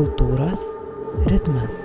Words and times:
Kultūros 0.00 0.60
ritmas. 1.28 1.76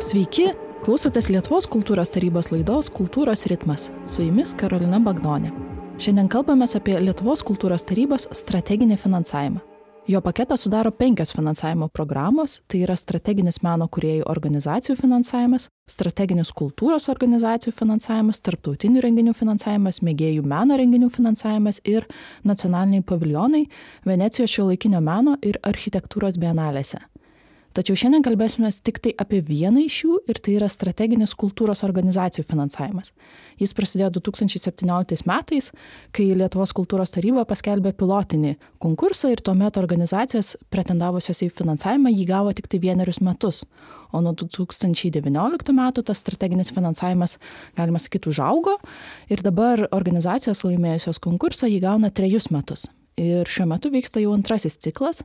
Sveiki, 0.00 0.46
klausotės 0.80 1.28
Lietuvos 1.28 1.68
kultūros 1.68 2.14
tarybos 2.14 2.48
laidos 2.54 2.88
Kultūros 2.96 3.44
ritmas. 3.52 3.90
Su 4.08 4.24
jumis 4.24 4.54
Karolina 4.56 4.96
Bagdonė. 4.96 5.52
Šiandien 6.00 6.32
kalbame 6.32 6.64
apie 6.80 6.96
Lietuvos 7.04 7.44
kultūros 7.44 7.84
tarybos 7.84 8.30
strateginį 8.32 8.96
finansavimą. 8.96 9.60
Jo 10.06 10.20
paketą 10.20 10.56
sudaro 10.56 10.90
penkios 10.90 11.32
finansavimo 11.32 11.88
programos- 11.88 12.60
tai 12.68 12.80
yra 12.82 12.96
strateginis 12.96 13.62
meno 13.62 13.86
kuriejų 13.88 14.24
organizacijų 14.26 14.96
finansavimas, 14.98 15.68
strateginis 15.86 16.50
kultūros 16.50 17.06
organizacijų 17.08 17.72
finansavimas, 17.72 18.40
tarptautinių 18.40 19.00
renginių 19.00 19.34
finansavimas, 19.34 20.00
mėgėjų 20.02 20.42
meno 20.42 20.76
renginių 20.76 21.08
finansavimas 21.10 21.80
ir 21.84 22.06
nacionaliniai 22.44 23.02
paviljonai 23.02 23.68
Venecijos 24.04 24.50
šio 24.50 24.66
laikinio 24.72 25.00
meno 25.00 25.36
ir 25.42 25.58
architektūros 25.62 26.36
bienalėse. 26.36 26.98
Tačiau 27.72 27.96
šiandien 27.96 28.20
kalbėsime 28.24 28.68
tik 28.84 28.98
tai 29.00 29.14
apie 29.16 29.38
vieną 29.40 29.86
iš 29.86 29.94
jų 30.04 30.16
ir 30.28 30.40
tai 30.44 30.58
yra 30.58 30.66
strateginis 30.68 31.32
kultūros 31.40 31.80
organizacijų 31.86 32.44
finansavimas. 32.44 33.14
Jis 33.56 33.72
prasidėjo 33.72 34.10
2017 34.18 35.24
metais, 35.30 35.70
kai 36.12 36.26
Lietuvos 36.36 36.74
kultūros 36.76 37.14
taryba 37.14 37.46
paskelbė 37.48 37.94
pilotinį 37.96 38.52
konkursą 38.82 39.32
ir 39.32 39.40
tuomet 39.40 39.80
organizacijos 39.80 40.54
pretendavusios 40.72 41.40
į 41.46 41.50
finansavimą 41.56 42.12
jį 42.12 42.28
gavo 42.28 42.52
tik 42.52 42.68
tai 42.68 42.82
vienerius 42.82 43.22
metus. 43.24 43.64
O 44.12 44.20
nuo 44.20 44.34
2019 44.36 45.72
metų 45.72 46.04
tas 46.04 46.20
strateginis 46.20 46.74
finansavimas, 46.76 47.38
galima 47.78 48.00
sakyti, 48.02 48.28
užaugo 48.28 48.76
ir 49.32 49.40
dabar 49.40 49.86
organizacijos 49.96 50.66
laimėjusios 50.68 51.22
konkursą 51.24 51.72
jį 51.72 51.80
gauna 51.86 52.12
trejus 52.12 52.52
metus. 52.52 52.90
Ir 53.16 53.48
šiuo 53.48 53.64
metu 53.72 53.88
vyksta 53.92 54.20
jau 54.20 54.36
antrasis 54.36 54.76
ciklas 54.76 55.24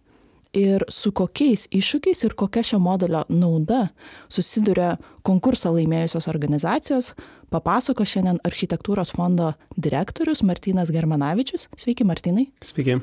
ir 0.56 0.86
su 0.92 1.12
kokiais 1.16 1.68
iššūkiais 1.74 2.24
ir 2.28 2.36
kokia 2.38 2.64
šio 2.64 2.80
modelio 2.80 3.24
nauda 3.30 3.88
susiduria 4.30 4.96
konkursą 5.28 5.74
laimėjusios 5.76 6.30
organizacijos, 6.32 7.14
papasako 7.54 8.06
šiandien 8.08 8.42
architektūros 8.48 9.14
fondo 9.16 9.54
direktorius 9.76 10.44
Martinas 10.44 10.92
Germanavičius. 10.92 11.68
Sveiki, 11.78 12.08
Martinai. 12.08 12.50
Sveiki. 12.64 13.00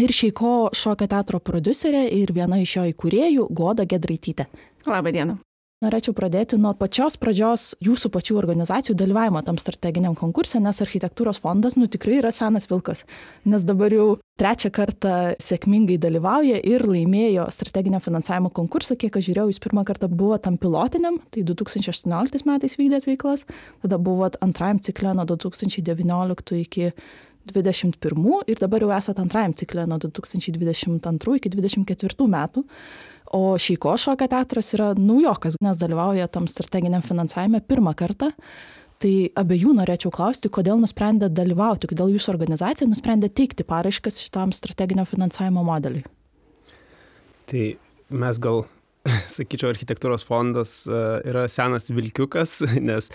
Ir 0.00 0.12
Šeiko 0.16 0.70
šokio 0.72 1.06
teatro 1.10 1.40
producerė 1.44 2.06
ir 2.16 2.32
viena 2.32 2.62
iš 2.62 2.78
jo 2.78 2.84
įkūrėjų 2.94 3.48
Goda 3.52 3.84
Gedraitytė. 3.84 4.48
Labą 4.88 5.12
dieną. 5.12 5.36
Norėčiau 5.82 6.12
pradėti 6.14 6.54
nuo 6.62 6.70
pačios 6.78 7.16
pradžios 7.18 7.72
jūsų 7.82 8.12
pačių 8.14 8.36
organizacijų 8.38 8.94
dalyvavimo 9.00 9.40
tam 9.42 9.56
strateginiam 9.58 10.14
konkurse, 10.14 10.60
nes 10.62 10.78
architektūros 10.84 11.40
fondas, 11.42 11.74
nu 11.74 11.88
tikrai 11.90 12.20
yra 12.20 12.30
senas 12.30 12.68
vilkas, 12.70 13.02
nes 13.50 13.64
dabar 13.66 13.90
jau 13.90 14.04
trečią 14.38 14.70
kartą 14.74 15.14
sėkmingai 15.42 15.96
dalyvauja 15.98 16.60
ir 16.62 16.86
laimėjo 16.86 17.48
strateginio 17.50 17.98
finansavimo 18.04 18.52
konkursą, 18.54 18.94
kiek 18.94 19.18
aš 19.18 19.26
žiūrėjau, 19.26 19.50
jūs 19.50 19.62
pirmą 19.64 19.82
kartą 19.88 20.06
buvo 20.06 20.38
tam 20.44 20.60
pilotiniam, 20.62 21.18
tai 21.34 21.42
2018 21.50 22.46
metais 22.46 22.78
vykdėt 22.78 23.10
veiklas, 23.10 23.42
tada 23.82 23.98
buvot 23.98 24.38
antrajam 24.46 24.78
cikle 24.86 25.16
nuo 25.18 25.26
2019 25.34 26.62
iki 26.62 26.92
2021 27.50 28.46
ir 28.46 28.60
dabar 28.62 28.84
jau 28.84 28.92
esate 28.94 29.18
antrajam 29.22 29.54
cikle 29.58 29.86
nuo 29.90 29.98
2022 29.98 31.40
iki 31.40 31.50
2024 31.56 32.28
metų. 32.30 32.62
O 33.32 33.56
Šeiko 33.58 33.94
šokio 33.96 34.28
teatras 34.28 34.72
yra 34.76 34.92
naujokas, 34.98 35.56
nes 35.62 35.80
dalyvauja 35.80 36.28
tam 36.32 36.48
strateginiam 36.50 37.04
finansavime 37.04 37.62
pirmą 37.64 37.94
kartą. 37.96 38.32
Tai 39.02 39.12
abiejų 39.40 39.72
norėčiau 39.74 40.12
klausti, 40.14 40.50
kodėl 40.52 40.78
nusprendė 40.78 41.26
dalyvauti, 41.32 41.88
kodėl 41.90 42.12
jūsų 42.14 42.30
organizacija 42.36 42.86
nusprendė 42.86 43.32
teikti 43.34 43.66
paraiškas 43.66 44.20
šitam 44.22 44.52
strateginio 44.54 45.02
finansavimo 45.08 45.64
modeliui. 45.66 46.04
Tai 47.50 47.64
mes 48.22 48.38
gal 48.42 48.62
sakyčiau, 49.36 49.72
architektūros 49.72 50.22
fondas 50.26 50.74
e, 50.86 51.00
yra 51.32 51.48
senas 51.50 51.90
vilkiukas, 51.90 52.60
nes 52.88 53.10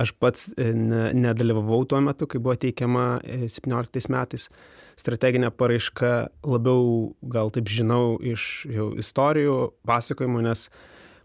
aš 0.00 0.14
pats 0.20 0.48
e, 0.56 0.70
nedalyvavau 0.72 1.84
tuo 1.88 2.00
metu, 2.04 2.28
kai 2.30 2.40
buvo 2.40 2.56
teikiama 2.60 3.06
17 3.26 4.00
e, 4.00 4.06
metais 4.12 4.48
strateginė 4.96 5.50
paraiška, 5.52 6.12
labiau 6.46 7.14
gal 7.22 7.52
taip 7.54 7.68
žinau 7.68 8.16
iš 8.20 8.66
jau 8.72 8.90
istorijų, 9.00 9.56
pasakojimų, 9.86 10.44
nes 10.48 10.66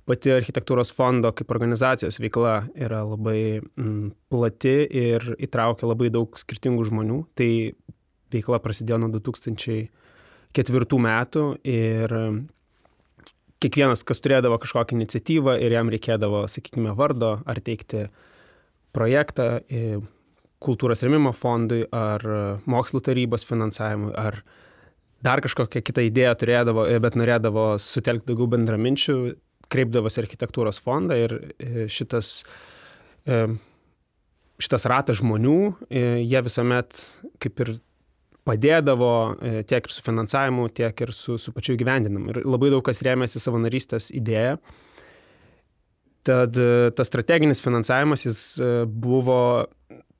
pati 0.09 0.33
architektūros 0.35 0.91
fondo 0.95 1.31
kaip 1.35 1.51
organizacijos 1.53 2.19
veikla 2.19 2.55
yra 2.75 3.03
labai 3.07 3.61
plati 4.31 4.75
ir 4.85 5.33
įtraukia 5.39 5.87
labai 5.87 6.11
daug 6.13 6.35
skirtingų 6.39 6.87
žmonių. 6.89 7.19
Tai 7.37 7.51
veikla 8.31 8.59
prasidėjo 8.63 8.99
nuo 9.03 9.11
2004 9.13 11.01
metų 11.07 11.45
ir 11.67 12.17
kiekvienas, 13.61 14.03
kas 14.07 14.19
turėdavo 14.23 14.57
kažkokią 14.61 14.97
iniciatyvą 14.97 15.55
ir 15.61 15.75
jam 15.75 15.91
reikėdavo, 15.93 16.47
sakykime, 16.49 16.95
vardo 16.97 17.37
ar 17.45 17.61
teikti 17.61 18.07
projektą 18.95 19.61
kultūros 20.61 21.03
remimo 21.05 21.33
fondui 21.33 21.83
ar 21.95 22.25
mokslo 22.69 23.01
tarybos 23.03 23.45
finansavimui 23.47 24.13
ar 24.19 24.41
dar 25.25 25.41
kažkokią 25.43 25.83
kitą 25.85 26.05
idėją 26.07 26.33
turėdavo, 26.41 26.85
bet 27.01 27.17
norėdavo 27.19 27.65
sutelkti 27.81 28.31
daugiau 28.31 28.49
bendraminčių, 28.55 29.17
kreipdavosi 29.71 30.21
architektūros 30.23 30.81
fondą 30.81 31.17
ir 31.21 31.35
šitas, 31.93 32.41
šitas 34.61 34.87
ratas 34.89 35.21
žmonių, 35.21 35.59
jie 35.91 36.41
visuomet 36.47 36.97
kaip 37.41 37.61
ir 37.65 37.75
padėdavo 38.47 39.11
e, 39.37 39.51
tiek 39.67 39.85
ir 39.85 39.93
su 39.93 40.03
finansavimu, 40.05 40.69
tiek 40.73 41.03
ir 41.05 41.13
su, 41.15 41.37
su 41.41 41.53
pačiu 41.53 41.77
gyvendinimu. 41.79 42.31
Ir 42.33 42.41
labai 42.47 42.71
daug 42.73 42.83
kas 42.85 43.03
rėmėsi 43.05 43.41
savanorystės 43.41 44.09
idėją. 44.17 44.57
Tad 46.27 46.57
e, 46.57 46.89
tas 46.97 47.09
strateginis 47.09 47.61
finansavimas 47.63 48.25
jis 48.27 48.41
e, 48.61 48.71
buvo 48.85 49.41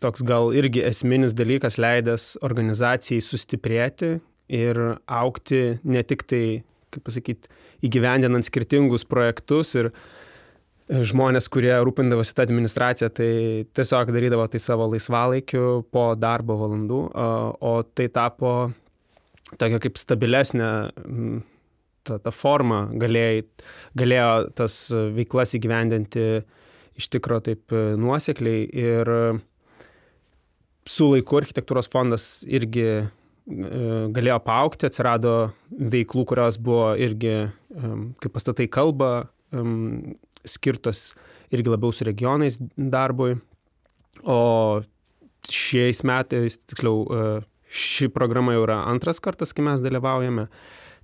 toks 0.01 0.25
gal 0.27 0.51
irgi 0.57 0.83
esminis 0.87 1.35
dalykas, 1.37 1.79
leidęs 1.81 2.35
organizacijai 2.45 3.21
sustiprėti 3.23 4.15
ir 4.51 4.81
aukti 5.07 5.79
ne 5.83 6.01
tik 6.03 6.25
tai, 6.27 6.45
kaip 6.91 7.05
pasakyti, 7.07 7.51
įgyvendinant 7.87 8.45
skirtingus 8.45 9.05
projektus 9.07 9.75
ir 9.77 9.91
uh, 9.91 10.01
žmonės, 10.91 11.47
kurie 11.51 11.73
rūpindavosi 11.85 12.33
tą 12.35 12.45
administraciją, 12.45 13.09
tai 13.15 13.31
tiesiog 13.77 14.11
darydavo 14.11 14.47
tai 14.51 14.59
savo 14.61 14.89
laisvalaikiu 14.91 15.83
po 15.93 16.11
darbo 16.19 16.57
valandų, 16.59 17.01
o 17.63 17.73
tai 17.95 18.09
tapo 18.11 18.71
tokia 19.59 19.79
kaip 19.83 19.99
stabilesnė 19.99 20.71
ta, 22.07 22.17
ta 22.17 22.33
forma, 22.35 22.85
galėjai, 22.99 23.45
galėjo 23.99 24.33
tas 24.57 24.81
veiklas 25.15 25.55
įgyvendinti 25.57 26.25
iš 26.99 27.07
tikro 27.13 27.39
taip 27.43 27.71
nuosekliai 27.71 28.67
ir 28.67 29.13
su 30.89 31.09
laiku 31.11 31.41
architektūros 31.41 31.89
fondas 31.91 32.29
irgi 32.49 32.85
e, 33.01 33.05
galėjo 34.15 34.39
paaukti, 34.45 34.87
atsirado 34.89 35.51
veiklų, 35.71 36.25
kurios 36.29 36.57
buvo 36.61 36.91
irgi, 36.99 37.35
kaip 38.21 38.33
pastatai 38.35 38.67
kalba, 38.71 39.11
skirtos 40.47 41.11
irgi 41.51 41.71
labiau 41.71 41.93
su 41.93 42.07
regionais 42.07 42.57
darbui. 42.75 43.35
O 44.27 44.81
šiais 45.47 46.03
metais, 46.05 46.59
tiksliau, 46.69 47.01
e, 47.07 47.41
ši 47.71 48.11
programa 48.13 48.53
jau 48.55 48.65
yra 48.67 48.81
antras 48.91 49.21
kartas, 49.23 49.53
kai 49.55 49.65
mes 49.65 49.81
dalyvaujame. 49.83 50.47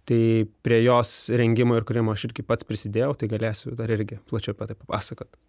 Tai 0.07 0.21
prie 0.63 0.79
jos 0.85 1.27
rengimo 1.35 1.75
ir 1.75 1.85
kūrimo 1.87 2.13
aš 2.13 2.29
irgi 2.29 2.45
pats 2.47 2.67
prisidėjau, 2.67 3.15
tai 3.19 3.27
galėsiu 3.31 3.73
dar 3.75 3.91
irgi 3.91 4.21
plačiau 4.29 4.55
apie 4.55 4.69
tai 4.69 4.77
papasakoti. 4.79 5.39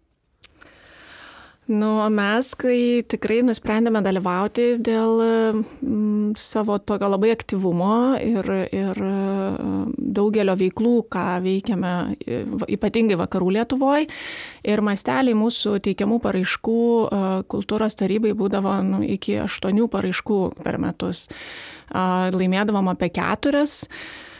Nu, 1.69 1.89
mes, 2.09 2.47
kai 2.57 3.03
tikrai 3.05 3.43
nusprendėme 3.45 3.99
dalyvauti 4.01 4.79
dėl 4.81 5.19
mm, 5.21 6.31
savo 6.41 6.79
tokio 6.81 7.11
labai 7.11 7.29
aktyvumo 7.35 8.17
ir, 8.25 8.47
ir 8.73 8.97
mm, 8.97 9.91
daugelio 10.17 10.55
veiklų, 10.57 10.93
ką 11.13 11.25
veikiame 11.45 11.91
ypatingai 12.73 13.19
vakarų 13.21 13.51
Lietuvoje. 13.59 14.07
Ir 14.65 14.81
masteliai 14.81 15.37
mūsų 15.37 15.75
teikiamų 15.85 16.17
paraiškų 16.23 16.79
kultūros 17.53 17.99
tarybai 18.01 18.33
būdavo 18.39 18.73
nu, 18.87 19.03
iki 19.05 19.37
aštuonių 19.43 19.85
paraiškų 19.93 20.39
per 20.65 20.79
metus. 20.81 21.27
Laimėdavom 21.93 22.89
apie 22.95 23.11
keturias. 23.13 23.83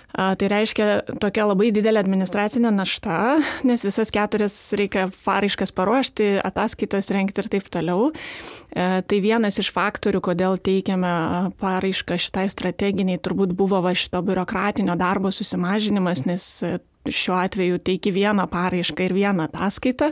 Tai 0.10 0.48
reiškia 0.50 0.86
tokia 1.22 1.46
labai 1.46 1.70
didelė 1.74 2.02
administracinė 2.02 2.72
našta, 2.74 3.38
nes 3.68 3.84
visas 3.86 4.10
keturias 4.14 4.56
reikia 4.74 5.06
paraiškas 5.26 5.74
paruošti, 5.78 6.32
ataskaitas 6.42 7.12
renkti 7.14 7.44
ir 7.44 7.50
taip 7.54 7.70
toliau. 7.70 8.10
E, 8.10 8.88
tai 9.06 9.20
vienas 9.22 9.62
iš 9.62 9.70
faktorių, 9.76 10.24
kodėl 10.26 10.58
teikiame 10.66 11.14
paraišką 11.62 12.18
šitai 12.26 12.48
strateginiai, 12.50 13.22
turbūt 13.22 13.54
buvo 13.54 13.84
va 13.86 13.94
šito 13.94 14.24
biurokratinio 14.26 14.98
darbo 14.98 15.30
susimažinimas, 15.36 16.26
nes 16.26 16.50
šiuo 17.08 17.38
atveju 17.40 17.80
teiki 17.80 18.12
vieną 18.12 18.48
paraišką 18.52 19.06
ir 19.08 19.16
vieną 19.16 19.48
ataskaitą. 19.48 20.12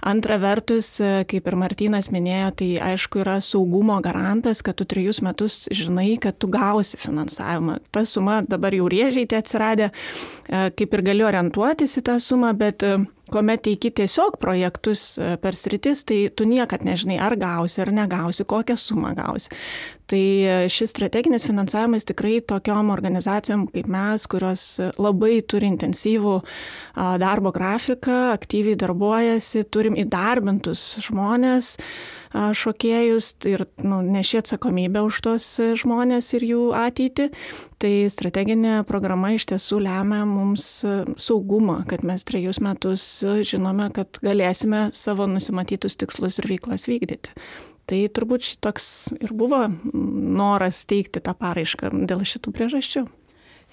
Antra 0.00 0.38
vertus, 0.40 0.94
kaip 1.28 1.48
ir 1.48 1.56
Martinas 1.60 2.08
minėjo, 2.12 2.50
tai 2.62 2.68
aišku 2.90 3.20
yra 3.20 3.36
saugumo 3.44 3.98
garantas, 4.04 4.62
kad 4.64 4.78
tu 4.80 4.86
trejus 4.88 5.20
metus 5.24 5.66
žinai, 5.76 6.14
kad 6.20 6.38
tu 6.40 6.48
gausi 6.48 7.00
finansavimą. 7.00 7.78
Ta 7.92 8.06
suma 8.08 8.40
dabar 8.48 8.76
jau 8.76 8.88
rėžiai 8.88 9.28
tie 9.28 9.40
atsiradė, 9.42 9.90
kaip 10.48 10.96
ir 10.96 11.04
gali 11.04 11.26
orientuotis 11.28 11.98
į 12.00 12.06
tą 12.08 12.16
sumą, 12.22 12.54
bet 12.56 12.86
kuomet 13.30 13.62
teiki 13.64 13.90
tiesiog 13.94 14.38
projektus 14.42 15.14
e, 15.18 15.34
per 15.40 15.56
sritis, 15.58 16.02
tai 16.06 16.20
tu 16.34 16.46
niekad 16.48 16.84
nežinai, 16.86 17.18
ar 17.22 17.36
gausi, 17.40 17.80
ar 17.82 17.92
negausi, 17.94 18.46
kokią 18.48 18.76
sumą 18.80 19.14
gausi. 19.18 19.52
Tai 20.10 20.22
e, 20.42 20.54
šis 20.72 20.90
strateginis 20.90 21.46
finansavimas 21.46 22.08
tikrai 22.08 22.40
tokiom 22.42 22.90
organizacijom 22.90 23.68
kaip 23.70 23.86
mes, 23.90 24.26
kurios 24.30 24.64
labai 24.98 25.38
turi 25.46 25.68
intensyvų 25.70 26.40
darbo 27.22 27.52
grafiką, 27.54 28.32
aktyviai 28.34 28.78
darbuojasi, 28.80 29.62
turim 29.70 29.94
įdarbintus 30.00 30.82
žmonės, 31.06 31.76
šokėjus 32.30 33.32
ir 33.50 33.64
nu, 33.82 34.00
neši 34.06 34.40
atsakomybę 34.42 35.02
už 35.06 35.20
tos 35.26 35.46
žmonės 35.82 36.30
ir 36.38 36.46
jų 36.46 36.66
ateitį. 36.78 37.30
Tai 37.80 37.92
strateginė 38.12 38.74
programa 38.88 39.32
iš 39.34 39.48
tiesų 39.50 39.80
lemia 39.86 40.22
mums 40.28 40.66
saugumą, 41.18 41.80
kad 41.90 42.04
mes 42.06 42.26
trejus 42.28 42.60
metus 42.62 43.06
žinome, 43.46 43.88
kad 43.96 44.20
galėsime 44.22 44.88
savo 44.94 45.26
nusimatytus 45.30 45.98
tikslus 46.00 46.38
ir 46.42 46.50
veiklas 46.52 46.86
vykdyti. 46.90 47.34
Tai 47.90 48.00
turbūt 48.14 48.46
šitoks 48.46 48.90
ir 49.18 49.32
buvo 49.34 49.64
noras 49.90 50.84
teikti 50.90 51.22
tą 51.24 51.34
paraišką 51.34 51.90
dėl 52.06 52.22
šitų 52.28 52.54
priežasčių. 52.54 53.08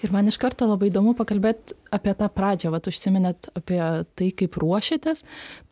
Ir 0.05 0.11
man 0.13 0.27
iš 0.29 0.35
karto 0.37 0.67
labai 0.69 0.91
įdomu 0.91 1.15
pakalbėti 1.17 1.73
apie 1.93 2.11
tą 2.17 2.27
pradžią, 2.29 2.69
vat 2.69 2.85
užsiminėt 2.89 3.47
apie 3.57 3.79
tai, 4.19 4.27
kaip 4.37 4.57
ruošėtės. 4.61 5.23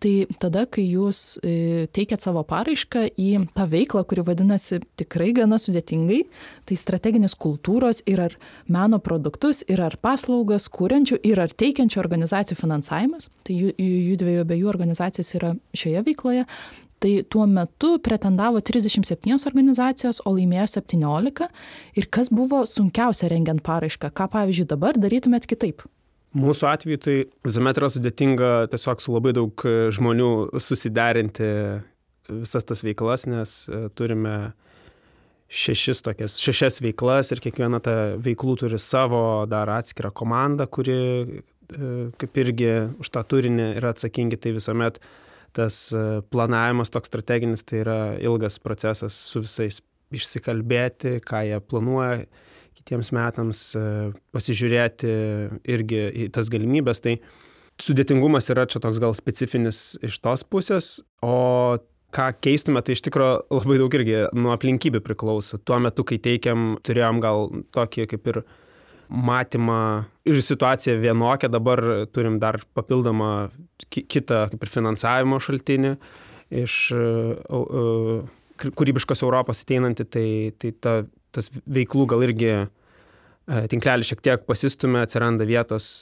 Tai 0.01 0.13
tada, 0.41 0.63
kai 0.65 0.85
jūs 0.87 1.19
e, 1.45 1.85
teikėt 1.93 2.25
savo 2.25 2.41
paraišką 2.47 3.03
į 3.21 3.27
tą 3.53 3.67
veiklą, 3.69 4.01
kuri 4.09 4.23
vadinasi 4.25 4.79
tikrai 4.97 5.29
gana 5.37 5.59
sudėtingai, 5.61 6.23
tai 6.65 6.77
strateginis 6.79 7.37
kultūros 7.37 8.01
ir 8.09 8.23
ar 8.25 8.37
meno 8.65 8.97
produktus, 9.03 9.61
ir 9.69 9.83
ar 9.85 9.99
paslaugas 10.01 10.71
kūrenčių, 10.73 11.21
ir 11.21 11.43
ar 11.45 11.53
teikiančių 11.53 12.01
organizacijų 12.01 12.57
finansavimas, 12.63 13.29
tai 13.45 13.59
jų, 13.59 13.75
jų 13.77 14.17
dviejų 14.23 14.47
abiejų 14.47 14.73
organizacijos 14.73 15.35
yra 15.37 15.53
šioje 15.77 16.01
veikloje, 16.09 16.47
Tai 16.99 17.11
tuo 17.29 17.45
metu 17.45 17.97
pretendavo 17.99 18.61
37 18.63 19.35
organizacijos, 19.49 20.21
o 20.23 20.31
laimėjo 20.35 20.67
17. 20.77 21.49
Ir 21.99 22.07
kas 22.07 22.31
buvo 22.31 22.63
sunkiausia 22.69 23.27
rengiant 23.33 23.59
paraišką? 23.65 24.13
Ką, 24.15 24.29
pavyzdžiui, 24.31 24.69
dabar 24.71 24.99
darytumėt 24.99 25.47
kitaip? 25.49 25.83
Mūsų 26.35 26.67
atveju 26.67 26.99
tai 27.03 27.15
visuomet 27.47 27.79
yra 27.79 27.89
sudėtinga 27.91 28.51
tiesiog 28.71 29.03
su 29.03 29.13
labai 29.15 29.31
daug 29.35 29.65
e, 29.67 29.75
žmonių 29.95 30.29
susiderinti 30.59 31.49
visas 32.27 32.67
tas 32.67 32.83
veiklas, 32.83 33.23
nes 33.29 33.53
e, 33.69 33.85
turime 33.95 34.53
šešis 35.47 36.01
tokias, 36.03 36.39
šešias 36.41 36.81
veiklas 36.83 37.31
ir 37.31 37.43
kiekviena 37.43 37.79
ta 37.83 37.95
veiklų 38.19 38.57
turi 38.63 38.79
savo 38.81 39.45
dar 39.47 39.71
atskirą 39.77 40.11
komandą, 40.15 40.67
kuri 40.67 40.97
e, 40.97 41.27
kaip 42.19 42.41
irgi 42.43 42.73
už 43.03 43.13
tą 43.15 43.23
turinį 43.35 43.69
yra 43.77 43.93
atsakingi, 43.95 44.41
tai 44.41 44.55
visuomet 44.57 44.99
uh, 44.99 45.24
tas 45.55 45.79
e, 45.95 46.03
planavimas 46.31 46.91
toks 46.93 47.11
strateginis 47.11 47.65
tai 47.67 47.81
yra 47.83 47.99
ilgas 48.21 48.59
procesas 48.63 49.15
su 49.29 49.43
visais 49.45 49.81
išsikalbėti, 50.15 51.19
ką 51.25 51.41
jie 51.47 51.61
planuoja 51.65 52.25
kitiems 52.75 53.11
metams, 53.15 53.65
e, 53.79 54.11
pasižiūrėti 54.35 55.11
irgi 55.75 56.05
į 56.25 56.29
tas 56.35 56.51
galimybės. 56.53 57.01
Tai 57.05 57.17
sudėtingumas 57.81 58.51
yra 58.53 58.67
čia 58.69 58.81
toks 58.83 59.01
gal 59.01 59.15
specifinis 59.17 59.95
iš 60.05 60.19
tos 60.23 60.45
pusės, 60.47 60.99
o 61.25 61.79
ką 62.15 62.29
keistume, 62.43 62.83
tai 62.85 62.95
iš 62.95 63.03
tikrųjų 63.07 63.57
labai 63.57 63.79
daug 63.81 63.97
irgi 63.97 64.19
nuo 64.37 64.53
aplinkybių 64.55 65.01
priklauso. 65.03 65.59
Tuo 65.59 65.79
metu, 65.83 66.05
kai 66.07 66.19
teikiam, 66.23 66.75
turėjom 66.85 67.19
gal 67.23 67.49
tokį 67.75 68.07
kaip 68.13 68.29
ir 68.31 68.41
matymą 69.09 69.79
ir 70.25 70.41
situaciją 70.43 70.97
vienokią, 71.01 71.49
dabar 71.53 71.81
turim 72.13 72.39
dar 72.41 72.59
papildomą 72.77 73.49
kitą 73.91 74.45
kaip 74.51 74.63
ir 74.63 74.71
finansavimo 74.71 75.39
šaltinį 75.43 75.95
iš 76.63 76.77
uh, 76.95 78.23
kūrybiškos 78.61 79.23
Europos 79.25 79.63
ateinantį, 79.65 80.07
tai, 80.09 80.27
tai 80.61 80.71
ta, 80.81 80.95
tas 81.35 81.51
veiklų 81.65 82.07
gal 82.13 82.25
irgi 82.27 82.51
uh, 82.55 82.69
tinklelis 83.71 84.11
šiek 84.11 84.23
tiek 84.25 84.47
pasistumė, 84.47 85.03
atsiranda 85.05 85.47
vietos 85.49 85.99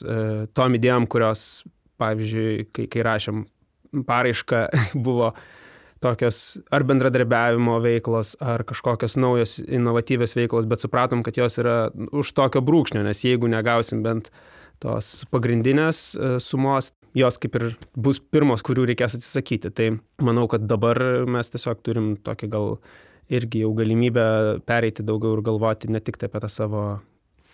tom 0.56 0.78
idėjom, 0.78 1.08
kurios, 1.10 1.64
pavyzdžiui, 2.00 2.70
kai, 2.74 2.88
kai 2.92 3.04
rašėm 3.06 3.44
paraišką, 4.08 4.64
buvo 5.06 5.32
uh, 5.32 5.44
tokios 6.04 6.40
ar 6.74 6.84
bendradarbiavimo 6.86 7.78
veiklos, 7.84 8.34
ar 8.44 8.64
kažkokios 8.68 9.16
naujos 9.20 9.56
inovatyvios 9.64 10.36
veiklos, 10.36 10.68
bet 10.70 10.84
supratom, 10.84 11.24
kad 11.24 11.38
jos 11.40 11.58
yra 11.62 11.78
už 12.12 12.34
tokio 12.36 12.62
brūkšnio, 12.64 13.04
nes 13.06 13.24
jeigu 13.24 13.48
negausim 13.50 14.04
bent 14.04 14.30
tos 14.82 15.22
pagrindinės 15.32 16.02
e, 16.14 16.34
sumos, 16.42 16.92
jos 17.16 17.38
kaip 17.40 17.56
ir 17.60 17.66
bus 17.96 18.20
pirmos, 18.20 18.64
kurių 18.66 18.88
reikės 18.90 19.16
atsisakyti. 19.18 19.70
Tai 19.72 19.88
manau, 20.26 20.48
kad 20.50 20.66
dabar 20.68 21.00
mes 21.30 21.52
tiesiog 21.52 21.82
turim 21.86 22.14
tokį 22.26 22.50
gal 22.52 22.76
irgi 23.32 23.62
jau 23.64 23.72
galimybę 23.76 24.26
pereiti 24.68 25.06
daugiau 25.06 25.38
ir 25.38 25.44
galvoti 25.46 25.92
ne 25.92 26.02
tik 26.04 26.18
apie 26.20 26.42
tą 26.42 26.50
savo 26.52 26.84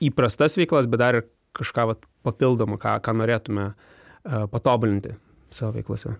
įprastas 0.03 0.59
veiklas, 0.59 0.89
bet 0.91 1.03
dar 1.03 1.21
ir 1.21 1.29
kažką 1.57 1.87
vat, 1.93 2.09
papildomą, 2.27 2.79
ką, 2.81 2.97
ką 3.05 3.15
norėtume 3.21 3.71
uh, 3.71 4.47
patobulinti 4.51 5.15
savo 5.55 5.75
veiklose. 5.77 6.17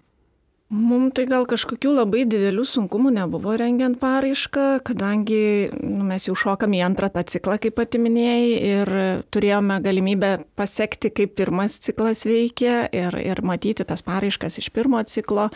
Mums 0.71 1.17
tai 1.19 1.25
gal 1.27 1.49
kažkokių 1.51 1.97
labai 1.97 2.21
didelių 2.31 2.63
sunkumų 2.63 3.11
nebuvo 3.17 3.57
rengiant 3.59 3.97
paraišką, 3.99 4.67
kadangi 4.87 5.41
nu, 5.75 6.05
mes 6.07 6.29
jau 6.29 6.37
šokam 6.39 6.77
į 6.79 6.85
antrą 6.87 7.09
tą 7.11 7.25
ciklą, 7.27 7.57
kaip 7.59 7.75
pati 7.75 7.99
minėjai, 7.99 8.53
ir 8.69 8.93
turėjome 9.35 9.81
galimybę 9.83 10.31
pasiekti, 10.55 11.11
kaip 11.11 11.35
pirmas 11.41 11.81
ciklas 11.83 12.23
veikia 12.23 12.85
ir, 12.95 13.19
ir 13.19 13.43
matyti 13.43 13.83
tas 13.83 14.07
paraiškas 14.07 14.61
iš 14.63 14.71
pirmo 14.71 15.03
ciklo. 15.11 15.49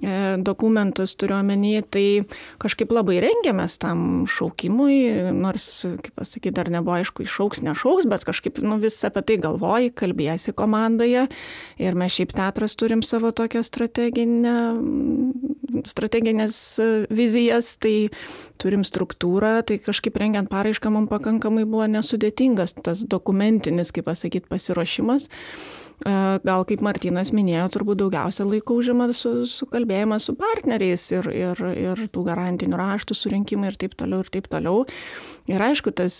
E, 0.00 0.12
dokumentus 0.40 1.12
turiuomenį, 1.20 1.72
tai 1.92 2.04
kažkaip 2.62 2.94
labai 2.96 3.18
rengiamės 3.20 3.76
tam 3.82 4.24
šaukimui, 4.24 4.96
nors, 5.36 5.66
kaip 5.84 6.14
pasakyti, 6.16 6.54
dar 6.56 6.70
nebuvo 6.72 6.94
aišku, 6.96 7.26
išauks, 7.26 7.60
nešauks, 7.66 8.08
bet 8.08 8.24
kažkaip 8.24 8.62
nu, 8.64 8.78
vis 8.80 8.96
apie 9.04 9.20
tai 9.28 9.36
galvoji, 9.42 9.92
kalbėsi 9.92 10.54
komandoje 10.56 11.26
ir 11.76 12.00
mes 12.00 12.16
šiaip 12.16 12.32
teatras 12.38 12.74
turim 12.80 13.04
savo 13.04 13.34
tokią 13.36 13.60
strateginę, 13.68 14.56
strateginės 15.92 16.56
vizijas, 17.12 17.74
tai 17.76 18.08
turim 18.64 18.88
struktūrą, 18.88 19.58
tai 19.68 19.76
kažkaip 19.76 20.16
rengiant 20.16 20.48
paraišką 20.48 20.88
mums 20.96 21.12
pakankamai 21.12 21.68
buvo 21.68 21.84
nesudėtingas 21.92 22.78
tas 22.80 23.04
dokumentinis, 23.04 23.92
kaip 23.92 24.08
pasakyti, 24.08 24.48
pasiruošimas. 24.48 25.28
Gal 26.02 26.64
kaip 26.66 26.82
Martinas 26.82 27.30
minėjo, 27.34 27.68
turbūt 27.76 28.00
daugiausia 28.00 28.46
laiko 28.48 28.74
užima 28.80 29.06
su, 29.14 29.44
su 29.46 29.66
kalbėjimas 29.70 30.26
su 30.26 30.34
partneriais 30.38 31.04
ir, 31.14 31.28
ir, 31.30 31.62
ir 31.78 32.02
tų 32.10 32.24
garantinių 32.26 32.78
raštų 32.80 33.16
surinkimai 33.18 33.70
ir 33.70 33.78
taip 33.78 33.94
toliau 34.00 34.24
ir 34.24 34.30
taip 34.34 34.48
toliau. 34.50 34.82
Ir 35.50 35.62
aišku, 35.62 35.92
tas 35.94 36.16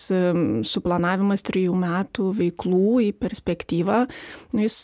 suplanavimas 0.69 1.43
trijų 1.47 1.75
metų 1.79 2.29
veiklų 2.39 3.03
į 3.09 3.11
perspektyvą, 3.23 4.01
nu, 4.55 4.65
jis, 4.65 4.79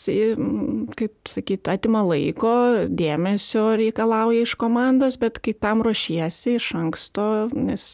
kaip 0.99 1.31
sakyti, 1.31 1.71
atima 1.71 2.03
laiko, 2.07 2.53
dėmesio 2.91 3.69
reikalauja 3.79 4.47
iš 4.47 4.57
komandos, 4.59 5.19
bet 5.21 5.39
kai 5.43 5.55
tam 5.55 5.83
ruošiesi 5.85 6.57
iš 6.59 6.73
anksto, 6.79 7.29
nes 7.55 7.91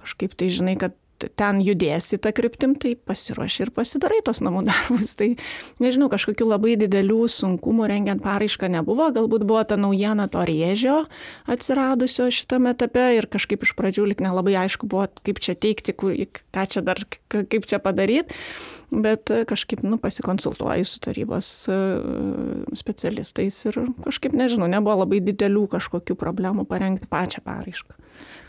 kažkaip 0.00 0.36
tai 0.36 0.48
žinai, 0.52 0.76
kad 0.80 0.96
ten 1.38 1.60
judėsi 1.64 2.18
tą 2.22 2.32
kryptim, 2.36 2.74
tai 2.80 2.94
pasiruoši 2.96 3.66
ir 3.66 3.72
pasidarai 3.76 4.20
tos 4.26 4.42
namų 4.44 4.64
darbus. 4.68 5.14
Tai 5.18 5.32
nežinau, 5.82 6.10
kažkokių 6.12 6.48
labai 6.48 6.76
didelių 6.80 7.20
sunkumų 7.30 7.90
rengiant 7.90 8.24
paraišką 8.24 8.70
nebuvo, 8.72 9.10
galbūt 9.14 9.44
buvo 9.48 9.62
ta 9.68 9.78
naujiena 9.80 10.28
to 10.32 10.44
rėžio 10.46 11.04
atsiradusio 11.50 12.28
šitame 12.34 12.74
etape 12.74 13.06
ir 13.18 13.28
kažkaip 13.30 13.64
iš 13.66 13.74
pradžių 13.78 14.08
lik 14.12 14.22
nelabai 14.24 14.56
aišku 14.64 14.88
buvo, 14.90 15.08
kaip 15.26 15.40
čia 15.42 15.56
teikti, 15.58 15.94
ką 15.96 16.66
čia 16.70 16.84
dar, 16.84 17.02
kaip 17.30 17.66
čia 17.68 17.80
padaryti, 17.82 18.36
bet 18.90 19.30
kažkaip, 19.48 19.82
nu, 19.86 19.98
pasikonsultuoju 20.02 20.84
su 20.84 21.00
tarybos 21.02 21.48
e, 21.70 21.78
specialistais 22.78 23.58
ir 23.70 23.80
kažkaip, 24.04 24.34
nežinau, 24.36 24.70
nebuvo 24.70 25.00
labai 25.04 25.20
didelių 25.24 25.66
kažkokių 25.76 26.16
problemų 26.18 26.66
parengti 26.70 27.08
pačią 27.10 27.44
paraišką. 27.46 27.98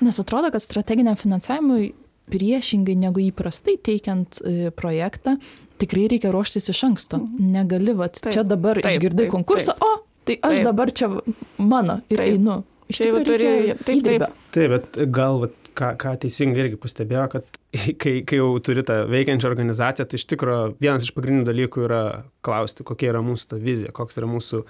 Nes 0.01 0.17
atrodo, 0.19 0.49
kad 0.51 0.63
strateginiam 0.63 1.17
finansavimui 1.19 1.91
priešingai 2.31 2.95
negu 2.99 3.23
įprastai 3.23 3.77
teikiant 3.83 4.41
e, 4.41 4.71
projektą, 4.75 5.37
tikrai 5.81 6.07
reikia 6.11 6.31
ruoštis 6.33 6.71
iš 6.71 6.83
anksto. 6.89 7.21
Mhm. 7.21 7.53
Negali, 7.55 7.95
va, 7.97 8.09
čia 8.11 8.43
dabar 8.47 8.79
taip, 8.81 8.93
išgirdai 8.95 9.27
taip, 9.27 9.33
konkursą, 9.35 9.77
taip. 9.77 9.87
o, 9.87 10.19
tai 10.29 10.37
aš 10.39 10.57
taip. 10.57 10.67
dabar 10.69 10.93
čia 10.95 11.09
mano 11.57 12.01
ir 12.09 12.21
taip. 12.21 12.27
einu. 12.27 12.61
Iš 12.91 12.99
tikrųjų 12.99 13.25
turi 13.27 13.49
taip, 13.79 14.05
taip. 14.05 14.39
Taip, 14.51 14.73
bet 14.73 15.01
gal 15.15 15.39
vat, 15.45 15.57
ką, 15.77 15.93
ką 16.01 16.15
teisingai 16.25 16.65
irgi 16.65 16.79
pastebėjo, 16.81 17.27
kad 17.31 17.59
kai, 18.01 18.15
kai 18.27 18.39
jau 18.41 18.49
turi 18.63 18.83
tą 18.87 19.01
veikiančią 19.11 19.51
organizaciją, 19.51 20.07
tai 20.09 20.19
iš 20.19 20.27
tikrųjų 20.33 20.73
vienas 20.81 21.07
iš 21.07 21.13
pagrindinių 21.15 21.47
dalykų 21.47 21.85
yra 21.87 22.01
klausti, 22.45 22.85
kokia 22.87 23.13
yra 23.13 23.23
mūsų 23.25 23.53
ta 23.53 23.61
vizija, 23.61 23.93
koks 23.95 24.19
yra 24.19 24.27
mūsų, 24.31 24.63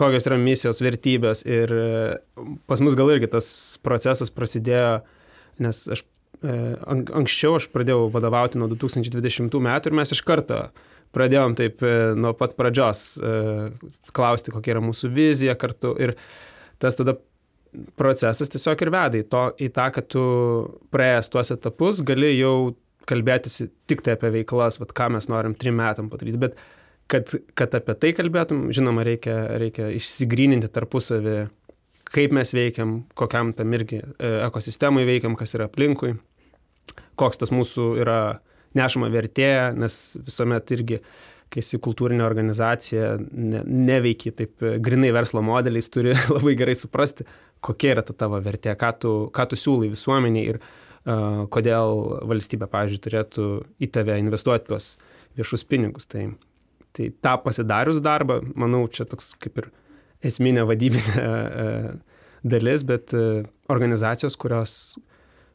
kokios 0.00 0.28
yra 0.28 0.38
misijos, 0.40 0.82
vertybės. 0.84 1.46
Ir 1.48 1.72
e, 1.72 1.88
pas 2.68 2.84
mus 2.84 2.98
gal 2.98 3.14
irgi 3.14 3.32
tas 3.32 3.48
procesas 3.84 4.32
prasidėjo, 4.34 5.00
nes 5.64 5.84
aš 5.96 6.04
anksčiau 6.42 7.58
aš 7.58 7.68
pradėjau 7.72 8.08
vadovauti 8.12 8.60
nuo 8.60 8.68
2020 8.72 9.58
metų 9.62 9.90
ir 9.90 9.98
mes 9.98 10.14
iš 10.14 10.22
karto 10.26 10.64
pradėjom 11.14 11.56
taip 11.58 11.82
e, 11.84 11.92
nuo 12.18 12.32
pat 12.36 12.56
pradžios 12.58 13.04
klausti, 14.16 14.54
kokia 14.54 14.76
yra 14.76 14.84
mūsų 14.84 15.12
vizija 15.12 15.54
kartu. 15.60 15.92
Ir 16.00 16.16
tas 16.82 16.96
tada 16.98 17.18
procesas 17.96 18.50
tiesiog 18.52 18.84
ir 18.84 18.92
veda 18.92 19.20
į, 19.20 19.26
to, 19.32 19.42
į 19.60 19.68
tą, 19.76 19.88
kad 19.96 20.08
tu 20.12 20.22
praėjęs 20.92 21.30
tuos 21.32 21.52
etapus 21.54 22.02
gali 22.06 22.34
jau 22.34 22.74
kalbėtis 23.08 23.64
tik 23.90 24.04
tai 24.04 24.16
apie 24.16 24.30
veiklas, 24.36 24.78
vat, 24.80 24.92
ką 24.96 25.08
mes 25.16 25.28
norim 25.30 25.56
trim 25.58 25.78
metam 25.80 26.10
padaryti. 26.12 26.40
Bet 26.42 26.58
kad, 27.10 27.32
kad 27.58 27.74
apie 27.78 27.96
tai 27.98 28.12
kalbėtum, 28.16 28.68
žinoma, 28.74 29.04
reikia, 29.06 29.36
reikia 29.60 29.90
išsigryninti 29.96 30.70
tarpusavį, 30.72 31.38
kaip 32.12 32.34
mes 32.36 32.52
veikiam, 32.54 33.00
kokiam 33.18 33.54
tam 33.56 33.72
irgi 33.76 34.02
e, 34.02 34.32
ekosistemai 34.46 35.06
veikiam, 35.08 35.36
kas 35.38 35.56
yra 35.56 35.68
aplinkui, 35.70 36.14
koks 37.20 37.42
tas 37.42 37.52
mūsų 37.54 37.92
yra 38.02 38.20
nešama 38.78 39.10
vertė, 39.12 39.52
nes 39.76 39.98
visuomet 40.24 40.72
irgi 40.74 41.00
uh, 41.00 41.10
kai 41.52 41.60
esi 41.60 41.80
kultūrinė 41.82 42.24
organizacija, 42.24 43.16
ne, 43.20 43.62
neveikia 43.88 44.32
taip 44.36 44.62
grinai 44.84 45.12
verslo 45.14 45.42
modeliais, 45.44 45.90
turi 45.92 46.14
labai 46.36 46.54
gerai 46.58 46.76
suprasti, 46.78 47.26
kokia 47.64 47.96
yra 47.96 48.06
ta 48.06 48.16
tavo 48.24 48.40
vertė, 48.42 48.74
ką 48.78 48.92
tu, 49.02 49.12
ką 49.34 49.48
tu 49.50 49.58
siūlai 49.60 49.90
visuomeniai 49.92 50.54
ir 50.54 50.60
uh, 50.62 51.44
kodėl 51.52 51.98
valstybė, 52.30 52.70
pavyzdžiui, 52.72 53.02
turėtų 53.06 53.50
į 53.84 53.90
tave 53.94 54.16
investuoti 54.22 54.70
tuos 54.70 54.88
viešus 55.38 55.66
pinigus. 55.68 56.08
Tai, 56.10 56.30
tai 56.96 57.10
tą 57.24 57.36
pasidarius 57.44 58.00
darbą, 58.04 58.40
manau, 58.56 58.86
čia 58.88 59.06
toks 59.08 59.34
kaip 59.42 59.62
ir 59.62 59.70
esminė 60.24 60.66
vadybinė 60.68 61.28
uh, 61.28 61.88
dalis, 62.42 62.86
bet 62.88 63.12
uh, 63.16 63.42
organizacijos, 63.72 64.38
kurios 64.40 64.96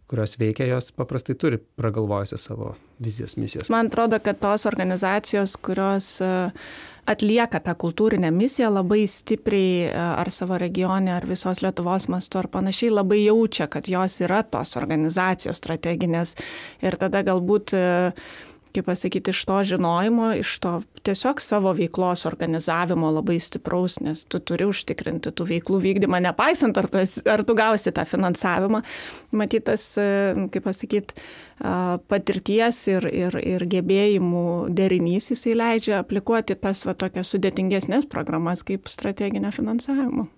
kurios 0.08 0.38
veikia, 0.40 0.68
jos 0.68 0.92
paprastai 0.96 1.36
turi 1.36 1.58
pragalvojusi 1.58 2.38
savo 2.38 2.76
vizijas, 3.04 3.38
misijas. 3.38 3.70
Man 3.70 3.92
atrodo, 3.92 4.20
kad 4.24 4.40
tos 4.40 4.66
organizacijos, 4.66 5.58
kurios 5.58 6.10
e, 6.22 6.32
atlieka 7.08 7.60
tą 7.64 7.76
kultūrinę 7.76 8.32
misiją 8.32 8.72
labai 8.74 9.04
stipriai 9.12 9.88
e, 9.90 9.94
ar 9.94 10.32
savo 10.32 10.58
regione, 10.58 11.12
ar 11.16 11.28
visos 11.28 11.62
Lietuvos 11.64 12.08
mastu, 12.12 12.40
ar 12.40 12.48
panašiai, 12.52 12.94
labai 12.96 13.24
jaučia, 13.26 13.68
kad 13.68 13.88
jos 13.92 14.22
yra 14.24 14.44
tos 14.48 14.76
organizacijos 14.80 15.60
strateginės 15.60 16.38
ir 16.82 16.96
tada 17.00 17.24
galbūt 17.28 17.76
uh, 17.76 18.30
kaip 18.78 18.88
pasakyti, 18.88 19.34
iš 19.34 19.42
to 19.50 19.58
žinojimo, 19.72 20.30
iš 20.40 20.54
to 20.64 20.74
tiesiog 21.08 21.42
savo 21.42 21.74
veiklos 21.78 22.26
organizavimo 22.30 23.10
labai 23.16 23.40
stipraus, 23.44 23.98
nes 24.04 24.24
tu 24.30 24.40
turi 24.40 24.68
užtikrinti 24.70 25.34
tų 25.34 25.48
veiklų 25.52 25.82
vykdymą, 25.84 26.22
nepaisant, 26.30 26.78
ar 26.78 26.90
tu, 26.92 27.02
esi, 27.02 27.24
ar 27.30 27.44
tu 27.48 27.58
gausi 27.58 27.94
tą 27.96 28.06
finansavimą. 28.08 28.84
Matytas, 29.38 29.90
kaip 30.54 30.66
pasakyti, 30.68 31.18
patirties 32.12 32.84
ir, 32.94 33.10
ir, 33.10 33.38
ir 33.42 33.68
gebėjimų 33.74 34.48
derinys 34.78 35.32
jisai 35.34 35.58
leidžia 35.58 36.02
aplikuoti 36.04 36.58
tas 36.62 36.86
va 36.88 36.96
tokias 36.98 37.34
sudėtingesnės 37.34 38.10
programas 38.12 38.66
kaip 38.68 38.92
strateginio 38.92 39.52
finansavimo. 39.56 40.30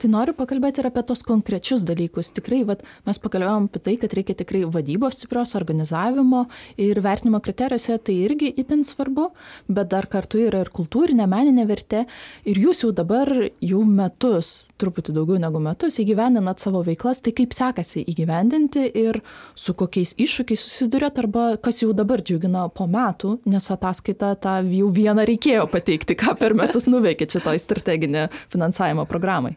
Tai 0.00 0.10
noriu 0.10 0.34
pakalbėti 0.36 0.82
ir 0.82 0.88
apie 0.88 1.04
tos 1.06 1.22
konkrečius 1.24 1.84
dalykus. 1.86 2.32
Tikrai, 2.34 2.62
vat, 2.66 2.82
mes 3.06 3.20
pakalbėjom 3.22 3.68
apie 3.68 3.80
tai, 3.84 3.94
kad 4.02 4.14
reikia 4.16 4.34
tikrai 4.40 4.64
vadybos 4.66 5.16
stiprios, 5.16 5.54
organizavimo 5.56 6.44
ir 6.82 6.98
vertinimo 7.04 7.38
kriterijose, 7.44 7.96
tai 8.02 8.16
irgi 8.26 8.50
itin 8.60 8.82
svarbu, 8.84 9.28
bet 9.70 9.92
dar 9.94 10.08
kartu 10.10 10.42
yra 10.42 10.64
ir 10.64 10.72
kultūrinė, 10.74 11.28
meninė 11.30 11.66
vertė. 11.70 12.04
Ir 12.50 12.60
jūs 12.66 12.82
jau 12.84 12.90
dabar, 12.96 13.30
jau 13.62 13.82
metus, 13.86 14.52
truputį 14.82 15.14
daugiau 15.16 15.40
negu 15.40 15.62
metus, 15.62 16.00
įgyvendinat 16.02 16.62
savo 16.62 16.82
veiklas, 16.86 17.22
tai 17.24 17.32
kaip 17.36 17.54
sekasi 17.56 18.04
įgyvendinti 18.10 18.84
ir 19.04 19.22
su 19.54 19.76
kokiais 19.78 20.16
iššūkiais 20.20 20.68
susidurėt, 20.68 21.22
arba 21.22 21.52
kas 21.62 21.84
jau 21.84 21.94
dabar 21.96 22.20
džiugina 22.24 22.66
po 22.74 22.88
metų, 22.90 23.38
nes 23.46 23.70
ataskaitą 23.72 24.34
tą 24.42 24.58
jau 24.74 24.90
vieną 25.00 25.26
reikėjo 25.30 25.68
pateikti, 25.70 26.18
ką 26.18 26.34
per 26.40 26.58
metus 26.58 26.90
nuveikė 26.90 27.30
šitoj 27.38 27.62
strateginė 27.62 28.28
finansavimo 28.52 29.06
programai. 29.08 29.54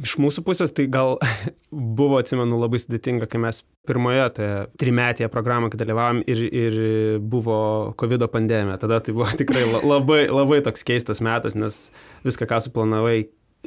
Iš 0.00 0.16
mūsų 0.22 0.44
pusės 0.46 0.72
tai 0.72 0.86
gal 0.92 1.18
buvo, 1.98 2.20
atsimenu, 2.20 2.58
labai 2.60 2.80
sudėtinga, 2.80 3.28
kai 3.30 3.40
mes 3.42 3.62
pirmoje 3.88 4.26
toje 4.36 4.54
trimetėje 4.80 5.28
programoje 5.32 5.80
dalyvavom 5.80 6.22
ir, 6.30 6.42
ir 6.48 6.78
buvo 7.20 7.58
COVID 8.00 8.26
pandemija. 8.32 8.78
Tada 8.80 9.00
tai 9.04 9.14
buvo 9.16 9.28
tikrai 9.40 9.66
labai, 9.84 10.22
labai 10.32 10.60
toks 10.66 10.86
keistas 10.88 11.22
metas, 11.24 11.58
nes 11.58 11.82
viską, 12.26 12.48
ką 12.50 12.62
suplanavai, 12.66 13.18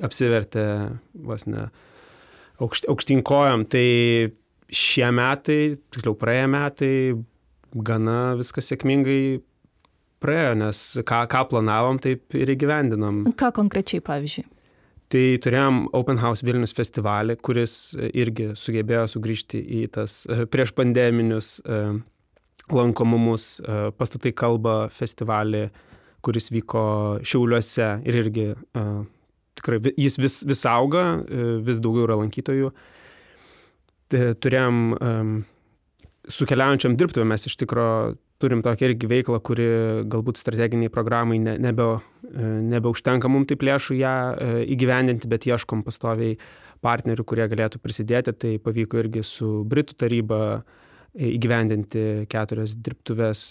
apsivertė 0.03 0.65
vos 1.27 1.45
ne 1.49 1.67
aukšt, 2.63 2.89
aukštinkojom. 2.89 3.67
Tai 3.69 3.87
šie 4.73 5.09
metai, 5.13 5.61
tiksliau 5.93 6.17
praėję 6.17 6.49
metai, 6.49 6.93
gana 7.73 8.33
viskas 8.39 8.69
sėkmingai 8.71 9.41
praėjo, 10.23 10.57
nes 10.57 10.81
ką, 11.05 11.23
ką 11.29 11.45
planavom, 11.51 11.99
taip 12.01 12.37
ir 12.37 12.53
įgyvendinom. 12.55 13.25
Ką 13.37 13.51
konkrečiai, 13.55 14.01
pavyzdžiui? 14.05 14.47
Tai 15.13 15.21
turėjom 15.45 15.91
Open 15.93 16.17
House 16.17 16.41
Vilnius 16.41 16.71
festivalį, 16.73 17.35
kuris 17.45 17.73
irgi 18.17 18.47
sugebėjo 18.57 19.03
sugrįžti 19.11 19.59
į 19.61 19.81
tas 19.93 20.23
e, 20.25 20.47
prieš 20.49 20.71
pandeminius 20.73 21.59
e, 21.61 21.81
lankomumus 22.73 23.59
e, 23.61 23.75
pastatai 23.93 24.31
kalba 24.33 24.87
festivalį, 24.89 25.67
kuris 26.25 26.49
vyko 26.55 26.85
Šiauliuose 27.29 27.91
ir 28.09 28.19
irgi 28.23 28.47
tikrai 29.59 29.93
jis 30.01 30.17
vis, 30.17 30.39
vis 30.49 30.65
auga, 30.65 31.03
vis 31.67 31.81
daugiau 31.83 32.07
yra 32.07 32.15
lankytojų. 32.21 32.71
Turėjom 34.13 34.77
su 36.31 36.47
keliaujančiam 36.47 36.95
dirbtuvėm 36.97 37.35
mes 37.35 37.45
iš 37.49 37.59
tikrųjų 37.59 38.15
turim 38.43 38.61
tokią 38.63 38.89
irgi 38.91 39.07
veiklą, 39.09 39.39
kuri 39.45 39.65
galbūt 40.11 40.39
strateginiai 40.41 40.91
programai 40.91 41.39
ne, 41.39 41.55
nebe, 41.61 41.87
e, 42.27 42.47
nebeužtenka 42.73 43.31
mums 43.31 43.47
taip 43.51 43.63
lėšų 43.63 43.97
ją 43.99 44.13
e, 44.13 44.53
įgyvendinti, 44.75 45.29
bet 45.31 45.47
ieškom 45.47 45.85
pastoviai 45.87 46.35
partnerių, 46.83 47.25
kurie 47.27 47.47
galėtų 47.51 47.79
prisidėti. 47.83 48.35
Tai 48.35 48.55
pavyko 48.65 48.99
irgi 49.03 49.23
su 49.27 49.51
Britų 49.69 49.97
taryba 50.03 50.41
e, 50.57 51.29
įgyvendinti 51.37 52.25
keturias 52.31 52.75
dirbtuves 52.75 53.45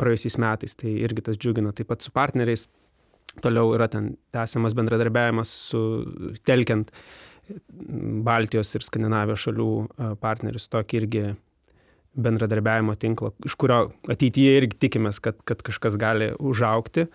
praėjusiais 0.00 0.38
metais. 0.40 0.78
Tai 0.78 0.94
irgi 1.08 1.26
tas 1.26 1.40
džiugina 1.40 1.74
taip 1.74 1.90
pat 1.90 2.06
su 2.06 2.14
partneriais. 2.14 2.68
Toliau 3.42 3.74
yra 3.76 3.86
ten 3.90 4.14
tęsiamas 4.34 4.74
bendradarbiavimas 4.74 5.50
su 5.70 5.82
telkiant 6.46 6.90
Baltijos 8.26 8.70
ir 8.78 8.86
Skandinavijos 8.86 9.44
šalių 9.46 9.70
partnerius. 10.22 10.66
Tokį 10.70 10.98
irgi 11.02 11.22
bendradarbiavimo 12.14 12.94
tinklo, 12.98 13.32
iš 13.46 13.54
kurio 13.60 13.90
ateityje 14.10 14.56
irgi 14.58 14.78
tikimės, 14.86 15.20
kad, 15.22 15.38
kad 15.46 15.62
kažkas 15.66 15.98
gali 16.00 16.32
užaukti. 16.38 17.06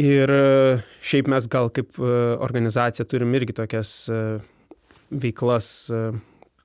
Ir 0.00 0.30
e, 0.34 0.78
šiaip 1.06 1.30
mes 1.30 1.46
gal 1.50 1.70
kaip 1.74 1.96
e, 2.00 2.14
organizacija 2.44 3.06
turim 3.08 3.34
irgi 3.38 3.54
tokias 3.56 3.92
e, 4.10 4.22
veiklas, 5.14 5.68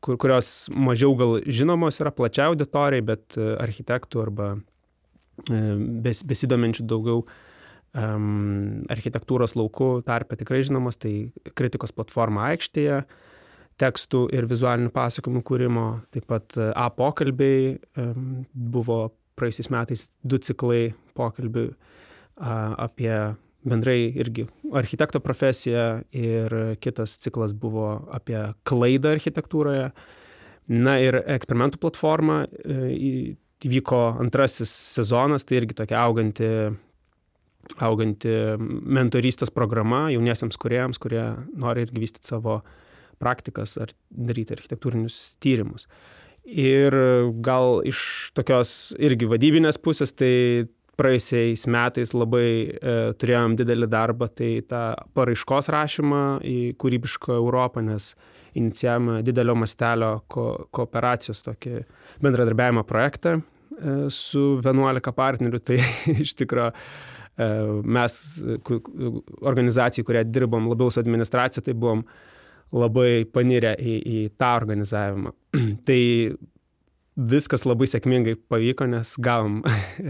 kur, 0.01 0.17
kurios 0.17 0.49
mažiau 0.73 1.13
gal 1.19 1.37
žinomos 1.45 2.01
yra 2.01 2.11
plačiai 2.15 2.49
auditorijai, 2.49 3.05
bet 3.05 3.37
architektų 3.37 4.23
arba 4.23 4.47
bes, 5.45 6.23
besidominčių 6.25 6.87
daugiau 6.89 7.21
um, 7.21 8.87
architektūros 8.89 9.53
laukų 9.59 9.91
tarpe 10.07 10.39
tikrai 10.39 10.63
žinomos, 10.65 10.97
tai 10.97 11.13
kritikos 11.53 11.93
platforma 11.93 12.47
aikštėje, 12.55 13.03
uh, 13.03 13.28
tekstų 13.79 14.25
ir 14.35 14.47
vizualinių 14.49 14.91
pasakojimų 14.95 15.43
kūrimo, 15.47 15.85
taip 16.13 16.27
pat 16.29 16.57
e, 16.57 16.69
A 16.75 16.89
pokalbiai, 16.93 17.77
buvo 18.53 19.09
praeisiais 19.39 19.69
metais 19.71 20.07
du 20.23 20.39
ciklai 20.43 20.89
pokalbių 21.15 21.69
apie 22.39 23.13
bendrai 23.67 24.07
irgi 24.15 24.45
architekto 24.75 25.19
profesiją 25.19 26.03
ir 26.15 26.55
kitas 26.83 27.17
ciklas 27.19 27.51
buvo 27.51 27.91
apie 28.15 28.39
klaidą 28.67 29.13
architektūroje. 29.17 29.89
Na 30.69 30.99
ir 31.01 31.17
eksperimentų 31.19 31.79
platforma 31.81 32.43
e, 32.45 33.35
įvyko 33.65 34.03
antrasis 34.21 34.69
sezonas, 34.69 35.43
tai 35.43 35.63
irgi 35.63 35.75
tokia 35.79 36.03
auganti, 36.03 36.51
auganti 37.83 38.35
mentorystės 38.59 39.51
programa 39.51 40.05
jauniesiams 40.13 40.59
kuriejams, 40.61 41.01
kurie 41.01 41.23
nori 41.57 41.87
irgi 41.87 42.05
vystyti 42.05 42.29
savo 42.29 42.59
uh, 42.59 42.77
praktikas 43.21 43.77
ar 43.81 43.93
daryti 44.09 44.55
architektūrinius 44.57 45.19
tyrimus. 45.43 45.87
Ir 46.49 46.95
gal 47.45 47.83
iš 47.85 48.31
tokios 48.37 48.95
irgi 48.97 49.27
vadybinės 49.29 49.77
pusės, 49.81 50.15
tai 50.15 50.65
praeisiais 50.99 51.63
metais 51.71 52.11
labai 52.15 52.47
e, 52.49 52.95
turėjom 53.19 53.55
didelį 53.59 53.87
darbą, 53.91 54.27
tai 54.33 54.57
tą 54.67 54.81
paraiškos 55.15 55.69
rašymą 55.71 56.23
į 56.43 56.57
kūrybišką 56.81 57.37
Europą, 57.37 57.83
nes 57.85 58.13
inicijavome 58.57 59.21
didelio 59.23 59.55
mastelio 59.59 60.15
ko, 60.31 60.49
kooperacijos 60.75 61.43
tokį 61.45 61.83
bendradarbiavimo 62.23 62.83
projektą 62.89 63.39
su 64.11 64.57
11 64.59 65.13
partnerių. 65.15 65.61
Tai 65.69 65.77
iš 66.19 66.33
tikrųjų 66.39 66.71
mes 67.87 68.15
organizacijai, 69.47 70.03
kurie 70.03 70.25
dirbom 70.27 70.67
labiau 70.67 70.91
su 70.91 70.99
administracija, 70.99 71.63
tai 71.63 71.75
buvom 71.77 72.03
labai 72.75 73.25
panirę 73.25 73.73
į, 73.79 73.97
į 73.99 74.23
tą 74.39 74.53
organizavimą. 74.59 75.33
tai 75.87 76.01
viskas 77.19 77.65
labai 77.67 77.87
sėkmingai 77.89 78.37
pavyko, 78.49 78.87
nes 78.89 79.15
gavom, 79.19 79.61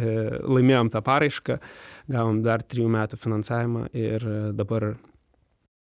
laimėjom 0.56 0.92
tą 0.94 1.04
paraišką, 1.06 1.60
gavom 2.14 2.44
dar 2.46 2.64
trijų 2.66 2.92
metų 2.94 3.20
finansavimą 3.22 3.88
ir 3.98 4.26
dabar 4.58 4.92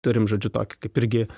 turim, 0.05 0.29
žodžiu, 0.31 0.53
tokį 0.55 0.81
kaip 0.87 1.00
irgi 1.03 1.25
e, 1.27 1.31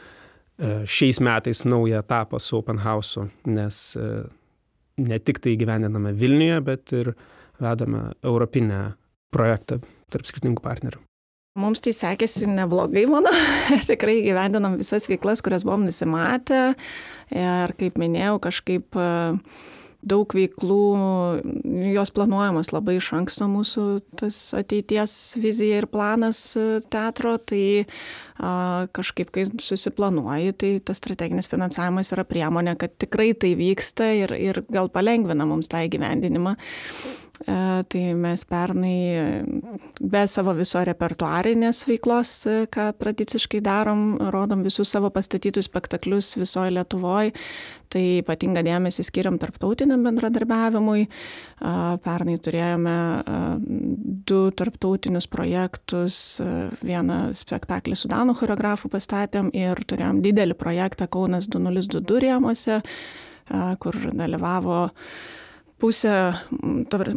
šiais 0.87 1.21
metais 1.25 1.65
naują 1.67 2.03
etapą 2.03 2.41
su 2.43 2.59
Open 2.61 2.83
House, 2.85 3.27
nes 3.49 3.83
e, 3.99 4.09
ne 5.03 5.19
tik 5.19 5.43
tai 5.43 5.57
gyveniname 5.61 6.15
Vilniuje, 6.19 6.61
bet 6.67 6.95
ir 6.99 7.15
vedame 7.62 8.11
europinę 8.23 8.93
projektą 9.35 9.81
tarp 10.12 10.29
skirtingų 10.29 10.62
partnerių. 10.62 11.03
Mums 11.59 11.82
tai 11.85 11.92
sekėsi 11.92 12.47
neblogai, 12.49 13.04
manau. 13.11 13.35
Tikrai 13.90 14.23
gyvendinam 14.25 14.78
visas 14.80 15.04
veiklas, 15.11 15.42
kurias 15.44 15.66
buvom 15.68 15.85
nusimatę. 15.85 16.73
Ir 17.37 17.75
kaip 17.76 18.00
minėjau, 18.00 18.38
kažkaip 18.47 18.97
uh, 18.97 19.37
daug 20.02 20.35
veiklų, 20.35 20.78
jos 21.94 22.12
planuojamas 22.14 22.73
labai 22.75 22.97
iš 22.99 23.12
anksto 23.16 23.47
mūsų 23.50 23.85
tas 24.18 24.38
ateities 24.59 25.14
vizija 25.42 25.78
ir 25.82 25.88
planas 25.90 26.40
e, 26.59 26.80
teatro, 26.90 27.37
tai 27.38 27.62
a, 27.82 28.88
kažkaip, 28.94 29.30
kai 29.35 29.47
susiplanuoji, 29.62 30.56
tai 30.59 30.73
tas 30.85 30.99
strateginis 30.99 31.50
finansavimas 31.50 32.12
yra 32.16 32.26
priemonė, 32.28 32.75
kad 32.80 32.97
tikrai 33.02 33.30
tai 33.38 33.54
vyksta 33.59 34.11
ir, 34.25 34.35
ir 34.35 34.62
gal 34.73 34.90
palengvina 34.92 35.47
mums 35.49 35.71
tą 35.71 35.85
įgyvendinimą. 35.87 36.56
E, 37.46 37.82
tai 37.88 38.14
mes 38.14 38.44
pernai 38.44 39.42
be 39.99 40.22
savo 40.30 40.54
viso 40.54 40.82
repertuarinės 40.87 41.82
veiklos, 41.88 42.30
e, 42.46 42.56
ką 42.70 42.92
tradiciškai 43.00 43.62
darom, 43.64 44.14
rodom 44.30 44.62
visus 44.62 44.92
savo 44.94 45.11
pastatytus 45.11 45.66
spektaklius 45.66 46.37
visoje 46.38 46.70
Lietuvoje, 46.76 47.32
tai 47.92 48.04
ypatingą 48.20 48.62
dėmesį 48.64 49.04
skiriam 49.04 49.40
tarptautiniam 49.42 50.04
bendradarbiavimui. 50.06 51.02
Pernai 52.06 52.38
turėjome 52.40 52.94
du 54.30 54.38
tarptautinius 54.56 55.28
projektus, 55.28 56.16
vieną 56.80 57.18
spektaklį 57.37 57.99
su 58.00 58.08
Danų 58.08 58.38
choreografų 58.38 58.88
pastatėm 58.94 59.52
ir 59.52 59.76
turėjom 59.84 60.22
didelį 60.25 60.56
projektą 60.56 61.11
Kaunas 61.12 61.50
2022 61.52 62.25
rėmose, 62.25 62.80
kur 63.84 64.00
dalyvavo 64.16 64.80
pusė, 65.83 66.15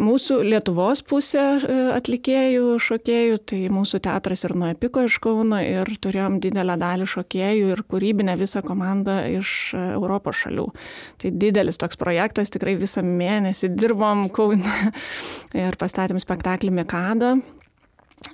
mūsų 0.02 0.40
Lietuvos 0.46 1.04
pusė 1.06 1.44
e, 1.60 1.76
atlikėjų, 1.96 2.76
šokėjų, 2.82 3.40
tai 3.52 3.60
mūsų 3.74 4.02
teatras 4.08 4.46
ir 4.48 4.56
nuo 4.58 4.70
Epiko 4.74 5.04
iš 5.06 5.20
Kauno 5.24 5.60
ir 5.62 5.90
turėjom 6.02 6.40
didelę 6.44 6.78
dalį 6.82 7.08
šokėjų 7.14 7.74
ir 7.76 7.84
kūrybinę 7.92 8.38
visą 8.40 8.64
komandą 8.66 9.22
iš 9.38 9.52
e, 9.78 9.84
Europos 9.96 10.42
šalių. 10.44 10.68
Tai 11.22 11.34
didelis 11.46 11.80
toks 11.82 12.00
projektas, 12.02 12.54
tikrai 12.54 12.78
visą 12.82 13.06
mėnesį 13.06 13.72
dirbom 13.76 14.28
Kaune 14.34 14.78
ir 15.66 15.78
pastatėm 15.82 16.22
spektaklį 16.22 16.74
Mikado. 16.82 17.36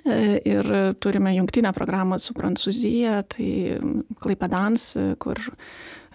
E, 0.08 0.38
ir 0.48 0.68
turime 1.02 1.34
jungtinę 1.36 1.74
programą 1.76 2.16
su 2.22 2.36
Prancūzija, 2.38 3.20
tai 3.36 3.50
Klaipadans, 4.22 4.94
kur 5.20 5.42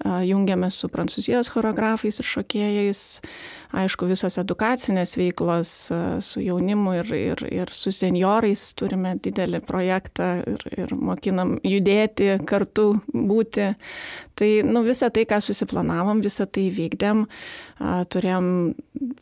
jungiamės 0.06 0.82
su 0.82 0.89
prancūzijos 0.92 1.50
choreografais 1.51 2.20
ir 2.20 2.27
šokėjais, 2.27 3.01
aišku, 3.77 4.08
visos 4.10 4.38
edukacinės 4.39 5.18
veiklos 5.20 5.72
su 6.24 6.44
jaunimu 6.44 6.94
ir, 7.00 7.12
ir, 7.18 7.44
ir 7.63 7.74
su 7.75 7.92
seniorais 7.96 8.70
turime 8.77 9.16
didelį 9.24 9.62
projektą 9.68 10.30
ir, 10.48 10.63
ir 10.77 10.94
mokinam 10.96 11.57
judėti, 11.66 12.38
kartu 12.48 12.94
būti. 13.12 13.74
Tai 14.38 14.50
nu, 14.70 14.83
visą 14.86 15.10
tai, 15.14 15.25
ką 15.25 15.40
susiplanavom, 15.42 16.22
visą 16.22 16.46
tai 16.46 16.68
vykdėm. 16.74 17.25
Turėjom 18.14 18.48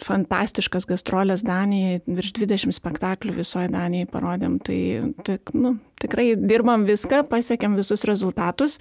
fantastiškas 0.03 0.87
gastrolės 0.89 1.43
Danijai, 1.47 2.01
virš 2.07 2.33
20 2.41 2.75
spektaklių 2.75 3.37
visoje 3.39 3.71
Danijai 3.71 4.09
parodėm. 4.11 4.59
Tai, 4.63 4.79
tai 5.23 5.39
nu, 5.55 5.77
tikrai 6.03 6.33
dirbam 6.35 6.83
viską, 6.87 7.23
pasiekėm 7.31 7.79
visus 7.79 8.03
rezultatus 8.07 8.79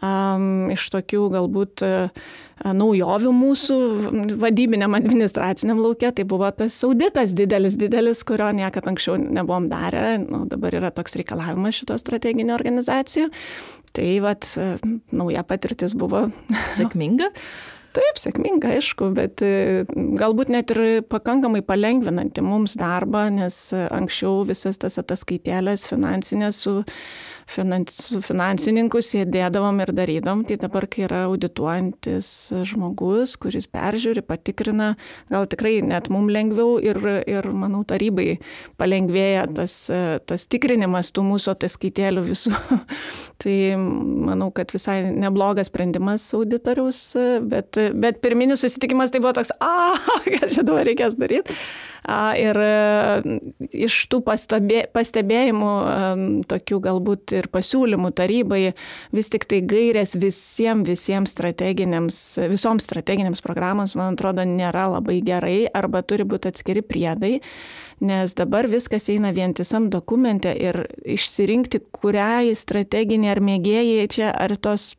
um, 0.00 0.70
iš 0.72 0.86
tokių 0.94 1.26
galbūt 1.34 1.84
uh, 1.86 2.30
naujovių 2.62 3.32
mūsų 3.34 3.78
vadybiniam 4.40 4.94
administraciniam 4.96 5.80
laukia, 5.82 6.12
tai 6.14 6.24
buvo 6.28 6.48
tas 6.54 6.78
auditas 6.86 7.34
didelis, 7.36 7.76
didelis, 7.80 8.22
kurio 8.28 8.52
niekada 8.54 8.92
anksčiau 8.92 9.18
nebuvom 9.18 9.68
darę, 9.72 10.16
nu, 10.22 10.44
dabar 10.50 10.78
yra 10.78 10.92
toks 10.94 11.18
reikalavimas 11.20 11.82
šito 11.82 11.98
strateginio 12.00 12.56
organizacijų. 12.58 13.28
Tai 13.92 14.08
vat, 14.24 14.48
uh, 14.56 14.80
nauja 15.12 15.44
patirtis 15.44 15.96
buvo. 15.98 16.28
Sėkminga? 16.78 17.32
Taip, 17.92 18.16
sėkminga, 18.16 18.70
aišku, 18.78 19.10
bet 19.12 19.42
galbūt 19.92 20.48
net 20.52 20.70
ir 20.72 21.02
pakankamai 21.12 21.60
palengvinanti 21.66 22.40
mums 22.44 22.72
darbą, 22.80 23.26
nes 23.34 23.58
anksčiau 23.76 24.46
visas 24.48 24.80
tas 24.80 24.96
ataskaitėlės 25.02 25.84
finansinės 25.90 26.62
su 26.64 26.78
finans, 27.52 27.96
su 28.08 28.20
finansininku 28.24 29.02
sėdėdavom 29.04 29.82
ir 29.84 29.92
darydom, 29.96 30.44
tai 30.48 30.56
dabar, 30.60 30.86
kai 30.90 31.04
yra 31.06 31.24
audituojantis 31.28 32.28
žmogus, 32.68 33.36
kuris 33.40 33.68
peržiūri, 33.72 34.24
patikrina, 34.26 34.92
gal 35.32 35.48
tikrai 35.50 35.76
net 35.86 36.10
mums 36.12 36.32
lengviau 36.32 36.78
ir, 36.82 36.98
ir 37.28 37.48
manau, 37.52 37.82
tarybai 37.88 38.38
palengvėja 38.80 39.46
tas, 39.56 39.76
tas 40.28 40.48
tikrinimas 40.50 41.12
tų 41.14 41.26
mūsų 41.28 41.54
ataskaitėlių 41.54 42.26
visų. 42.30 42.54
tai 43.42 43.56
manau, 43.76 44.50
kad 44.54 44.72
visai 44.74 45.00
neblogas 45.10 45.70
sprendimas 45.72 46.26
auditoriaus, 46.36 47.00
bet, 47.48 47.80
bet 47.94 48.20
pirminis 48.24 48.64
susitikimas 48.64 49.12
tai 49.12 49.22
buvo 49.22 49.36
toks, 49.40 49.54
a, 49.60 49.92
ką 50.32 50.44
čia 50.46 50.66
dabar 50.66 50.86
reikės 50.88 51.18
daryti. 51.20 51.56
Ir 52.02 52.58
iš 53.70 53.96
tų 54.10 54.18
pastebė, 54.26 54.80
pastebėjimų, 54.90 55.74
tokių 56.50 56.80
galbūt 56.82 57.34
ir 57.42 57.50
pasiūlymų 57.52 58.12
tarybai, 58.18 58.62
vis 59.14 59.32
tik 59.32 59.46
tai 59.50 59.60
gairės 59.66 60.16
visiems, 60.16 60.88
visiems 60.88 61.34
strateginiams, 61.36 62.18
visoms 62.52 62.88
strateginiams 62.88 63.44
programoms, 63.44 63.96
man 63.98 64.16
atrodo, 64.16 64.46
nėra 64.48 64.88
labai 64.96 65.20
gerai 65.26 65.64
arba 65.68 66.04
turi 66.06 66.26
būti 66.28 66.52
atskiri 66.52 66.84
priedai 66.86 67.38
nes 68.02 68.34
dabar 68.34 68.66
viskas 68.66 69.06
eina 69.12 69.30
vientisam 69.34 69.86
dokumente 69.90 70.50
ir 70.58 70.82
išsirinkti, 71.06 71.80
kuriai 71.94 72.52
strateginiai 72.58 73.32
ar 73.36 73.40
mėgėjai 73.44 74.08
čia, 74.12 74.30
ar 74.34 74.56
tos 74.58 74.92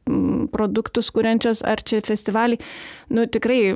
produktus 0.54 1.12
kuriančios, 1.14 1.64
ar 1.68 1.84
čia 1.84 2.00
festivaliai, 2.06 2.62
nu 3.14 3.28
tikrai 3.28 3.76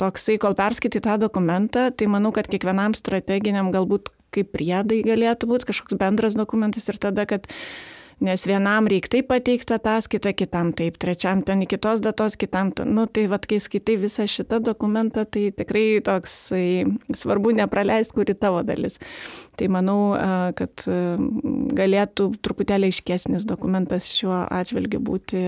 toksai, 0.00 0.38
kol 0.42 0.56
perskaitai 0.58 1.04
tą 1.04 1.18
dokumentą, 1.26 1.90
tai 1.92 2.08
manau, 2.10 2.32
kad 2.34 2.48
kiekvienam 2.50 2.96
strateginiam 2.96 3.72
galbūt 3.74 4.10
kaip 4.34 4.50
priedai 4.56 5.02
galėtų 5.06 5.50
būti 5.50 5.68
kažkoks 5.68 6.00
bendras 6.00 6.34
dokumentas 6.38 6.88
ir 6.90 6.98
tada, 7.02 7.28
kad 7.28 7.46
nes 8.24 8.46
vienam 8.46 8.88
reikia 8.90 9.16
taip 9.16 9.28
pateikti 9.30 9.74
ataskaitą, 9.76 10.34
kitam 10.36 10.72
taip, 10.76 10.98
trečiam 11.02 11.42
ten 11.46 11.64
iki 11.64 11.78
tos 11.82 12.02
datos, 12.04 12.36
kitam, 12.40 12.72
nu 12.86 13.06
tai 13.06 13.26
vad, 13.30 13.46
kai 13.50 13.58
skaitai 13.62 13.96
visą 14.00 14.28
šitą 14.30 14.60
dokumentą, 14.64 15.26
tai 15.26 15.48
tikrai 15.56 16.00
toks 16.04 16.36
svarbu 17.18 17.54
nepraleisti, 17.58 18.14
kuri 18.18 18.36
tavo 18.38 18.62
dalis. 18.66 19.00
Tai 19.58 19.70
manau, 19.70 19.98
kad 20.58 20.86
galėtų 21.78 22.30
truputėlį 22.42 22.90
aiškesnis 22.90 23.46
dokumentas 23.46 24.10
šiuo 24.14 24.44
atžvilgiu 24.50 25.02
būti 25.04 25.44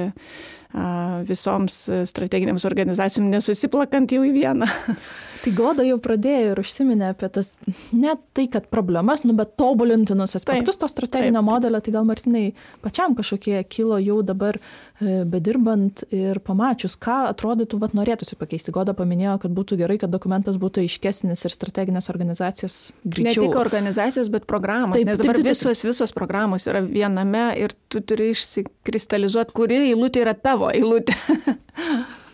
visoms 1.26 1.78
strateginėms 2.10 2.66
organizacijoms 2.68 3.32
nesusiplakant 3.36 4.12
jau 4.12 4.24
į 4.26 4.34
vieną. 4.34 4.68
Tai 5.46 5.52
Goda 5.54 5.84
jau 5.86 5.98
pradėjo 6.02 6.54
ir 6.54 6.58
užsiminė 6.58 7.10
apie 7.12 7.28
tas, 7.30 7.52
ne 7.94 8.16
tai, 8.34 8.48
kad 8.50 8.64
problemas, 8.72 9.22
nu, 9.22 9.34
bet 9.38 9.52
tobulintinus 9.60 10.34
aspektus 10.38 10.74
taip, 10.74 10.82
to 10.82 10.88
strateginio 10.90 11.38
taip. 11.38 11.46
modelio, 11.46 11.80
tai 11.84 11.92
gal 11.94 12.08
Martinai 12.08 12.48
pačiam 12.82 13.14
kažkokie 13.14 13.60
kilo 13.70 14.00
jau 14.02 14.16
dabar 14.26 14.58
bedirbant 15.00 16.02
ir 16.14 16.40
pamačius, 16.44 16.96
ką 17.00 17.18
atrodytų, 17.30 17.80
vad 17.82 17.96
norėtųsi 17.96 18.38
pakeisti. 18.40 18.72
Goda 18.74 18.94
paminėjo, 18.96 19.36
kad 19.44 19.54
būtų 19.56 19.78
gerai, 19.82 19.98
kad 20.00 20.12
dokumentas 20.12 20.56
būtų 20.60 20.84
aiškesnis 20.86 21.44
ir 21.44 21.54
strateginės 21.54 22.10
organizacijos 22.12 22.78
greičiau. 23.04 23.46
Ne 23.46 23.50
tik 23.50 23.60
organizacijos, 23.60 24.30
bet 24.32 24.48
programos, 24.48 24.98
taip, 24.98 25.10
nes 25.10 25.20
dabar 25.20 25.36
taip, 25.36 25.44
taip, 25.44 25.52
visos, 25.52 25.84
visos 25.86 26.16
programos 26.16 26.68
yra 26.70 26.80
viename 26.84 27.48
ir 27.60 27.76
tu 27.92 28.00
turi 28.00 28.30
išsikristalizuoti, 28.34 29.56
kuri 29.56 29.82
eilutė 29.90 30.24
yra 30.24 30.36
tavo 30.38 30.72
eilutė. 30.72 31.16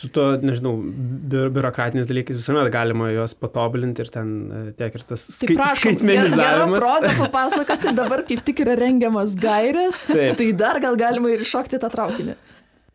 su 0.00 0.08
to, 0.14 0.26
nežinau, 0.40 0.74
bi 0.80 1.42
biurokratiniais 1.52 2.08
dalykais 2.08 2.38
visuomet 2.38 2.70
galima 2.72 3.10
juos 3.12 3.34
patobulinti 3.36 4.04
ir 4.04 4.12
ten 4.12 4.30
e, 4.48 4.60
tiek 4.78 4.94
ir 4.96 5.06
tas 5.08 5.26
skai 5.36 5.56
tai 5.58 5.72
skaitmenizavimas. 5.76 6.80
Proga 6.80 7.16
papasakoti, 7.18 7.92
dabar 8.00 8.24
kaip 8.28 8.44
tik 8.46 8.62
yra 8.64 8.78
rengiamas 8.80 9.36
gairės, 9.40 9.98
Taip. 10.08 10.38
tai 10.40 10.52
dar 10.56 10.80
gal 10.82 10.96
galima 11.00 11.32
ir 11.34 11.44
iššokti 11.44 11.82
tą 11.82 11.90
traukinį. 11.92 12.36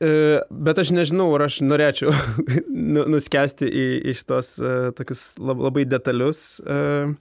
E, 0.03 0.09
bet 0.51 0.81
aš 0.81 0.91
nežinau, 0.91 1.29
ar 1.37 1.45
aš 1.45 1.61
norėčiau 1.63 2.11
nu, 2.95 3.05
nuskesti 3.13 3.69
į, 3.69 3.85
į 4.11 4.15
šitos 4.19 4.49
uh, 4.59 4.89
tokius 4.97 5.21
labai 5.39 5.85
detalius 5.87 6.41
uh, 6.65 7.13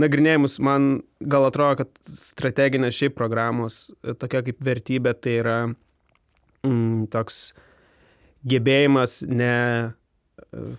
nagrinėjimus. 0.00 0.56
Man 0.64 0.92
gal 1.20 1.50
atrodo, 1.50 1.82
kad 1.82 2.14
strateginės 2.22 2.96
šiaip 2.96 3.18
programos 3.18 3.90
tokia 4.22 4.40
kaip 4.46 4.64
vertybė 4.64 5.12
tai 5.18 5.36
yra 5.42 5.58
mm, 5.68 7.10
toks 7.12 7.50
gebėjimas 8.48 9.20
ne, 9.28 9.92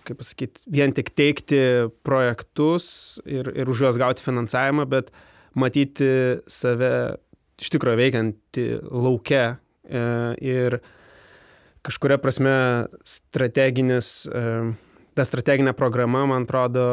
kaip 0.04 0.18
pasakyti, 0.20 0.64
vien 0.70 0.94
tik 0.96 1.12
teikti 1.16 1.60
projektus 2.06 3.20
ir, 3.24 3.48
ir 3.54 3.70
už 3.70 3.86
juos 3.86 4.00
gauti 4.00 4.24
finansavimą, 4.24 4.86
bet 4.90 5.12
matyti 5.58 6.10
save 6.50 6.92
iš 7.62 7.70
tikrųjų 7.74 8.00
veikiantį 8.00 8.66
laukia 8.90 9.44
uh, 9.54 10.34
ir 10.42 10.80
kažkuria 11.84 12.18
prasme 12.18 12.54
strateginis, 13.04 14.24
e, 14.24 14.72
ta 15.12 15.26
strateginė 15.28 15.74
programa, 15.76 16.22
man 16.30 16.46
atrodo, 16.48 16.84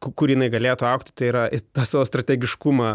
kur 0.00 0.32
jinai 0.32 0.48
galėtų 0.52 0.86
aukti, 0.88 1.12
tai 1.16 1.28
yra 1.28 1.44
tą 1.76 1.84
savo 1.88 2.04
strategiškumą 2.08 2.90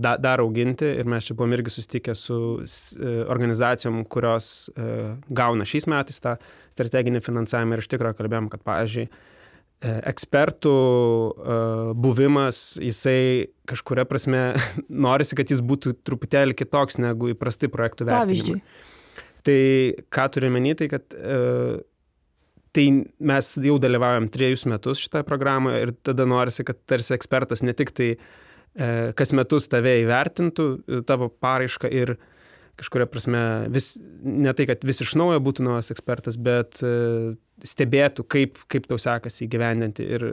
da, 0.00 0.14
dar 0.20 0.40
auginti. 0.44 0.88
Ir 1.00 1.08
mes 1.08 1.28
čia 1.28 1.36
buvom 1.36 1.52
irgi 1.56 1.74
susitikę 1.74 2.14
su 2.16 2.38
e, 2.62 3.14
organizacijom, 3.28 4.02
kurios 4.08 4.68
e, 4.72 5.14
gauna 5.28 5.68
šiais 5.68 5.88
metais 5.92 6.22
tą 6.24 6.36
strateginį 6.76 7.22
finansavimą 7.24 7.76
ir 7.76 7.84
iš 7.84 7.90
tikrųjų 7.92 8.20
kalbėjom, 8.20 8.50
kad, 8.52 8.64
pavyzdžiui, 8.66 9.08
ekspertų 9.86 10.72
buvimas, 12.00 12.60
jisai 12.80 13.52
kažkuria 13.68 14.06
prasme 14.08 14.40
norisi, 15.06 15.36
kad 15.36 15.52
jis 15.52 15.60
būtų 15.60 15.98
truputėlį 16.06 16.56
kitoks 16.56 16.96
negu 17.02 17.34
įprastai 17.34 17.68
projektų 17.72 18.08
vertinimai. 18.08 18.62
Pavyzdžiui. 18.62 18.94
Tai 19.46 19.60
ką 20.10 20.24
turiu 20.34 20.50
menį, 20.56 20.72
tai 20.80 20.88
kad 20.90 21.14
e, 21.14 21.36
tai 22.76 22.86
mes 23.32 23.50
jau 23.64 23.76
dalyvaujam 23.80 24.28
trejus 24.32 24.66
metus 24.68 25.00
šitoje 25.00 25.24
programoje 25.28 25.86
ir 25.86 25.92
tada 26.04 26.26
norisi, 26.28 26.64
kad 26.66 26.78
tarsi 26.88 27.14
ekspertas 27.16 27.64
ne 27.64 27.72
tik 27.76 27.92
tai 27.96 28.10
e, 28.12 28.88
kas 29.16 29.32
metus 29.36 29.70
tave 29.72 29.96
įvertintų, 30.02 30.66
e, 30.76 31.00
tavo 31.08 31.30
paraišką 31.32 31.90
ir 31.92 32.16
kažkuria 32.76 33.08
prasme 33.08 33.40
vis, 33.72 33.94
ne 34.20 34.52
tai, 34.52 34.68
kad 34.68 34.84
vis 34.84 35.00
iš 35.04 35.16
naujo 35.16 35.40
būtų 35.44 35.64
naujas 35.64 35.88
ekspertas, 35.94 36.36
bet 36.36 36.82
e, 36.84 37.34
stebėtų, 37.64 38.26
kaip, 38.28 38.60
kaip 38.72 38.88
tau 38.90 39.00
sekasi 39.00 39.46
įgyvendinti. 39.46 40.04
Ir 40.16 40.28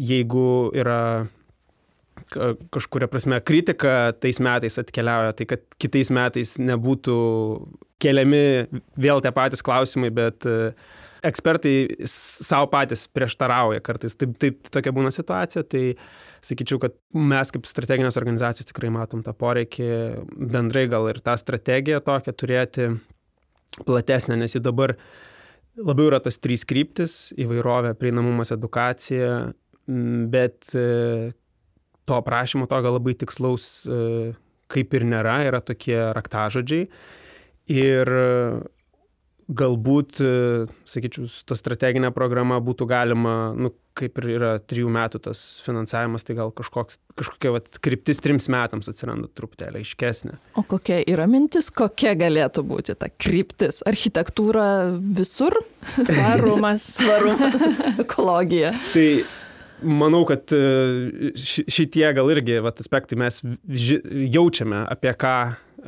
jeigu 0.00 0.70
yra 0.76 1.00
kažkuria 2.70 3.08
prasme 3.08 3.40
kritika 3.40 4.12
tais 4.20 4.38
metais 4.44 4.76
atkeliauja, 4.80 5.32
tai 5.38 5.46
kad 5.48 5.62
kitais 5.80 6.10
metais 6.12 6.58
nebūtų 6.60 7.16
keliami 8.00 8.42
vėl 9.00 9.22
tie 9.24 9.32
patys 9.34 9.64
klausimai, 9.64 10.10
bet 10.14 10.46
e, 10.48 10.74
ekspertai 11.26 12.06
savo 12.08 12.68
patys 12.72 13.06
prieštarauja 13.12 13.82
kartais. 13.84 14.16
Taip, 14.18 14.36
taip 14.40 14.70
tokia 14.72 14.92
būna 14.96 15.12
situacija, 15.14 15.64
tai 15.68 15.84
sakyčiau, 16.44 16.80
kad 16.82 16.96
mes 17.16 17.52
kaip 17.54 17.68
strateginės 17.68 18.18
organizacijos 18.20 18.70
tikrai 18.70 18.92
matom 18.94 19.24
tą 19.26 19.34
poreikį 19.36 19.90
bendrai 20.52 20.86
gal 20.90 21.08
ir 21.12 21.20
tą 21.24 21.36
strategiją 21.40 22.00
tokią 22.06 22.36
turėti 22.36 22.88
platesnę, 23.86 24.38
nes 24.40 24.56
ji 24.56 24.62
dabar 24.64 24.96
labiau 25.78 26.10
yra 26.10 26.20
tos 26.22 26.40
trys 26.42 26.64
kryptis- 26.68 27.18
įvairovė, 27.42 27.94
prieinamumas, 27.94 28.52
edukacija, 28.56 29.52
bet 30.30 30.74
e, 30.74 31.32
to 32.06 32.18
aprašymo 32.18 32.68
tokio 32.68 32.96
labai 32.96 33.14
tikslaus 33.14 33.86
e, 33.86 34.34
kaip 34.70 34.94
ir 34.94 35.06
nėra, 35.08 35.40
yra 35.46 35.60
tokie 35.60 35.98
raktažodžiai. 36.14 36.88
Ir 37.70 38.10
galbūt, 39.50 40.20
e, 40.22 40.66
sakyčiau, 40.88 41.28
su 41.30 41.44
ta 41.48 41.56
strateginė 41.58 42.12
programa 42.14 42.60
būtų 42.62 42.86
galima, 42.90 43.34
nu, 43.58 43.72
kaip 43.98 44.20
ir 44.22 44.28
yra 44.36 44.50
trijų 44.62 44.90
metų 44.94 45.20
tas 45.26 45.40
finansavimas, 45.64 46.24
tai 46.24 46.36
gal 46.38 46.52
kažkoks, 46.56 47.00
kažkokia 47.18 47.52
vat, 47.56 47.68
kryptis 47.82 48.22
trims 48.22 48.46
metams 48.52 48.88
atsiranda 48.90 49.28
truputėlį 49.36 49.82
aiškesnė. 49.82 50.38
O 50.60 50.64
kokia 50.70 51.00
yra 51.10 51.26
mintis, 51.30 51.72
kokia 51.74 52.14
galėtų 52.18 52.64
būti 52.70 52.96
ta 53.00 53.10
kryptis? 53.10 53.82
Architektūra 53.90 54.68
visur? 54.96 55.58
Tvarumas. 55.98 56.86
Tvarumas, 57.02 57.82
ekologija. 58.06 58.72
Tai 58.94 59.08
manau, 59.82 60.22
kad 60.28 60.52
e, 60.54 61.32
šitie 61.36 62.06
gal 62.16 62.30
irgi 62.32 62.60
vat, 62.64 62.80
aspektai 62.82 63.18
mes 63.20 63.40
jaučiame, 64.34 64.82
apie 64.90 65.12
ką, 65.18 65.34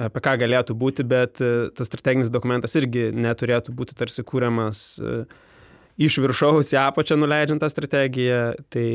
apie 0.08 0.22
ką 0.24 0.34
galėtų 0.42 0.76
būti, 0.78 1.06
bet 1.08 1.42
e, 1.44 1.70
tas 1.76 1.90
strateginis 1.90 2.32
dokumentas 2.32 2.76
irgi 2.78 3.10
neturėtų 3.14 3.74
būti 3.76 3.96
tarsi 3.98 4.24
kūriamas 4.26 4.82
e, 4.98 5.16
iš 6.02 6.18
viršaus 6.24 6.72
į 6.74 6.80
apačią 6.86 7.18
nuleidžiant 7.20 7.62
tą 7.62 7.70
strategiją. 7.72 8.42
Tai 8.72 8.86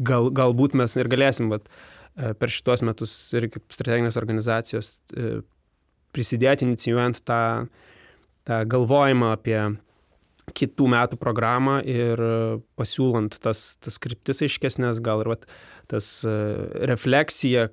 gal, 0.00 0.30
galbūt 0.36 0.76
mes 0.78 0.96
ir 1.00 1.10
galėsim 1.10 1.52
vat, 1.52 1.66
per 2.14 2.52
šitos 2.52 2.82
metus 2.84 3.12
ir 3.38 3.46
kaip 3.52 3.70
strateginės 3.72 4.18
organizacijos 4.20 4.98
prisidėti 6.12 6.66
inicijuojant 6.66 7.22
tą, 7.24 7.42
tą 8.44 8.58
galvojimą 8.68 9.30
apie 9.38 9.60
kitų 10.56 10.88
metų 10.92 11.18
programą 11.20 11.80
ir 11.86 12.20
pasiūlant 12.78 13.38
tas, 13.42 13.74
tas 13.82 13.98
kryptis 14.02 14.42
aiškesnės, 14.46 15.02
gal 15.04 15.24
ir 15.24 15.32
vat, 15.34 15.46
tas 15.90 16.10
e, 16.26 16.34
refleksija 16.90 17.68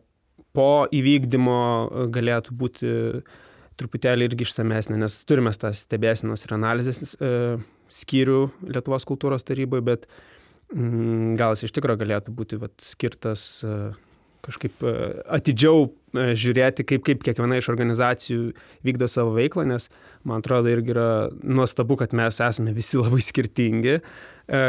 po 0.58 0.88
įvykdymo 0.94 1.60
galėtų 2.14 2.56
būti 2.58 2.94
truputėlį 3.78 4.32
irgi 4.32 4.48
išsamesnė, 4.48 4.98
nes 5.04 5.20
turime 5.30 5.54
tą 5.54 5.72
stebėsinos 5.76 6.48
ir 6.48 6.56
analizės 6.58 7.14
e, 7.22 7.32
skyrių 7.94 8.40
Lietuvos 8.74 9.06
kultūros 9.08 9.46
tarybai, 9.48 9.84
bet 9.86 10.08
mm, 10.74 11.36
gal 11.40 11.54
jis 11.54 11.68
iš 11.68 11.78
tikrųjų 11.78 12.02
galėtų 12.02 12.34
būti 12.38 12.60
vat, 12.62 12.74
skirtas 12.84 13.46
e, 13.62 13.78
kažkaip 14.48 14.84
e, 14.84 14.94
atidžiau 15.38 15.88
e, 15.88 16.32
žiūrėti, 16.38 16.86
kaip, 16.88 17.04
kaip 17.08 17.26
kiekviena 17.26 17.60
iš 17.60 17.70
organizacijų 17.74 18.54
vykdo 18.88 19.10
savo 19.12 19.36
veiklą, 19.36 19.68
nes 19.70 19.90
man 20.28 20.44
atrodo 20.44 20.72
irgi 20.72 20.94
yra 20.96 21.10
nuostabu, 21.44 22.00
kad 22.00 22.16
mes 22.18 22.40
esame 22.44 22.74
visi 22.76 23.00
labai 23.04 23.22
skirtingi 23.24 23.98
e, 23.98 24.02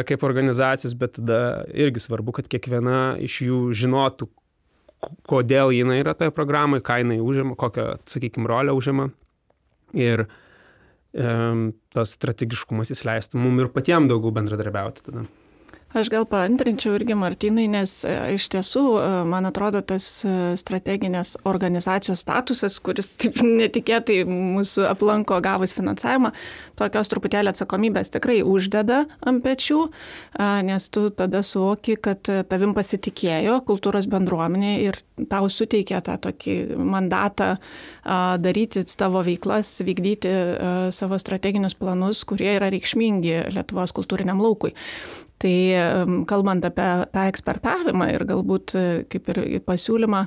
kaip 0.09 0.27
organizacijos, 0.27 0.97
bet 0.99 1.17
tada 1.21 1.41
irgi 1.73 2.03
svarbu, 2.05 2.37
kad 2.41 2.51
kiekviena 2.51 3.17
iš 3.25 3.41
jų 3.47 3.63
žinotų, 3.79 4.31
kodėl 5.31 5.73
jinai 5.77 6.01
yra 6.03 6.17
toje 6.19 6.35
programoje, 6.35 6.83
ką 6.87 7.01
jinai 7.05 7.21
užima, 7.23 7.55
kokią, 7.59 7.93
sakykime, 8.11 8.49
rolę 8.51 8.75
užima. 8.75 9.09
Ir 9.97 10.27
e, 10.27 11.35
tas 11.95 12.17
strategiškumas 12.19 12.91
jis 12.93 13.07
leistų 13.07 13.39
mums 13.41 13.63
ir 13.63 13.71
patiems 13.73 14.11
daugiau 14.11 14.35
bendradarbiauti 14.35 15.07
tada. 15.07 15.29
Aš 15.97 16.11
gal 16.13 16.27
paantrinčiau 16.29 16.99
irgi 16.99 17.15
Martinui, 17.17 17.63
nes 17.73 18.03
e, 18.05 18.13
iš 18.37 18.51
tiesų, 18.53 18.83
e, 19.01 19.05
man 19.25 19.49
atrodo, 19.49 19.81
tas 19.81 20.05
e, 20.21 20.33
strateginės 20.61 21.31
organizacijos 21.49 22.21
statusas, 22.21 22.75
kuris 22.85 23.07
taip 23.17 23.39
netikėtai 23.41 24.19
mūsų 24.29 24.85
aplanko 24.91 25.39
gavus 25.41 25.73
finansavimą, 25.73 26.35
tokios 26.77 27.09
truputėlį 27.09 27.55
atsakomybės 27.55 28.13
tikrai 28.13 28.43
uždeda 28.45 29.07
ant 29.25 29.41
pečių, 29.47 29.79
nes 30.69 30.89
tu 30.93 31.07
tada 31.17 31.41
suoki, 31.47 31.97
kad 31.97 32.29
tavim 32.51 32.75
pasitikėjo 32.77 33.57
kultūros 33.69 34.11
bendruomenė 34.13 34.75
ir 34.83 34.99
tau 35.33 35.49
suteikė 35.49 36.03
tą 36.05 36.19
tokį 36.29 36.59
mandatą 36.77 37.55
daryti 38.45 38.85
savo 38.85 39.25
veiklas, 39.27 39.73
vykdyti 39.89 40.35
savo 40.95 41.19
strateginius 41.19 41.79
planus, 41.81 42.23
kurie 42.29 42.53
yra 42.59 42.69
reikšmingi 42.75 43.49
Lietuvos 43.57 43.97
kultūriniam 43.97 44.45
laukui. 44.45 44.75
Tai 45.39 45.57
kalbant 46.27 46.65
apie 46.67 46.89
tą 47.15 47.27
ekspertavimą 47.31 48.09
ir 48.15 48.25
galbūt 48.27 48.75
e, 48.75 48.87
kaip 49.13 49.31
ir 49.35 49.43
pasiūlymą, 49.67 50.25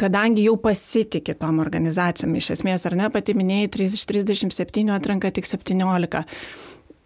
kadangi 0.00 0.48
jau 0.48 0.56
pasitikė 0.58 1.36
tom 1.38 1.60
organizacijom, 1.62 2.32
iš 2.34 2.50
esmės, 2.56 2.88
ar 2.88 2.96
ne, 2.98 3.06
pati 3.14 3.36
minėjai, 3.38 3.70
3 3.76 3.94
iš 3.94 4.02
37 4.10 4.90
atranka 4.90 5.30
tik 5.30 5.46
17. 5.46 6.24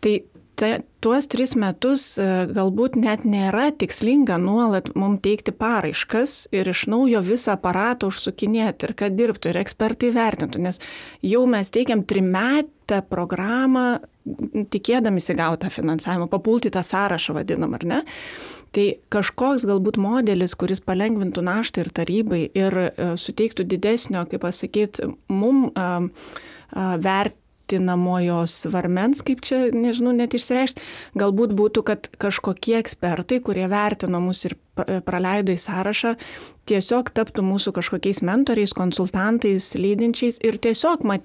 Tai 0.00 0.14
ta, 0.58 0.78
tuos 1.00 1.28
tris 1.30 1.54
metus 1.58 2.04
e, 2.18 2.26
galbūt 2.50 2.98
net 2.98 3.24
nėra 3.28 3.68
tikslinga 3.78 4.38
nuolat 4.42 4.90
mums 4.98 5.22
teikti 5.24 5.54
paraiškas 5.54 6.48
ir 6.54 6.70
iš 6.72 6.86
naujo 6.90 7.22
visą 7.24 7.54
aparatą 7.54 8.10
užsukinėti 8.10 8.88
ir 8.88 8.94
kad 8.98 9.16
dirbtų 9.18 9.52
ir 9.52 9.60
ekspertai 9.62 10.12
vertintų, 10.16 10.62
nes 10.66 10.82
jau 11.22 11.44
mes 11.50 11.70
teikiam 11.74 12.04
trimetę 12.08 13.02
programą 13.10 14.00
tikėdamisi 14.72 15.36
gautą 15.38 15.70
finansavimą, 15.72 16.28
papulti 16.32 16.72
tą 16.74 16.82
sąrašą 16.86 17.36
vadinam, 17.36 17.74
ar 17.78 17.86
ne? 17.88 18.00
Tai 18.76 18.86
kažkoks 19.12 19.64
galbūt 19.68 19.96
modelis, 20.00 20.54
kuris 20.58 20.82
palengvintų 20.84 21.44
naštą 21.46 21.84
ir 21.84 21.92
tarybai 21.96 22.42
ir 22.52 22.80
e, 22.84 22.88
suteiktų 23.16 23.64
didesnio, 23.68 24.26
kaip 24.28 24.44
pasakyti, 24.44 25.08
mum 25.32 25.70
a, 25.72 25.90
a, 26.04 26.88
vert 27.00 27.38
kaltinamojo 27.68 28.46
svarmens, 28.46 29.22
kaip 29.22 29.42
čia, 29.44 29.68
nežinau, 29.72 30.12
net 30.16 30.34
išsireikšti, 30.34 30.80
galbūt 31.18 31.52
būtų, 31.52 31.82
kad 31.84 32.08
kažkokie 32.18 32.78
ekspertai, 32.80 33.40
kurie 33.44 33.68
vertino 33.68 34.20
mus 34.20 34.44
ir 34.44 34.56
praleido 35.04 35.52
į 35.52 35.60
sąrašą, 35.60 36.16
tiesiog 36.68 37.10
taptų 37.12 37.44
mūsų 37.44 37.74
kažkokiais 37.76 38.22
mentoriais, 38.22 38.72
konsultantais, 38.72 39.74
lydinčiais 39.76 40.40
ir 40.40 40.56
tiesiog 40.56 41.04
mat, 41.04 41.22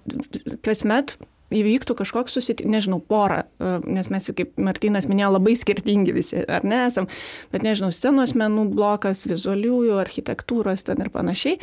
kasmet 0.64 1.18
įvyktų 1.54 1.96
kažkoks 2.00 2.38
susitikimas, 2.38 2.74
nežinau, 2.78 3.00
pora, 3.00 3.44
e, 3.60 3.76
nes 3.86 4.10
mes, 4.14 4.30
kaip 4.36 4.56
Martinas 4.62 5.08
minėjo, 5.10 5.34
labai 5.36 5.56
skirtingi 5.60 6.16
visi, 6.16 6.42
ar 6.48 6.66
ne 6.68 6.84
esam, 6.88 7.08
bet 7.54 7.66
nežinau, 7.66 7.92
scenos 7.94 8.36
menų 8.40 8.68
blokas, 8.74 9.26
vizualiųjų, 9.30 9.98
architektūros 10.02 10.86
ten 10.88 11.04
ir 11.04 11.12
panašiai. 11.14 11.60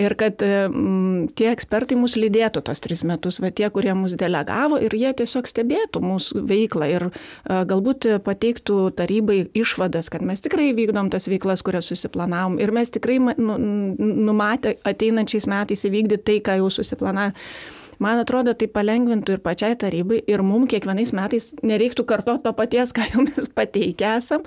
Ir 0.00 0.14
kad 0.20 0.42
m, 0.44 1.26
tie 1.36 1.50
ekspertai 1.52 1.98
mus 1.98 2.16
lydėtų 2.20 2.64
tos 2.66 2.82
tris 2.84 3.04
metus, 3.06 3.40
va 3.42 3.50
tie, 3.54 3.68
kurie 3.74 3.94
mus 3.98 4.16
delegavo 4.18 4.78
ir 4.82 4.94
jie 4.94 5.12
tiesiog 5.22 5.48
stebėtų 5.50 6.02
mūsų 6.04 6.44
veiklą 6.50 6.90
ir 6.92 7.08
a, 7.08 7.12
e, 7.12 7.60
galbūt 7.70 8.08
pateiktų 8.26 8.80
tarybai 8.98 9.44
išvadas, 9.56 10.10
kad 10.12 10.24
mes 10.26 10.44
tikrai 10.44 10.72
vykdom 10.76 11.10
tas 11.12 11.28
veiklas, 11.30 11.64
kurias 11.66 11.90
susiplanavom 11.90 12.60
ir 12.62 12.74
mes 12.74 12.92
tikrai 12.94 13.18
nu, 13.20 13.58
numatę 13.58 14.76
ateinančiais 14.86 15.48
metais 15.50 15.86
įvykdyti 15.88 16.24
tai, 16.24 16.38
ką 16.44 16.60
jau 16.60 16.70
susiplanavome 16.72 17.34
Man 18.02 18.20
atrodo, 18.22 18.54
tai 18.58 18.68
palengvintų 18.70 19.36
ir 19.36 19.42
pačiai 19.44 19.76
tarybai, 19.78 20.20
ir 20.30 20.42
mums 20.46 20.70
kiekvienais 20.72 21.12
metais 21.16 21.50
nereiktų 21.62 22.06
kartuoti 22.08 22.44
to 22.46 22.52
paties, 22.56 22.94
ką 22.96 23.06
jau 23.12 23.24
mes 23.26 23.50
pateikę 23.54 24.14
esam, 24.18 24.44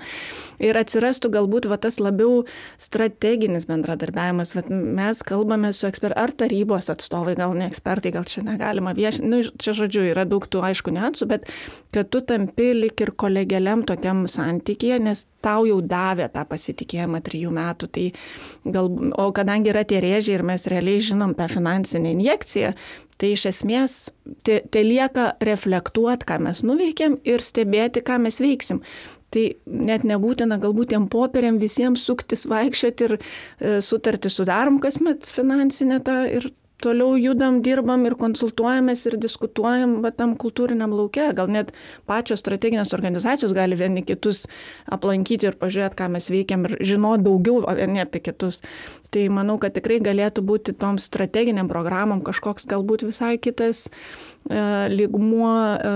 ir 0.62 0.78
atsirastų 0.78 1.30
galbūt 1.36 1.68
va, 1.70 1.78
tas 1.80 2.00
labiau 2.02 2.44
strateginis 2.80 3.68
bendradarbiavimas. 3.70 4.54
Va, 4.58 4.64
mes 4.68 5.22
kalbame 5.26 5.72
su 5.76 5.88
ekspertais, 5.88 6.18
ar 6.18 6.34
tarybos 6.38 6.90
atstovai, 6.92 7.36
gal 7.38 7.56
ne 7.58 7.68
ekspertai, 7.70 8.12
gal 8.14 8.26
čia 8.28 8.44
negalima 8.46 8.94
viešinti, 8.96 9.30
nu, 9.30 9.42
čia 9.60 9.76
žodžiu, 9.76 10.04
yra 10.12 10.26
daug 10.28 10.46
tų 10.48 10.62
aišku 10.70 10.94
niuansų, 10.94 11.28
bet 11.30 11.48
kad 11.94 12.10
tu 12.12 12.22
tampi 12.26 12.70
lik 12.76 13.00
ir 13.04 13.14
kolegialiam 13.18 13.84
tokiam 13.88 14.26
santykėje, 14.30 15.00
nes 15.04 15.24
tau 15.44 15.66
jau 15.68 15.78
davė 15.84 16.28
tą 16.32 16.44
pasitikėjimą 16.48 17.20
trijų 17.24 17.52
metų. 17.54 17.90
Tai 17.94 18.06
gal, 18.76 18.90
o 19.18 19.28
kadangi 19.36 19.72
yra 19.72 19.84
tie 19.88 20.00
rėžiai 20.02 20.38
ir 20.38 20.46
mes 20.46 20.66
realiai 20.70 21.02
žinom 21.10 21.34
tą 21.38 21.48
finansinę 21.50 22.12
injekciją, 22.16 22.74
Tai 23.18 23.30
iš 23.34 23.48
esmės 23.50 23.94
te, 24.46 24.60
te 24.70 24.82
lieka 24.86 25.32
reflektuoti, 25.44 26.26
ką 26.28 26.38
mes 26.46 26.62
nuveikėm 26.66 27.18
ir 27.26 27.42
stebėti, 27.42 28.04
ką 28.06 28.20
mes 28.22 28.38
veiksim. 28.42 28.82
Tai 29.34 29.42
net 29.66 30.06
nebūtina 30.08 30.56
galbūt 30.62 30.94
tiem 30.94 31.08
popieriam 31.12 31.58
visiems 31.60 32.06
suktis, 32.06 32.46
vaikščioti 32.48 33.08
ir 33.08 33.16
e, 33.18 33.20
sutartį 33.84 34.30
sudarom 34.32 34.78
kasmet 34.80 35.28
finansinę 35.28 35.98
tą 36.06 36.22
ir 36.38 36.48
toliau 36.82 37.16
judam, 37.18 37.60
dirbam 37.64 38.04
ir 38.08 38.14
konsultuojamės 38.18 39.04
ir 39.10 39.16
diskutuojam 39.20 39.98
va, 40.04 40.12
tam 40.14 40.34
kultūriniam 40.38 40.92
laukia. 40.94 41.30
Gal 41.36 41.50
net 41.52 41.72
pačios 42.08 42.42
strateginės 42.44 42.94
organizacijos 42.96 43.54
gali 43.56 43.78
vieni 43.78 44.04
kitus 44.06 44.46
aplankyti 44.94 45.50
ir 45.50 45.58
pažiūrėti, 45.58 45.98
ką 45.98 46.10
mes 46.14 46.30
veikiam 46.32 46.66
ir 46.68 46.78
žinoti 46.92 47.26
daugiau 47.26 47.64
vieni 47.78 48.02
apie 48.04 48.22
kitus. 48.24 48.62
Tai 49.14 49.24
manau, 49.32 49.56
kad 49.60 49.74
tikrai 49.76 49.98
galėtų 50.04 50.44
būti 50.44 50.76
tom 50.78 50.98
strateginiam 51.00 51.70
programom 51.70 52.20
kažkoks 52.26 52.68
galbūt 52.68 53.06
visai 53.08 53.36
kitas 53.40 53.86
e, 53.88 54.60
lygmuo 54.92 55.54
e, 55.54 55.94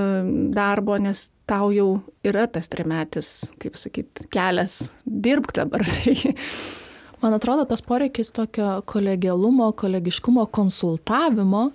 darbo, 0.57 0.97
nes 0.97 1.29
tau 1.47 1.69
jau 1.75 1.91
yra 2.25 2.47
tas 2.49 2.71
trimetis, 2.73 3.35
kaip 3.61 3.77
sakyt, 3.77 4.27
kelias 4.33 4.95
dirbk 5.05 5.53
dabar. 5.61 5.85
Man 7.23 7.35
atrodo, 7.37 7.65
tas 7.71 7.83
poreikis 7.87 8.33
tokio 8.35 8.81
kolegialumo, 8.83 9.69
kolegiškumo, 9.79 10.47
konsultavimo 10.47 11.71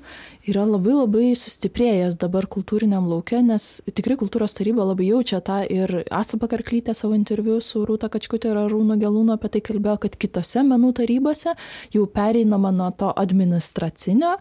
yra 0.47 0.63
labai 0.67 0.95
labai 0.95 1.31
sustiprėjęs 1.37 2.17
dabar 2.21 2.47
kultūriniam 2.49 3.07
lauke, 3.09 3.39
nes 3.43 3.65
tikrai 3.97 4.17
kultūros 4.19 4.55
taryba 4.57 4.85
labai 4.87 5.09
jaučia 5.09 5.41
tą 5.43 5.59
ir 5.67 6.03
Asta 6.13 6.39
Pakarklytė 6.39 6.95
savo 6.97 7.17
interviu 7.17 7.59
su 7.63 7.83
Rūta 7.87 8.09
Kačkutė 8.13 8.53
ir 8.53 8.61
Rūno 8.71 8.97
Gelūno 9.01 9.35
apie 9.35 9.51
tai 9.55 9.63
kalbėjo, 9.65 9.97
kad 10.05 10.15
kitose 10.19 10.63
menų 10.67 10.93
tarybose 11.01 11.57
jau 11.95 12.05
pereinama 12.07 12.71
nuo 12.75 12.89
to 12.95 13.11
administracinio, 13.11 14.37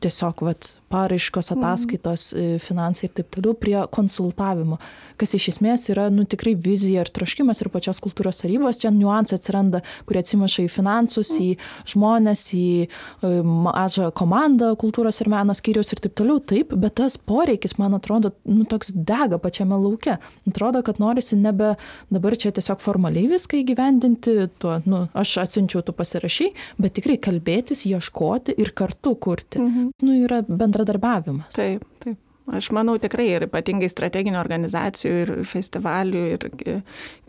tiesiog 0.00 0.44
vat, 0.48 0.74
paraiškos, 0.90 1.52
mhm. 1.52 1.60
ataskaitos, 1.60 2.30
mm. 2.34 2.64
finansai 2.64 3.08
ir 3.10 3.14
taip 3.20 3.30
toliau, 3.36 3.54
prie 3.60 3.78
konsultavimo 3.92 4.80
kas 5.20 5.34
iš 5.36 5.50
esmės 5.54 5.84
yra 5.92 6.08
nu, 6.12 6.24
tikrai 6.28 6.54
vizija 6.58 7.04
ir 7.04 7.12
troškimas 7.12 7.60
ir 7.60 7.70
pačios 7.72 8.00
kultūros 8.02 8.40
tarybos. 8.42 8.80
Čia 8.80 8.92
niuansai 8.94 9.36
atsiranda, 9.38 9.82
kurie 10.08 10.22
atsimaša 10.22 10.64
į 10.64 10.70
finansus, 10.72 11.32
į 11.40 11.50
žmonės, 11.92 12.44
į 12.56 12.66
e, 12.86 13.32
mažą 13.44 14.10
komandą 14.16 14.72
kultūros 14.80 15.20
ir 15.22 15.30
meno 15.32 15.49
meno 15.50 15.58
skyrius 15.58 15.92
ir 15.92 16.00
taip 16.04 16.14
toliau, 16.18 16.38
taip, 16.40 16.72
bet 16.78 16.96
tas 17.00 17.16
poreikis, 17.18 17.76
man 17.78 17.94
atrodo, 17.94 18.32
nu, 18.44 18.64
toks 18.64 18.92
dega 18.94 19.38
pačiame 19.38 19.76
lauke. 19.76 20.18
Atrodo, 20.48 20.82
kad 20.82 21.00
norisi 21.00 21.36
nebe 21.36 21.74
dabar 22.10 22.36
čia 22.36 22.52
tiesiog 22.52 22.80
formaliai 22.80 23.28
viską 23.30 23.60
įgyvendinti, 23.60 24.48
tuo, 24.60 24.80
nu, 24.86 25.08
aš 25.14 25.38
atsinčiau, 25.44 25.82
tu 25.82 25.92
pasirašy, 25.92 26.52
bet 26.78 26.96
tikrai 26.98 27.18
kalbėtis, 27.18 27.86
ieškoti 27.86 28.56
ir 28.58 28.72
kartu 28.74 29.16
kurti. 29.16 29.60
Mhm. 29.60 29.92
Nu, 30.02 30.16
yra 30.24 30.42
bendradarbiavimas. 30.46 31.54
Taip, 31.56 31.84
taip. 32.04 32.18
Aš 32.50 32.70
manau 32.74 32.96
tikrai 32.98 33.28
ir 33.30 33.44
ypatingai 33.46 33.88
strateginių 33.92 34.40
organizacijų 34.40 35.12
ir 35.22 35.32
festivalių 35.46 36.22
ir 36.34 36.46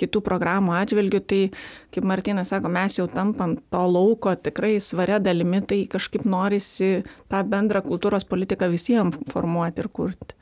kitų 0.01 0.21
programų 0.25 0.73
atžvilgių, 0.79 1.21
tai 1.29 1.41
kaip 1.93 2.07
Martinas 2.09 2.49
sako, 2.53 2.71
mes 2.73 2.97
jau 2.97 3.05
tampam 3.11 3.57
to 3.73 3.83
lauko 3.85 4.33
tikrai 4.33 4.79
svaria 4.81 5.19
dalimi, 5.21 5.61
tai 5.61 5.83
kažkaip 5.91 6.25
norisi 6.25 7.03
tą 7.29 7.43
bendrą 7.45 7.83
kultūros 7.85 8.25
politiką 8.25 8.71
visiems 8.73 9.19
formuoti 9.29 9.85
ir 9.85 9.91
kurti. 9.93 10.40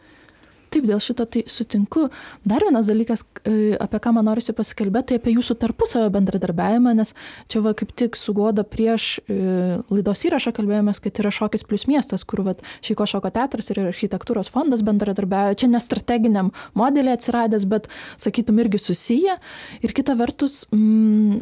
Taip, 0.70 0.86
dėl 0.86 1.00
šito 1.02 1.26
tai 1.26 1.42
sutinku. 1.50 2.08
Dar 2.48 2.62
vienas 2.66 2.90
dalykas, 2.92 3.24
e, 3.44 3.74
apie 3.82 4.00
ką 4.04 4.14
man 4.14 4.28
norisi 4.30 4.54
pasikalbėti, 4.54 5.08
tai 5.10 5.20
apie 5.20 5.34
jūsų 5.34 5.58
tarpusavio 5.64 6.12
bendradarbiavimą, 6.14 6.94
nes 7.00 7.16
čia 7.50 7.64
va 7.66 7.74
kaip 7.78 7.96
tik 7.98 8.20
sugoda 8.20 8.62
prieš 8.68 9.08
e, 9.26 9.80
laidos 9.90 10.22
įrašą 10.30 10.54
kalbėjomės, 10.58 11.02
kad 11.02 11.24
yra 11.24 11.34
šokis 11.34 11.66
plus 11.66 11.88
miestas, 11.90 12.26
kur 12.28 12.44
va 12.46 12.56
Šeiko 12.86 13.06
šoko 13.10 13.32
teatras 13.34 13.72
ir 13.74 13.82
architektūros 13.88 14.52
fondas 14.54 14.84
bendradarbiavo. 14.86 15.58
Čia 15.58 15.72
ne 15.72 15.82
strateginiam 15.82 16.54
modelį 16.78 17.16
atsiradęs, 17.16 17.66
bet 17.70 17.90
sakytum 18.22 18.62
irgi 18.62 18.82
susiję. 18.82 19.40
Ir 19.82 19.96
kita 19.98 20.16
vertus, 20.20 20.64
mm, 20.74 21.42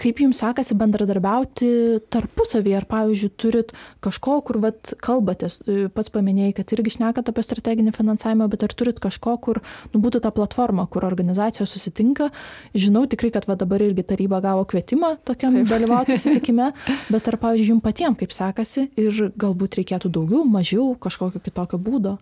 kaip 0.00 0.20
jums 0.20 0.40
sekasi 0.42 0.76
bendradarbiauti 0.78 1.68
tarpusavyje, 2.12 2.76
ar 2.78 2.86
pavyzdžiui 2.90 3.32
turit 3.40 3.72
kažko, 4.04 4.38
kur 4.46 4.60
vat, 4.64 4.92
kalbatės, 5.02 5.58
e, 5.64 5.86
pats 5.92 6.12
paminėjai, 6.12 6.54
kad 6.58 6.74
irgi 6.76 6.96
šnekat 6.98 7.30
apie 7.32 7.44
strateginį 7.46 7.94
finansavimą, 7.96 8.48
bet 8.52 8.66
ar 8.66 8.74
turit 8.76 9.00
kažko, 9.02 9.36
kur 9.42 9.62
nu, 9.94 10.02
būtų 10.04 10.22
ta 10.24 10.32
platforma, 10.36 10.86
kur 10.92 11.06
organizacijos 11.08 11.72
susitinka. 11.72 12.30
Žinau 12.76 13.06
tikrai, 13.10 13.32
kad 13.34 13.48
va, 13.48 13.56
dabar 13.58 13.84
irgi 13.84 14.04
taryba 14.06 14.42
gavo 14.44 14.66
kvietimą 14.68 15.16
tokiam 15.26 15.60
Taip. 15.60 15.70
dalyvauti 15.72 16.14
susitikime, 16.16 16.72
bet 17.12 17.32
ar, 17.32 17.40
pavyzdžiui, 17.42 17.72
jums 17.74 17.86
patiems 17.86 18.20
kaip 18.20 18.36
sekasi 18.36 18.88
ir 19.00 19.28
galbūt 19.36 19.80
reikėtų 19.80 20.12
daugiau, 20.12 20.44
mažiau 20.44 20.94
kažkokio 21.00 21.42
kitokio 21.42 21.80
būdo? 21.80 22.16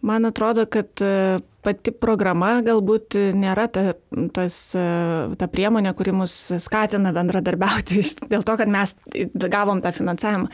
Man 0.00 0.28
atrodo, 0.28 0.62
kad 0.70 1.02
e, 1.02 1.40
pati 1.68 1.92
programa 1.92 2.58
galbūt 2.64 3.18
nėra 3.36 3.66
ta, 3.72 3.92
tas, 4.34 4.56
e, 4.78 4.84
ta 5.38 5.48
priemonė, 5.52 5.92
kuri 5.98 6.14
mus 6.16 6.34
skatina 6.64 7.12
bendradarbiauti 7.16 8.00
dėl 8.32 8.46
to, 8.46 8.56
kad 8.60 8.72
mes 8.72 8.94
gavom 9.48 9.82
tą 9.84 9.92
finansavimą. 9.96 10.48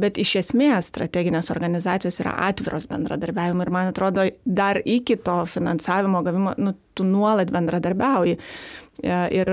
Bet 0.00 0.20
iš 0.22 0.36
esmės 0.44 0.92
strateginės 0.92 1.50
organizacijos 1.54 2.20
yra 2.22 2.36
atviros 2.46 2.86
bendradarbiavimui 2.90 3.66
ir 3.66 3.72
man 3.74 3.90
atrodo, 3.90 4.28
dar 4.46 4.80
iki 4.84 5.18
to 5.26 5.40
finansavimo 5.50 6.22
gavimo 6.26 6.54
nu, 6.62 6.76
tu 6.96 7.04
nuolat 7.04 7.50
bendradarbiauji. 7.52 8.38
E, 9.04 9.12
ir, 9.36 9.50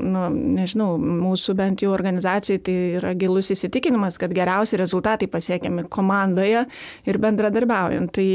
nu, 0.00 0.26
nežinau, 0.32 0.96
mūsų 0.96 1.54
bent 1.58 1.84
jau 1.84 1.92
organizacijai 1.92 2.62
tai 2.64 2.76
yra 2.96 3.12
gilus 3.18 3.52
įsitikinimas, 3.52 4.16
kad 4.20 4.32
geriausi 4.36 4.80
rezultatai 4.80 5.28
pasiekiami 5.28 5.84
komandoje 5.92 6.64
ir 7.04 7.20
bendradarbiaujant. 7.20 8.12
Tai 8.16 8.28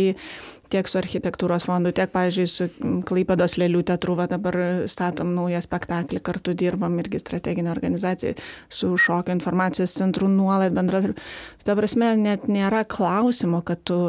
tiek 0.72 0.88
su 0.88 1.00
architektūros 1.02 1.66
fondu, 1.68 1.92
tiek, 1.96 2.12
pavyzdžiui, 2.14 2.48
su 2.48 2.68
Klaipados 3.08 3.58
lėlių 3.60 3.84
teatru, 3.90 4.16
va 4.20 4.28
dabar 4.32 4.58
statom 4.92 5.34
naują 5.36 5.62
spektaklį, 5.66 6.22
kartu 6.24 6.56
dirbam 6.58 6.98
irgi 7.02 7.20
strateginė 7.22 7.74
organizacija 7.74 8.38
su 8.72 8.94
šokio 8.96 9.36
informacijos 9.36 9.98
centru 9.98 10.30
nuolat 10.32 10.76
bendradarbiavim. 10.78 11.32
Ta 11.66 11.76
prasme, 11.78 12.14
net 12.20 12.48
nėra 12.52 12.86
klausimo, 12.88 13.64
kad 13.66 13.84
tu 13.88 14.02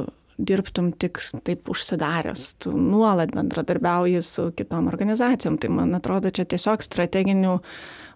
dirbtum 0.48 0.92
tik 0.98 1.20
taip 1.46 1.70
užsidaręs, 1.72 2.46
tu 2.62 2.72
nuolat 2.76 3.32
bendradarbiauji 3.34 4.22
su 4.26 4.48
kitom 4.56 4.88
organizacijom. 4.92 5.58
Tai 5.62 5.72
man 5.78 5.94
atrodo, 5.98 6.32
čia 6.34 6.46
tiesiog 6.48 6.84
strateginių 6.84 7.58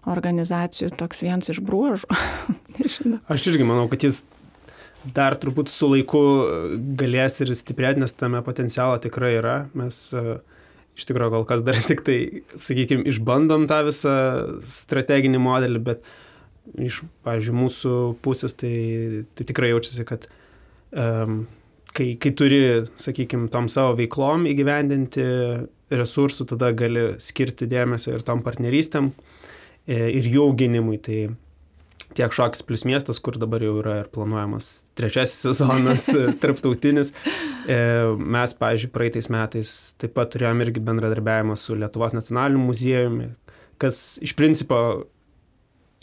organizacijų 0.07 0.91
toks 0.99 1.23
vienas 1.23 1.51
iš 1.51 1.61
bruožų. 1.65 2.09
Aš 3.33 3.47
irgi 3.51 3.67
manau, 3.67 3.87
kad 3.91 4.05
jis 4.07 4.23
dar 5.15 5.37
turbūt 5.39 5.71
su 5.71 5.89
laiku 5.91 6.21
galės 6.99 7.41
ir 7.43 7.53
stiprėti, 7.55 8.01
nes 8.03 8.15
tame 8.17 8.41
potencialo 8.45 8.97
tikrai 9.03 9.35
yra. 9.37 9.57
Mes 9.77 9.99
e, 10.15 10.39
iš 10.97 11.07
tikrųjų 11.09 11.33
kol 11.35 11.45
kas 11.49 11.63
dar 11.65 11.79
tik 11.89 12.03
tai, 12.07 12.17
sakykime, 12.55 13.05
išbandom 13.11 13.67
tą 13.69 13.83
visą 13.87 14.15
strateginį 14.65 15.43
modelį, 15.43 15.83
bet 15.91 16.07
iš, 16.75 17.03
pavyzdžiui, 17.27 17.59
mūsų 17.61 17.93
pusės 18.25 18.57
tai, 18.57 18.73
tai 19.37 19.47
tikrai 19.47 19.71
jaučiasi, 19.71 20.07
kad 20.07 20.27
um, 20.91 21.45
kai, 21.95 22.11
kai 22.21 22.33
turi, 22.37 22.61
sakykime, 22.99 23.49
tom 23.53 23.69
savo 23.71 23.95
veiklom 23.97 24.47
įgyvendinti 24.51 25.25
resursų, 25.93 26.47
tada 26.51 26.73
gali 26.75 27.13
skirti 27.23 27.67
dėmesio 27.69 28.17
ir 28.17 28.23
tom 28.27 28.43
partnerystėm 28.45 29.11
e, 29.87 29.99
ir 30.19 30.27
jų 30.27 30.49
auginimui. 30.49 30.99
Tai 31.03 31.19
tiek 32.17 32.33
šokis 32.33 32.63
plus 32.67 32.83
miestas, 32.87 33.19
kur 33.23 33.37
dabar 33.39 33.63
jau 33.63 33.75
yra 33.81 33.99
ir 34.01 34.11
planuojamas 34.13 34.69
trečiasis 34.97 35.43
sezonas 35.47 36.07
tarptautinis. 36.43 37.13
E, 37.67 37.77
mes, 38.17 38.55
pavyzdžiui, 38.59 38.93
praeitais 38.93 39.29
metais 39.33 39.73
taip 40.01 40.15
pat 40.17 40.31
turėjom 40.33 40.63
irgi 40.65 40.83
bendradarbiavimą 40.87 41.57
su 41.59 41.77
Lietuvos 41.77 42.15
nacionaliniu 42.17 42.63
muziejumi, 42.67 43.31
kas 43.81 44.17
iš 44.25 44.33
principo, 44.39 44.79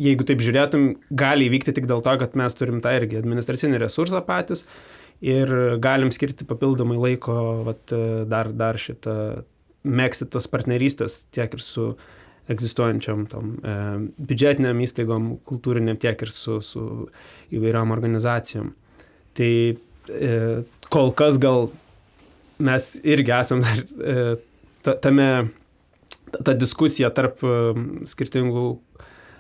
jeigu 0.01 0.27
taip 0.27 0.43
žiūrėtum, 0.45 0.93
gali 1.15 1.49
įvykti 1.51 1.75
tik 1.77 1.89
dėl 1.91 2.05
to, 2.05 2.17
kad 2.21 2.37
mes 2.39 2.57
turim 2.59 2.81
tą 2.85 2.95
irgi 2.99 3.21
administracinį 3.21 3.83
resursą 3.85 4.23
patys 4.27 4.65
ir 5.25 5.51
galim 5.81 6.13
skirti 6.13 6.47
papildomai 6.49 6.99
laiko 7.01 7.37
vat, 7.69 7.93
dar, 8.29 8.51
dar 8.53 8.79
šitą 8.81 9.17
mėgsti 9.85 10.29
tos 10.33 10.49
partnerystės 10.51 11.25
tiek 11.35 11.55
ir 11.57 11.63
su 11.63 11.93
egzistuojančiam 12.53 13.25
tom 13.29 13.55
e, 13.65 13.75
biudžetiniam 14.21 14.81
įstaigom, 14.85 15.31
kultūriniam, 15.49 15.97
tiek 16.01 16.27
ir 16.27 16.33
su, 16.33 16.59
su 16.65 16.85
įvairiom 17.57 17.93
organizacijom. 17.95 18.73
Tai 19.37 19.51
e, 19.73 20.33
kol 20.93 21.13
kas 21.17 21.41
gal 21.41 21.71
mes 22.65 22.91
irgi 23.01 23.33
esam 23.37 23.65
dar 23.65 23.81
e, 23.81 24.97
tame, 25.05 25.29
ta, 26.37 26.53
diskusija 26.53 27.13
tarp 27.17 27.41
e, 27.45 27.55
skirtingų 28.13 28.67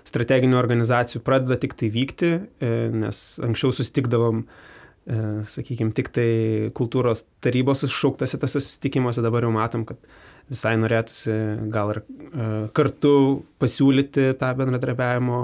strateginių 0.09 0.57
organizacijų 0.61 1.21
pradeda 1.25 1.61
tik 1.61 1.77
tai 1.81 1.93
vykti, 1.93 2.33
e, 2.41 2.73
nes 2.93 3.25
anksčiau 3.45 3.73
susitikdavom 3.77 4.45
e, 4.45 4.74
sakykime, 5.05 5.93
tik 5.97 6.09
tai 6.17 6.29
kultūros 6.77 7.27
tarybos 7.45 7.85
iššauktose 7.85 8.41
tas 8.41 8.55
susitikimuose, 8.57 9.25
dabar 9.25 9.45
jau 9.45 9.53
matom, 9.53 9.85
kad 9.89 10.01
visai 10.49 10.75
norėtųsi 10.81 11.35
gal 11.73 11.93
ir 11.95 12.01
e, 12.01 12.49
kartu 12.77 13.15
pasiūlyti 13.61 14.31
tą 14.41 14.51
bendradarbiavimo, 14.59 15.39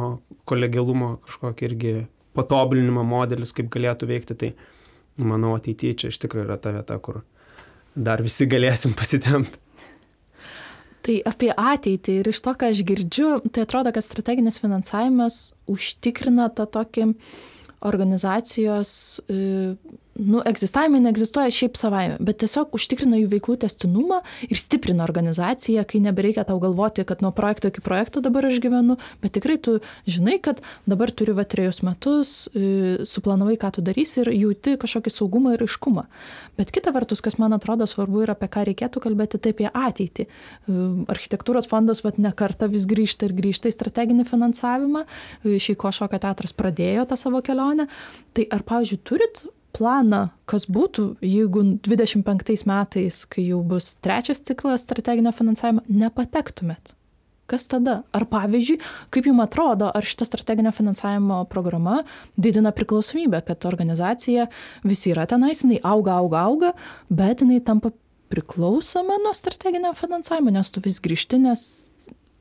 kolegialumo 0.48 1.14
kažkokį 1.26 1.68
irgi 1.68 1.94
patobulinimo 2.36 3.04
modelius, 3.06 3.54
kaip 3.56 3.70
galėtų 3.72 4.08
veikti. 4.10 4.36
Tai 4.40 4.52
manau, 5.30 5.54
ateityje 5.58 6.02
čia 6.02 6.12
iš 6.12 6.20
tikrųjų 6.22 6.46
yra 6.48 6.58
ta 6.60 6.72
vieta, 6.74 6.96
kur 7.02 7.22
dar 7.94 8.22
visi 8.24 8.48
galėsim 8.48 8.96
pasitemti. 9.00 9.60
Tai 11.00 11.14
apie 11.24 11.48
ateitį 11.56 12.18
ir 12.20 12.28
iš 12.28 12.42
to, 12.44 12.52
ką 12.60 12.68
aš 12.74 12.82
girdžiu, 12.84 13.30
tai 13.48 13.64
atrodo, 13.64 13.92
kad 13.96 14.04
strateginis 14.04 14.60
finansavimas 14.60 15.38
užtikrina 15.70 16.50
tą 16.52 16.66
tokį 16.68 17.06
organizacijos 17.80 19.22
nu, 20.20 20.40
egzistavimai 20.46 21.00
neegzistuoja 21.04 21.52
šiaip 21.54 21.78
savaime, 21.80 22.16
bet 22.22 22.40
tiesiog 22.42 22.74
užtikrina 22.76 23.18
jų 23.20 23.30
veiklų 23.34 23.56
testinumą 23.64 24.20
ir 24.46 24.58
stiprina 24.58 25.04
organizaciją, 25.06 25.84
kai 25.88 26.02
nebereikia 26.04 26.44
tau 26.48 26.58
galvoti, 26.62 27.04
kad 27.08 27.22
nuo 27.24 27.32
projekto 27.36 27.70
iki 27.70 27.82
projekto 27.84 28.22
dabar 28.24 28.48
aš 28.48 28.60
gyvenu, 28.62 28.98
bet 29.22 29.34
tikrai 29.38 29.56
tu 29.62 29.78
žinai, 30.10 30.38
kad 30.42 30.60
dabar 30.90 31.12
turiu 31.12 31.36
va 31.38 31.46
trejus 31.48 31.80
metus, 31.86 32.32
e, 32.52 33.00
suplanavai, 33.08 33.56
ką 33.60 33.72
tu 33.76 33.84
darysi 33.86 34.20
ir 34.24 34.32
jauti 34.34 34.76
kažkokį 34.80 35.14
saugumą 35.14 35.54
ir 35.56 35.64
aiškumą. 35.64 36.06
Bet 36.60 36.72
kita 36.74 36.92
vertus, 36.92 37.22
kas 37.24 37.38
man 37.40 37.56
atrodo 37.56 37.88
svarbu 37.88 38.24
ir 38.24 38.34
apie 38.34 38.50
ką 38.52 38.66
reikėtų 38.68 39.04
kalbėti, 39.06 39.40
tai 39.40 39.54
apie 39.56 39.70
ateitį. 39.70 40.26
E, 40.26 40.80
architektūros 41.12 41.70
fondas 41.70 42.04
va 42.04 42.12
ne 42.18 42.34
kartą 42.36 42.68
vis 42.72 42.84
grįžta 42.90 43.28
ir 43.28 43.36
grįžta 43.38 43.70
į 43.70 43.76
strateginį 43.78 44.26
finansavimą. 44.28 45.06
E, 45.44 45.56
Šeiko 45.60 45.92
šokio 45.94 46.20
teatras 46.20 46.52
pradėjo 46.56 47.06
tą 47.08 47.18
savo 47.20 47.40
kelionę. 47.44 47.88
Tai 48.36 48.46
ar, 48.52 48.66
pavyzdžiui, 48.66 49.00
turit 49.06 49.44
planą, 49.76 50.28
kas 50.50 50.66
būtų, 50.70 51.06
jeigu 51.24 51.64
25 51.86 52.64
metais, 52.68 53.24
kai 53.30 53.44
jau 53.48 53.60
bus 53.66 53.94
trečias 54.02 54.42
ciklas 54.46 54.84
strateginio 54.84 55.32
finansavimo, 55.36 55.84
nepatektumėt? 55.88 56.94
Kas 57.50 57.66
tada? 57.66 57.96
Ar 58.14 58.26
pavyzdžiui, 58.30 58.76
kaip 59.10 59.26
jums 59.26 59.42
atrodo, 59.42 59.88
ar 59.90 60.06
šita 60.06 60.28
strateginio 60.28 60.70
finansavimo 60.74 61.40
programa 61.50 62.04
didina 62.38 62.70
priklausomybę, 62.74 63.40
kad 63.48 63.66
organizacija 63.66 64.46
visi 64.86 65.10
yra 65.10 65.26
tenais, 65.30 65.64
jinai 65.64 65.80
auga, 65.82 66.20
auga, 66.22 66.44
auga, 66.46 66.74
bet 67.10 67.42
jinai 67.42 67.58
tampa 67.66 67.90
priklausoma 68.30 69.18
nuo 69.24 69.34
strateginio 69.34 69.90
finansavimo, 69.98 70.52
nes 70.54 70.70
tu 70.70 70.82
vis 70.84 71.00
grįžti, 71.02 71.40
nes 71.42 71.64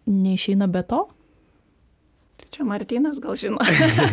neišeina 0.06 0.70
be 0.70 0.86
to? 0.86 1.08
Čia 2.54 2.66
Martinas 2.70 3.18
gal 3.22 3.34
žino. 3.38 3.58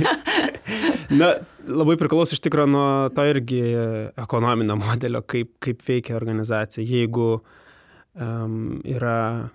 Na, 1.20 1.34
labai 1.66 1.96
priklauso 2.00 2.36
iš 2.36 2.42
tikrųjų 2.44 2.70
nuo 2.70 2.88
to 3.14 3.24
irgi 3.30 3.60
ekonominio 4.18 4.78
modelio, 4.84 5.22
kaip, 5.26 5.54
kaip 5.62 5.82
veikia 5.86 6.16
organizacija. 6.18 6.84
Jeigu 6.86 7.28
um, 7.38 8.78
yra 8.86 9.50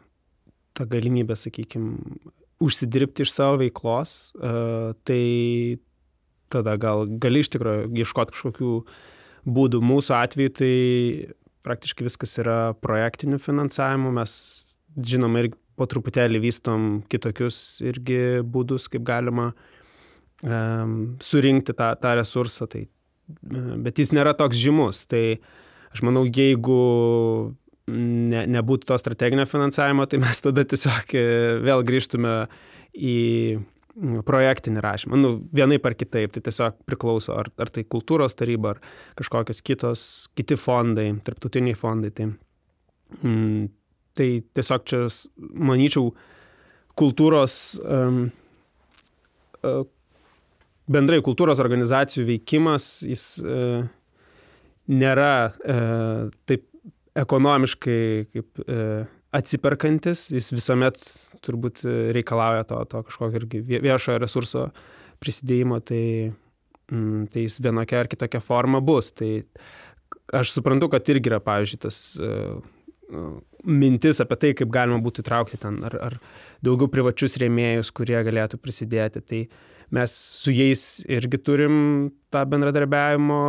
ta 0.78 0.88
galimybė, 0.88 1.36
sakykime, 1.36 2.20
užsidirbti 2.62 3.26
iš 3.26 3.34
savo 3.34 3.60
veiklos, 3.62 4.34
uh, 4.40 4.92
tai 5.08 5.80
tada 6.52 6.76
gal 6.80 7.08
gali 7.22 7.42
iš 7.44 7.52
tikrųjų 7.54 7.90
ieškoti 8.04 8.36
kažkokių 8.36 8.74
būdų. 9.52 9.82
Mūsų 9.84 10.16
atveju 10.20 10.56
tai 10.60 10.74
praktiškai 11.66 12.06
viskas 12.06 12.36
yra 12.42 12.60
projektiniu 12.84 13.40
finansavimu. 13.42 14.12
Mes 14.20 14.34
žinoma 14.98 15.46
ir 15.46 15.54
po 15.80 15.88
truputėlį 15.90 16.42
vystom 16.44 16.90
kitokius 17.10 17.80
irgi 17.88 18.42
būdus, 18.44 18.90
kaip 18.92 19.06
galima 19.08 19.52
um, 19.52 19.81
surinkti 20.42 21.76
tą, 21.78 21.92
tą 22.02 22.14
resursą. 22.18 22.68
Tai, 22.72 22.86
bet 23.86 24.02
jis 24.02 24.14
nėra 24.16 24.36
toks 24.38 24.60
žymus. 24.60 25.06
Tai 25.12 25.24
aš 25.92 26.04
manau, 26.08 26.24
jeigu 26.26 26.78
ne, 27.92 28.46
nebūtų 28.58 28.92
to 28.92 28.98
strateginio 29.02 29.48
finansavimo, 29.50 30.08
tai 30.10 30.22
mes 30.24 30.42
tada 30.44 30.66
tiesiog 30.68 31.16
e, 31.18 31.26
vėl 31.66 31.84
grįžtume 31.88 32.36
į 32.96 33.18
projektinį 34.26 34.82
rašymą. 34.82 35.20
Nu, 35.20 35.34
vienaip 35.52 35.86
ar 35.86 35.98
kitaip, 36.00 36.32
tai 36.32 36.44
tiesiog 36.46 36.78
priklauso, 36.88 37.36
ar, 37.36 37.52
ar 37.60 37.70
tai 37.74 37.84
kultūros 37.84 38.38
taryba, 38.40 38.78
ar 38.78 38.96
kažkokios 39.20 39.60
kitos, 39.68 40.06
kiti 40.38 40.56
fondai, 40.56 41.10
tarptautiniai 41.28 41.76
fondai. 41.78 42.14
Tai, 42.16 42.30
mm, 43.20 43.68
Tai 44.12 44.28
tiesiog 44.56 44.84
čia, 44.88 45.06
manyčiau, 45.40 46.12
kultūros, 47.00 47.54
um, 47.80 48.26
uh, 49.64 49.86
bendrai 50.92 51.22
kultūros 51.26 51.62
organizacijų 51.64 52.28
veikimas, 52.28 52.90
jis 53.08 53.26
uh, 53.44 53.86
nėra 54.92 55.34
uh, 55.52 56.28
taip 56.50 56.68
ekonomiškai 57.18 58.02
kaip 58.32 58.64
uh, 58.66 59.10
atsiperkantis, 59.36 60.26
jis 60.34 60.52
visuomet 60.52 61.00
turbūt 61.46 61.86
reikalauja 62.16 62.66
to, 62.68 62.82
to 62.92 63.04
kažkokio 63.08 63.40
irgi 63.42 63.62
viešojo 63.72 64.20
resurso 64.20 64.66
prisidėjimo, 65.24 65.80
tai, 65.88 66.04
mm, 66.92 67.30
tai 67.32 67.46
jis 67.46 67.60
vienokia 67.64 68.02
ar 68.02 68.12
kitokia 68.12 68.42
forma 68.44 68.82
bus. 68.84 69.14
Tai 69.16 69.32
aš 70.36 70.56
suprantu, 70.58 70.92
kad 70.92 71.08
irgi 71.14 71.32
yra, 71.32 71.40
pavyzdžiui, 71.44 71.82
tas 71.88 72.02
uh, 72.20 72.60
mintis 73.64 74.22
apie 74.24 74.38
tai, 74.40 74.54
kaip 74.58 74.72
galima 74.74 75.02
būtų 75.04 75.24
įtraukti 75.24 75.60
ten 75.62 75.82
ar, 75.88 75.98
ar 76.02 76.16
daugiau 76.66 76.90
privačius 76.92 77.38
rėmėjus, 77.42 77.92
kurie 77.96 78.18
galėtų 78.26 78.60
prisidėti. 78.62 79.22
Tai 79.22 79.42
mes 79.96 80.16
su 80.16 80.54
jais 80.56 81.04
irgi 81.12 81.42
turim 81.42 81.76
tą 82.34 82.46
bendradarbiavimo 82.50 83.42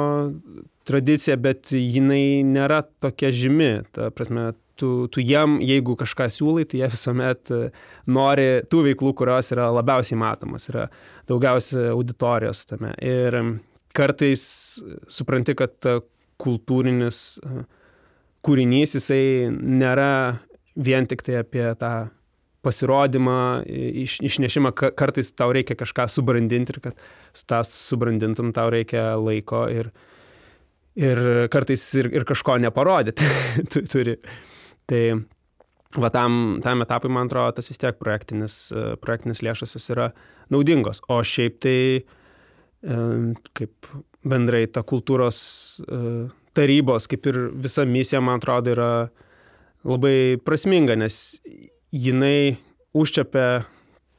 tradiciją, 0.88 1.38
bet 1.40 1.72
jinai 1.77 2.42
nėra 2.46 2.83
tokia 3.03 3.31
žymi. 3.35 3.72
Ta 3.94 4.11
prasme, 4.14 4.51
tu, 4.81 5.07
tu 5.12 5.22
jiem, 5.22 5.61
jeigu 5.62 5.96
kažką 6.01 6.29
siūlai, 6.33 6.66
tai 6.68 6.83
jie 6.83 6.92
visuomet 6.92 7.53
nori 8.11 8.48
tų 8.68 8.87
veiklų, 8.88 9.14
kurios 9.18 9.53
yra 9.55 9.70
labiausiai 9.72 10.18
matomas, 10.20 10.66
yra 10.72 10.88
daugiausia 11.31 11.92
auditorijos 11.92 12.66
tame. 12.68 12.96
Ir 12.98 13.38
kartais 13.94 14.42
supranti, 15.12 15.55
kad 15.55 15.77
kultūrinis 16.42 17.18
uh, 17.44 17.62
kūrinys 18.46 18.96
jisai 18.98 19.50
nėra 19.52 20.38
vien 20.74 21.07
tik 21.07 21.22
tai 21.26 21.40
apie 21.42 21.64
tą 21.78 21.92
pasirodymą, 22.62 23.64
iš, 23.66 24.20
išnešimą, 24.22 24.70
kartais 24.94 25.33
tau 25.35 25.50
reikia 25.55 25.74
kažką 25.78 26.07
subrandinti 26.11 26.76
ir 26.76 26.78
kad 26.85 27.05
tą 27.50 27.61
subrandintum 27.66 28.52
tau 28.55 28.70
reikia 28.70 29.16
laiko 29.18 29.64
ir, 29.72 29.90
ir 30.94 31.23
kartais 31.50 31.83
ir, 31.98 32.10
ir 32.14 32.27
kažko 32.29 32.60
neparodyti 32.62 33.27
tu 33.73 33.83
turi. 33.90 34.17
Tai 34.87 35.02
va 35.98 36.10
tam, 36.14 36.60
tam 36.62 36.87
etapui, 36.87 37.10
man 37.12 37.31
atrodo, 37.31 37.58
tas 37.58 37.71
vis 37.71 37.83
tiek 37.83 37.98
projektinis, 37.98 38.56
projektinis 39.02 39.42
lėšas 39.44 39.75
jos 39.77 39.90
yra 39.94 40.12
naudingos. 40.54 41.02
O 41.10 41.19
šiaip 41.27 41.58
tai 41.62 41.79
kaip 43.58 43.90
bendrai 44.27 44.64
ta 44.71 44.83
kultūros 44.87 45.42
tarybos, 46.57 47.09
kaip 47.11 47.27
ir 47.31 47.38
visa 47.65 47.85
misija, 47.88 48.21
man 48.25 48.40
atrodo, 48.40 48.73
yra 48.75 48.90
labai 49.88 50.38
prasminga, 50.44 50.96
nes 50.98 51.17
jinai 51.92 52.59
užčiapia 52.96 53.65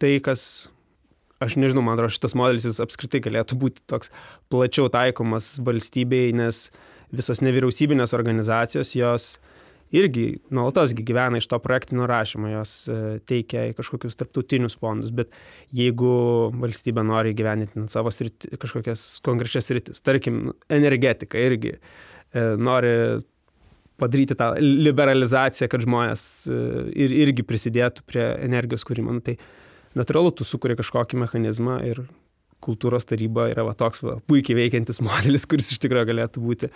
tai, 0.02 0.18
kas, 0.24 0.68
aš 1.44 1.58
nežinau, 1.62 1.86
man 1.86 1.98
atrodo, 1.98 2.14
šitas 2.16 2.36
modelis 2.38 2.68
jis 2.68 2.82
apskritai 2.84 3.24
galėtų 3.24 3.60
būti 3.60 3.86
toks 3.90 4.12
plačiau 4.52 4.90
taikomas 4.94 5.56
valstybei, 5.64 6.34
nes 6.36 6.68
visos 7.14 7.44
nevyriausybinės 7.46 8.16
organizacijos, 8.18 8.96
jos 8.98 9.34
irgi 9.94 10.40
nuolatos 10.50 10.96
gyvena 10.98 11.38
iš 11.38 11.46
to 11.52 11.60
projektinio 11.62 12.08
rašymo, 12.10 12.50
jos 12.50 12.72
e, 12.90 12.96
teikia 13.30 13.68
į 13.70 13.76
kažkokius 13.78 14.18
tarptautinius 14.18 14.76
fondus, 14.82 15.12
bet 15.14 15.30
jeigu 15.76 16.16
valstybė 16.58 17.04
nori 17.06 17.36
gyveninti 17.38 17.86
savo 17.94 18.10
sriti, 18.14 18.50
kažkokias 18.58 19.06
konkrečias 19.26 19.70
rytis, 19.70 20.02
tarkim, 20.02 20.48
energetika 20.74 21.38
irgi 21.38 21.76
e, 21.76 21.84
nori 22.34 22.96
padaryti 24.04 24.38
tą 24.38 24.54
liberalizaciją, 24.60 25.70
kad 25.72 25.86
žmonės 25.86 26.24
e, 26.50 26.58
ir, 27.06 27.14
irgi 27.28 27.46
prisidėtų 27.48 28.06
prie 28.10 28.26
energijos 28.44 28.86
kūrimo, 28.88 29.14
nu, 29.16 29.24
tai 29.24 29.38
natūralu, 29.98 30.34
tu 30.36 30.48
sukuri 30.48 30.78
kažkokį 30.80 31.22
mechanizmą 31.24 31.80
ir 31.88 32.04
kultūros 32.64 33.06
taryba 33.10 33.50
yra 33.52 33.66
va, 33.68 33.76
toks 33.78 34.04
va, 34.06 34.18
puikiai 34.30 34.58
veikiantis 34.64 35.02
modelis, 35.08 35.48
kuris 35.50 35.74
iš 35.76 35.84
tikrųjų 35.84 36.10
galėtų 36.14 36.44
būti 36.44 36.72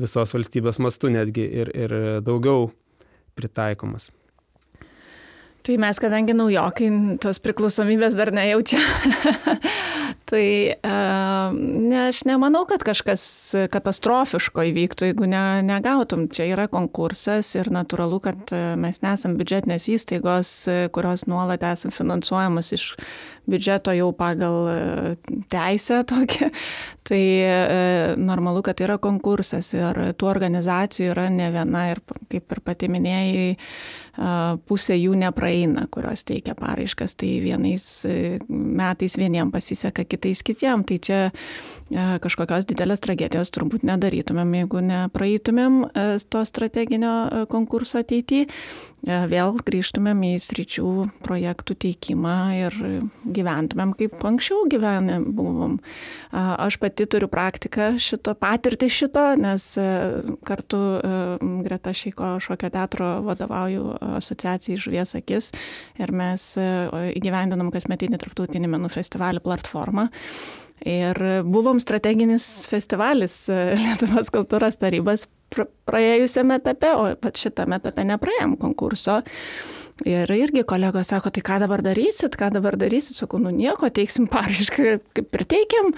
visos 0.00 0.36
valstybės 0.36 0.80
mastu 0.82 1.12
netgi 1.12 1.46
ir, 1.64 1.74
ir 1.74 1.96
daugiau 2.26 2.70
pritaikomas. 3.38 4.10
Tai 5.60 5.74
mes, 5.76 5.98
kadangi 6.00 6.32
naujokai, 6.32 6.86
tos 7.20 7.36
priklausomybės 7.44 8.14
dar 8.16 8.30
nejaučia, 8.32 8.78
tai 10.30 10.44
e, 10.70 10.94
ne, 11.52 11.98
aš 12.06 12.22
nemanau, 12.28 12.62
kad 12.70 12.84
kažkas 12.86 13.24
katastrofiško 13.72 14.64
įvyktų, 14.70 15.10
jeigu 15.10 15.26
ne, 15.30 15.42
negautum. 15.66 16.28
Čia 16.30 16.46
yra 16.52 16.68
konkursas 16.70 17.52
ir 17.58 17.72
natūralu, 17.74 18.20
kad 18.24 18.54
e, 18.54 18.62
mes 18.80 19.02
nesam 19.04 19.34
biudžetinės 19.40 19.88
įstaigos, 19.96 20.52
e, 20.70 20.78
kurios 20.94 21.26
nuolat 21.30 21.64
esam 21.66 21.94
finansuojamos 21.94 22.72
iš 22.76 22.86
biudžeto 23.50 23.94
jau 23.96 24.10
pagal 24.16 24.70
teisę 25.52 26.04
tokią. 26.08 26.50
Tai 27.10 27.24
normalu, 28.20 28.60
kad 28.62 28.78
yra 28.84 28.94
konkursas 29.02 29.72
ir 29.74 29.96
tų 30.14 30.28
organizacijų 30.30 31.08
yra 31.10 31.24
ne 31.32 31.48
viena 31.50 31.88
ir 31.90 31.98
kaip 32.30 32.54
ir 32.54 32.60
pati 32.62 32.90
minėjai, 32.92 33.48
pusė 34.68 34.96
jų 34.98 35.14
nepraeina, 35.20 35.86
kurios 35.92 36.24
teikia 36.28 36.54
paraiškas, 36.58 37.14
tai 37.20 37.38
vienais 37.42 37.84
e, 38.08 38.38
metais 38.48 39.16
vieniem 39.18 39.52
pasiseka, 39.54 40.04
kitais 40.04 40.42
kitiem. 40.44 40.84
Tai 40.84 40.98
čia 40.98 41.20
kažkokios 41.90 42.68
didelės 42.70 43.02
tragedijos 43.02 43.50
turbūt 43.54 43.84
nedarytumėm, 43.86 44.54
jeigu 44.60 44.82
nepraeitumėm 44.86 45.82
e, 45.88 46.06
to 46.30 46.44
strateginio 46.46 47.14
e, 47.26 47.44
konkurso 47.50 48.00
ateityje. 48.04 48.48
Vėl 49.00 49.54
grįžtumėm 49.64 50.18
į 50.28 50.30
sričių 50.44 50.90
projektų 51.24 51.72
teikimą 51.86 52.34
ir 52.58 52.74
gyventumėm 53.24 53.94
kaip 53.96 54.26
anksčiau 54.28 54.66
gyvenę 54.68 55.22
buvom. 55.24 55.78
Aš 56.36 56.76
pati 56.82 57.06
turiu 57.08 57.30
praktiką 57.32 57.94
šito, 57.96 58.34
patirtį 58.36 58.90
šito, 58.92 59.24
nes 59.40 59.70
kartu 60.44 60.82
Greta 61.64 61.94
Šeiko 61.96 62.34
šokio 62.44 62.68
teatro 62.76 63.08
vadovauju 63.24 63.96
asociacijai 64.20 64.76
Žuvies 64.84 65.16
akis 65.16 65.50
ir 66.00 66.12
mes 66.12 66.46
e, 66.60 66.66
įgyvendinam 67.16 67.72
kasmetinį 67.74 68.20
tarptautinį 68.20 68.74
menų 68.76 68.92
festivalį 68.92 69.42
platformą. 69.44 70.10
Ir 70.88 71.18
buvom 71.44 71.80
strateginis 71.82 72.46
festivalis 72.70 73.34
e, 73.52 73.58
Lietuvos 73.82 74.32
kultūros 74.32 74.78
tarybos 74.80 75.26
praėjusiame 75.90 76.60
etape, 76.60 76.94
o 76.96 77.10
pat 77.20 77.40
šitame 77.40 77.80
etape 77.80 78.06
nepraėjom 78.08 78.56
konkurso. 78.60 79.20
Ir 80.08 80.30
irgi 80.32 80.62
kolegos 80.64 81.10
sako, 81.12 81.28
tai 81.34 81.42
ką 81.44 81.58
dabar 81.60 81.82
darysit, 81.84 82.36
ką 82.40 82.48
dabar 82.54 82.76
darysit, 82.80 83.18
sakau, 83.18 83.40
nu 83.42 83.52
nieko, 83.52 83.90
teiksim 83.92 84.28
paraišką, 84.32 84.94
kaip 85.16 85.36
ir 85.36 85.44
teikiam. 85.50 85.90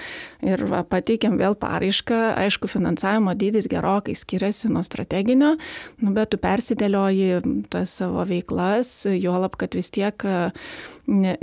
Ir 0.42 0.64
va, 0.70 0.82
pateikiam 0.82 1.36
vėl 1.38 1.54
paraišką, 1.60 2.18
aišku, 2.42 2.70
finansavimo 2.72 3.36
dydis 3.38 3.70
gerokai 3.70 4.16
skiriasi 4.18 4.72
nuo 4.72 4.82
strateginio, 4.86 5.54
nu, 6.02 6.14
bet 6.16 6.32
tu 6.32 6.40
persidėlioji 6.42 7.42
tas 7.70 7.94
savo 8.02 8.26
veiklas, 8.26 8.90
juolab, 9.06 9.54
kad 9.60 9.78
vis 9.78 9.92
tiek 9.94 10.26
ne, 11.06 11.34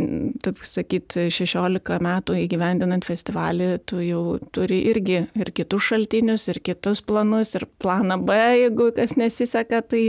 taip 0.44 0.62
sakyt, 0.68 1.16
16 1.34 2.00
metų 2.04 2.38
įgyvendinant 2.44 3.06
festivalį, 3.08 3.70
tu 3.90 4.00
jau 4.04 4.24
turi 4.56 4.82
irgi 4.92 5.22
ir 5.40 5.52
kitus 5.56 5.90
šaltinius, 5.90 6.48
ir 6.52 6.62
kitus 6.64 7.02
planus, 7.06 7.56
ir 7.60 7.68
planą 7.82 8.20
B, 8.26 8.38
jeigu 8.64 8.90
kas 8.96 9.16
nesiseka, 9.20 9.82
tai 9.88 10.04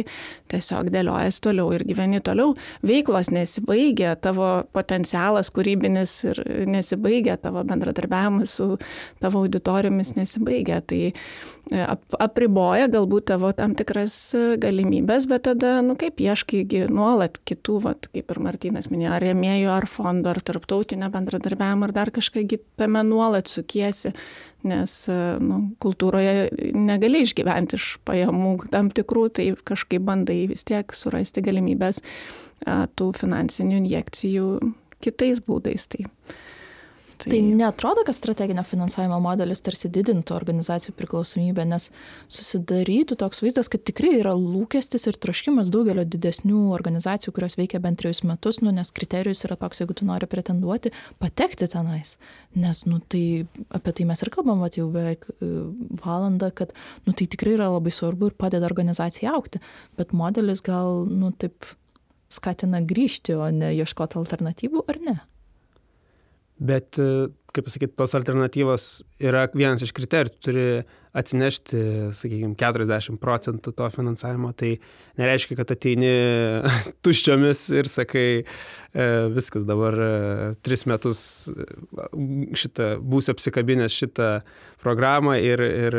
tiesiog 0.51 0.91
dėliojas 0.95 1.41
toliau 1.45 1.71
ir 1.77 1.85
gyveni 1.89 2.23
toliau. 2.25 2.39
Veiklos 2.86 3.30
nesibaigia, 3.34 4.14
tavo 4.20 4.49
potencialas 4.76 5.53
kūrybinis 5.55 6.14
ir 6.30 6.43
nesibaigia, 6.70 7.36
tavo 7.41 7.62
bendradarbiavimas 7.68 8.57
su 8.61 8.68
tavo 9.22 9.45
auditorijomis 9.45 10.14
nesibaigia. 10.18 10.80
Tai 10.80 11.01
e, 11.11 11.86
apriboja 12.18 12.91
galbūt 12.93 13.28
tavo 13.32 13.53
tam 13.57 13.76
tikras 13.78 14.16
e, 14.36 14.45
galimybės, 14.61 15.28
bet 15.30 15.47
tada, 15.49 15.78
nu 15.84 15.97
kaip 16.01 16.20
ieškai 16.22 16.64
nuolat 16.91 17.41
kitų, 17.49 17.80
vat, 17.86 18.11
kaip 18.14 18.34
ir 18.34 18.43
Martinas 18.45 18.91
minėjo, 18.93 19.14
ar 19.16 19.26
rėmėjų 19.28 19.72
ar 19.74 19.88
fondo 19.91 20.32
ar 20.32 20.43
tarptautinio 20.45 21.11
bendradarbiavimo 21.12 21.88
ar 21.88 21.97
dar 21.97 22.14
kažkągi 22.14 22.61
tame 22.80 23.05
nuolat 23.07 23.51
sukiesi, 23.51 24.14
nes 24.67 24.95
nu, 25.41 25.61
kultūroje 25.83 26.51
negali 26.77 27.25
išgyventi 27.25 27.79
iš 27.79 27.89
pajamų 28.09 28.53
tam 28.73 28.91
tikrų, 28.95 29.25
tai 29.39 29.49
kažkaip 29.57 30.05
bandai 30.05 30.43
vis 30.51 30.67
tiek 30.69 30.95
surasti 30.97 31.45
galimybės 31.45 32.03
tų 32.97 33.11
finansinių 33.17 33.81
injekcijų 33.81 34.49
kitais 35.01 35.41
būdais. 35.47 35.89
Tai 35.93 36.07
Tai, 37.21 37.31
tai 37.31 37.41
netrodo, 37.43 38.01
kad 38.07 38.16
strateginio 38.16 38.62
finansavimo 38.64 39.18
modelis 39.21 39.61
tarsi 39.61 39.91
didintų 39.93 40.33
organizacijų 40.33 40.95
priklausomybę, 40.97 41.66
nes 41.68 41.91
susidarytų 42.33 43.18
toks 43.21 43.43
vaizdas, 43.45 43.68
kad 43.68 43.83
tikrai 43.85 44.14
yra 44.23 44.33
lūkestis 44.39 45.05
ir 45.11 45.18
troškimas 45.21 45.68
daugelio 45.73 46.07
didesnių 46.09 46.71
organizacijų, 46.73 47.35
kurios 47.37 47.59
veikia 47.61 47.83
bent 47.85 48.01
trejus 48.01 48.23
metus, 48.25 48.62
nu, 48.64 48.73
nes 48.73 48.89
kriterijus 48.97 49.45
yra 49.45 49.59
toks, 49.61 49.83
jeigu 49.83 49.99
tu 50.01 50.09
nori 50.09 50.29
pretenduoti, 50.31 50.95
patekti 51.21 51.68
tenais. 51.68 52.14
Nes, 52.57 52.85
nu, 52.89 53.03
tai 53.05 53.45
apie 53.68 53.95
tai 53.99 54.09
mes 54.09 54.25
ir 54.25 54.33
kalbam, 54.33 54.64
va, 54.64 54.73
jau 54.73 54.89
beveik 54.95 55.29
e, 55.37 55.51
valandą, 56.01 56.49
kad, 56.57 56.73
nu, 57.05 57.12
tai 57.12 57.29
tikrai 57.29 57.59
yra 57.59 57.68
labai 57.75 57.93
svarbu 57.93 58.31
ir 58.31 58.39
padeda 58.41 58.64
organizacijai 58.71 59.35
aukti, 59.35 59.61
bet 60.01 60.16
modelis 60.16 60.64
gal, 60.64 61.05
nu, 61.05 61.35
taip 61.37 61.68
skatina 62.33 62.81
grįžti, 62.81 63.37
o 63.37 63.51
ne 63.53 63.75
ieškoti 63.77 64.16
alternatyvų, 64.23 64.87
ar 64.89 65.05
ne? 65.05 65.21
Bet, 66.61 66.99
e, 67.01 67.31
kaip 67.55 67.65
pasakyti, 67.67 67.95
tos 67.97 68.13
alternatyvos 68.19 68.87
yra 69.25 69.47
vienas 69.57 69.81
iš 69.83 69.95
kriterijų, 69.97 70.35
tu 70.35 70.51
turi 70.51 70.65
atsinešti, 71.17 71.79
sakykime, 72.15 72.53
40 72.61 73.17
procentų 73.23 73.73
to 73.75 73.89
finansavimo, 73.91 74.53
tai 74.55 74.75
nereiškia, 75.19 75.57
kad 75.59 75.73
ateini 75.73 76.13
tuščiomis 77.07 77.65
ir 77.81 77.89
sakai, 77.91 78.27
e, 78.45 79.09
viskas 79.33 79.65
dabar 79.67 79.97
e, 79.97 80.13
tris 80.61 80.85
metus 80.91 81.25
šitą, 82.61 82.93
būsiu 83.01 83.35
apsikabinęs 83.35 83.97
šitą 84.03 84.31
programą 84.85 85.39
ir, 85.41 85.65
ir 85.65 85.99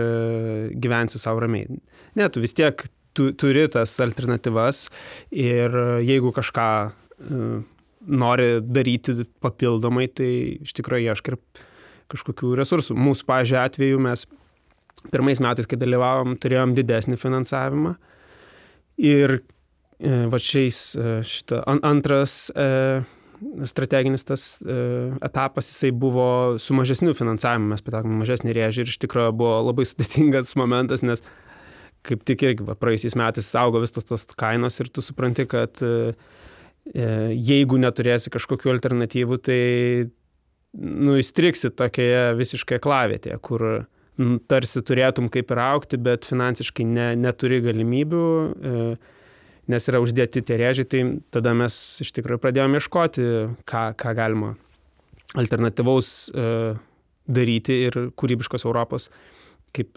gyvensiu 0.78 1.20
savo 1.22 1.42
ramiai. 1.42 1.82
Ne, 2.16 2.30
tu 2.30 2.46
vis 2.46 2.54
tiek 2.54 2.86
tu, 3.18 3.32
turi 3.34 3.66
tas 3.74 3.98
alternatyvas 4.06 4.86
ir 5.34 5.74
jeigu 6.06 6.32
kažką 6.38 6.72
nori 8.08 8.60
daryti 8.62 9.26
papildomai, 9.44 10.08
tai 10.10 10.32
iš 10.66 10.74
tikrųjų 10.78 11.12
ieškai 11.12 11.38
kažkokių 12.12 12.56
resursų. 12.60 12.98
Mūsų, 13.00 13.26
pažiūrėjau, 13.30 13.70
atveju 13.70 14.02
mes 14.04 14.26
pirmais 15.14 15.42
metais, 15.42 15.70
kai 15.70 15.80
dalyvavom, 15.82 16.36
turėjom 16.42 16.76
didesnį 16.78 17.18
finansavimą. 17.22 17.96
Ir 19.02 19.38
e, 19.40 19.42
va 20.30 20.40
šiais 20.42 20.82
e, 20.94 21.14
šitą 21.26 21.62
antras 21.88 22.52
e, 22.54 23.02
strateginis 23.66 24.28
tas 24.28 24.44
etapas, 24.62 25.72
jisai 25.72 25.90
buvo 25.98 26.60
su 26.62 26.76
mažesniu 26.78 27.16
finansavimu, 27.18 27.72
mes 27.72 27.82
patekome 27.82 28.20
mažesnį 28.20 28.54
rėžį 28.54 28.84
ir 28.84 28.92
iš 28.92 29.00
tikrųjų 29.02 29.32
buvo 29.40 29.56
labai 29.72 29.88
sudėtingas 29.90 30.54
momentas, 30.62 31.02
nes 31.02 31.26
kaip 32.06 32.22
tik 32.26 32.46
irgi 32.46 32.66
va, 32.68 32.76
praeisiais 32.78 33.18
metais 33.18 33.50
augo 33.58 33.82
vis 33.82 33.94
tos, 33.94 34.06
tos 34.10 34.28
kainos 34.38 34.78
ir 34.82 34.90
tu 34.94 35.02
supranti, 35.06 35.48
kad 35.50 35.82
uh, 35.86 36.14
jeigu 36.90 37.78
neturėsi 37.82 38.32
kažkokių 38.34 38.72
alternatyvų, 38.74 39.38
tai 39.46 39.62
nu, 40.82 41.18
įstriksi 41.20 41.72
tokioje 41.76 42.32
visiškai 42.40 42.80
klavietėje, 42.82 43.38
kur 43.44 43.66
nu, 44.22 44.40
tarsi 44.50 44.84
turėtum 44.86 45.30
kaip 45.34 45.52
ir 45.54 45.62
aukti, 45.64 46.00
bet 46.02 46.28
finansiškai 46.30 46.86
ne, 46.88 47.08
neturi 47.20 47.62
galimybių, 47.64 48.26
e, 48.26 48.86
nes 49.72 49.88
yra 49.92 50.02
uždėti 50.04 50.44
tie 50.48 50.58
rėžiai, 50.60 50.90
tai 50.90 51.04
tada 51.34 51.54
mes 51.58 51.76
iš 52.04 52.12
tikrųjų 52.18 52.42
pradėjome 52.44 52.82
ieškoti, 52.82 53.28
ką, 53.70 53.84
ką 54.00 54.16
galima 54.18 54.56
alternatyvaus 55.40 56.32
e, 56.34 56.74
daryti 57.32 57.78
ir 57.88 58.00
kūrybiškos 58.18 58.66
Europos, 58.66 59.12
kaip 59.72 59.96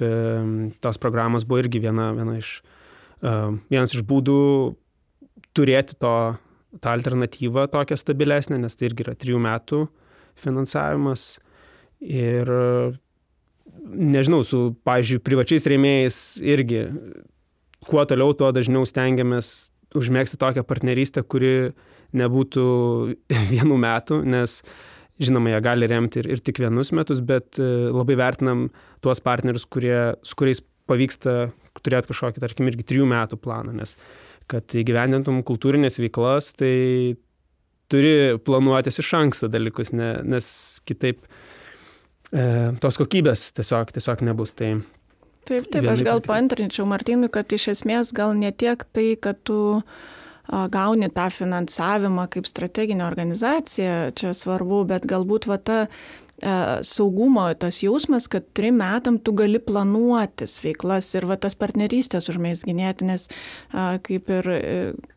tos 0.85 1.01
programos 1.03 1.43
buvo 1.49 1.65
irgi 1.65 1.81
viena, 1.83 2.13
viena 2.15 2.37
iš, 2.39 2.61
vienas 3.19 3.95
iš 3.97 4.05
būdų 4.07 4.37
turėti 5.57 5.97
to 5.99 6.13
tą 6.83 6.95
alternatyvą 6.95 7.69
tokią 7.73 7.99
stabilesnę, 8.01 8.59
nes 8.63 8.77
tai 8.79 8.89
irgi 8.91 9.07
yra 9.07 9.15
trijų 9.19 9.41
metų 9.45 9.85
finansavimas. 10.41 11.37
Ir 12.05 12.51
nežinau, 13.95 14.43
su, 14.47 14.75
pavyzdžiui, 14.87 15.23
privačiais 15.25 15.67
rėmėjais 15.71 16.19
irgi 16.45 16.83
kuo 17.89 18.05
toliau, 18.09 18.35
tuo 18.37 18.51
dažniau 18.55 18.87
stengiamės 18.89 19.71
užmėgsti 19.95 20.41
tokią 20.41 20.65
partnerystę, 20.67 21.23
kuri 21.23 21.73
nebūtų 22.17 22.67
vienų 23.53 23.79
metų, 23.85 24.21
nes 24.27 24.61
žinoma, 25.23 25.53
jie 25.53 25.63
gali 25.63 25.89
remti 25.91 26.23
ir, 26.23 26.31
ir 26.35 26.43
tik 26.43 26.59
vienus 26.63 26.91
metus, 26.97 27.21
bet 27.23 27.61
e, 27.63 27.67
labai 27.95 28.17
vertinam 28.19 28.67
tuos 29.05 29.23
partnerius, 29.23 29.67
kurie, 29.71 30.17
su 30.27 30.39
kuriais 30.39 30.63
pavyksta 30.91 31.53
turėti 31.85 32.11
kažkokį, 32.11 32.43
tarkim, 32.43 32.69
irgi 32.71 32.87
trijų 32.91 33.07
metų 33.11 33.39
planą, 33.41 33.75
nes 33.77 33.95
kad 34.51 34.77
įgyvendintum 34.77 35.43
kultūrinės 35.47 36.01
veiklas, 36.03 36.53
tai 36.59 37.17
turi 37.93 38.39
planuotis 38.45 39.01
iš 39.03 39.13
anksto 39.19 39.51
dalykus, 39.53 39.93
ne, 39.97 40.17
nes 40.25 40.49
kitaip 40.89 41.23
e, 42.33 42.45
tos 42.83 43.01
kokybės 43.01 43.51
tiesiog, 43.57 43.95
tiesiog 43.97 44.25
nebus. 44.29 44.55
Tai 44.57 44.77
Taip, 45.45 45.67
taip, 45.69 45.85
aš 45.93 46.01
gal 46.07 46.23
paantrinčiau 46.25 46.87
Martinui, 46.89 47.29
kad 47.33 47.51
iš 47.53 47.69
esmės 47.75 48.15
gal 48.17 48.33
ne 48.39 48.49
tiek 48.49 48.81
tai, 48.97 49.11
kad 49.21 49.43
tu 49.45 49.59
gauni 50.73 51.11
tą 51.13 51.27
finansavimą 51.33 52.27
kaip 52.33 52.49
strateginė 52.49 53.05
organizacija, 53.07 54.13
čia 54.17 54.33
svarbu, 54.37 54.83
bet 54.89 55.05
galbūt 55.09 55.49
va 55.49 55.59
ta 55.61 55.79
saugumo 56.85 57.47
tas 57.59 57.81
jausmas, 57.83 58.29
kad 58.29 58.47
trim 58.57 58.79
metam 58.83 59.19
tu 59.19 59.33
gali 59.37 59.61
planuotis 59.63 60.59
veiklas 60.65 61.09
ir 61.17 61.27
va 61.31 61.39
tas 61.41 61.57
partnerystės 61.57 62.29
užmėsginėti, 62.33 63.09
nes 63.09 63.29
kaip 64.05 64.31
ir 64.35 64.51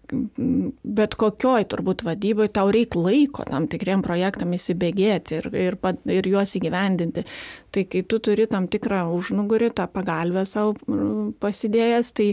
bet 0.07 1.15
kokioj 1.19 1.65
turbūt 1.71 2.03
vadyboje 2.07 2.51
tau 2.55 2.71
reikia 2.71 3.01
laiko 3.01 3.43
tam 3.47 3.67
tikriem 3.67 4.03
projektam 4.05 4.53
įsibėgėti 4.55 5.41
ir, 5.41 5.49
ir, 5.51 5.77
ir 6.13 6.29
juos 6.31 6.55
įgyvendinti. 6.59 7.25
Tai 7.75 7.83
kai 7.91 8.03
tu 8.07 8.21
turi 8.23 8.47
tam 8.47 8.69
tikrą 8.71 9.03
užnugurį, 9.17 9.73
tą 9.75 9.89
pagalbę 9.91 10.45
savo 10.47 10.77
pasidėjęs, 11.43 12.13
tai 12.15 12.29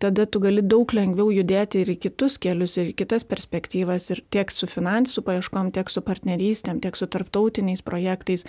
tada 0.00 0.24
tu 0.26 0.40
gali 0.40 0.62
daug 0.64 0.90
lengviau 0.96 1.28
judėti 1.34 1.82
ir 1.84 1.92
į 1.92 1.96
kitus 2.06 2.38
kelius, 2.40 2.78
ir 2.80 2.90
į 2.90 2.94
kitas 3.02 3.26
perspektyvas, 3.28 4.08
ir 4.14 4.22
tiek 4.32 4.52
su 4.52 4.68
finansų 4.70 5.24
paieškom, 5.26 5.70
tiek 5.76 5.92
su 5.92 6.02
partnerystėm, 6.06 6.80
tiek 6.80 6.96
su 6.96 7.08
tarptautiniais 7.10 7.84
projektais. 7.84 8.46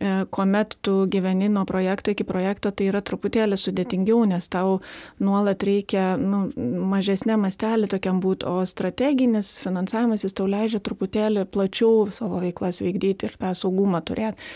E, 0.00 0.12
kuomet 0.34 0.76
tu 0.82 1.04
gyveni 1.12 1.50
nuo 1.52 1.62
projekto 1.68 2.10
iki 2.10 2.26
projekto, 2.26 2.74
tai 2.74 2.90
yra 2.90 3.04
truputėlį 3.06 3.58
sudėtingiau, 3.60 4.24
nes 4.28 4.50
tau 4.50 4.80
nuolat 5.22 5.62
reikia 5.66 6.14
nu, 6.20 6.48
mažesnė 6.90 7.38
mastelį 7.38 7.92
tokiam 7.94 8.18
būti, 8.24 8.50
o 8.50 8.66
strateginis 8.66 9.58
finansavimas 9.62 10.26
jis 10.26 10.34
tau 10.34 10.50
leidžia 10.50 10.82
truputėlį 10.82 11.46
plačiau 11.54 12.08
savo 12.14 12.42
veiklas 12.42 12.82
vykdyti 12.82 13.30
ir 13.30 13.38
tą 13.38 13.54
saugumą 13.54 14.02
turėti. 14.02 14.50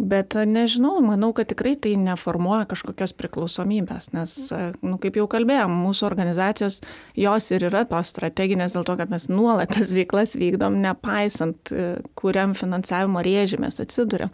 Bet 0.00 0.34
nežinau, 0.48 0.96
manau, 1.04 1.34
kad 1.36 1.50
tikrai 1.50 1.74
tai 1.76 1.92
neformuoja 2.00 2.64
kažkokios 2.70 3.12
priklausomybės, 3.18 4.08
nes, 4.16 4.32
nu, 4.80 4.96
kaip 5.02 5.18
jau 5.20 5.26
kalbėjom, 5.30 5.74
mūsų 5.84 6.06
organizacijos 6.08 6.78
jos 7.18 7.50
ir 7.52 7.66
yra 7.68 7.84
tos 7.90 8.14
strateginės 8.14 8.72
dėl 8.72 8.86
to, 8.88 8.96
kad 8.98 9.12
mes 9.12 9.28
nuolat 9.28 9.74
tas 9.76 9.92
veiklas 9.92 10.32
vykdom, 10.40 10.80
nepaisant, 10.80 11.74
kuriam 12.18 12.56
finansavimo 12.56 13.20
rėžį 13.24 13.60
mes 13.66 13.82
atsidurėm. 13.84 14.32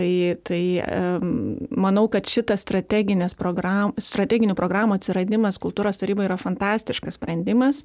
Tai, 0.00 0.36
tai 0.48 0.80
manau, 1.76 2.06
kad 2.08 2.24
šitas 2.24 2.64
program, 3.36 3.92
strateginių 4.00 4.54
programų 4.56 4.96
atsiradimas 4.96 5.58
kultūros 5.60 6.00
taryboje 6.00 6.30
yra 6.30 6.38
fantastiškas 6.40 7.18
sprendimas, 7.18 7.82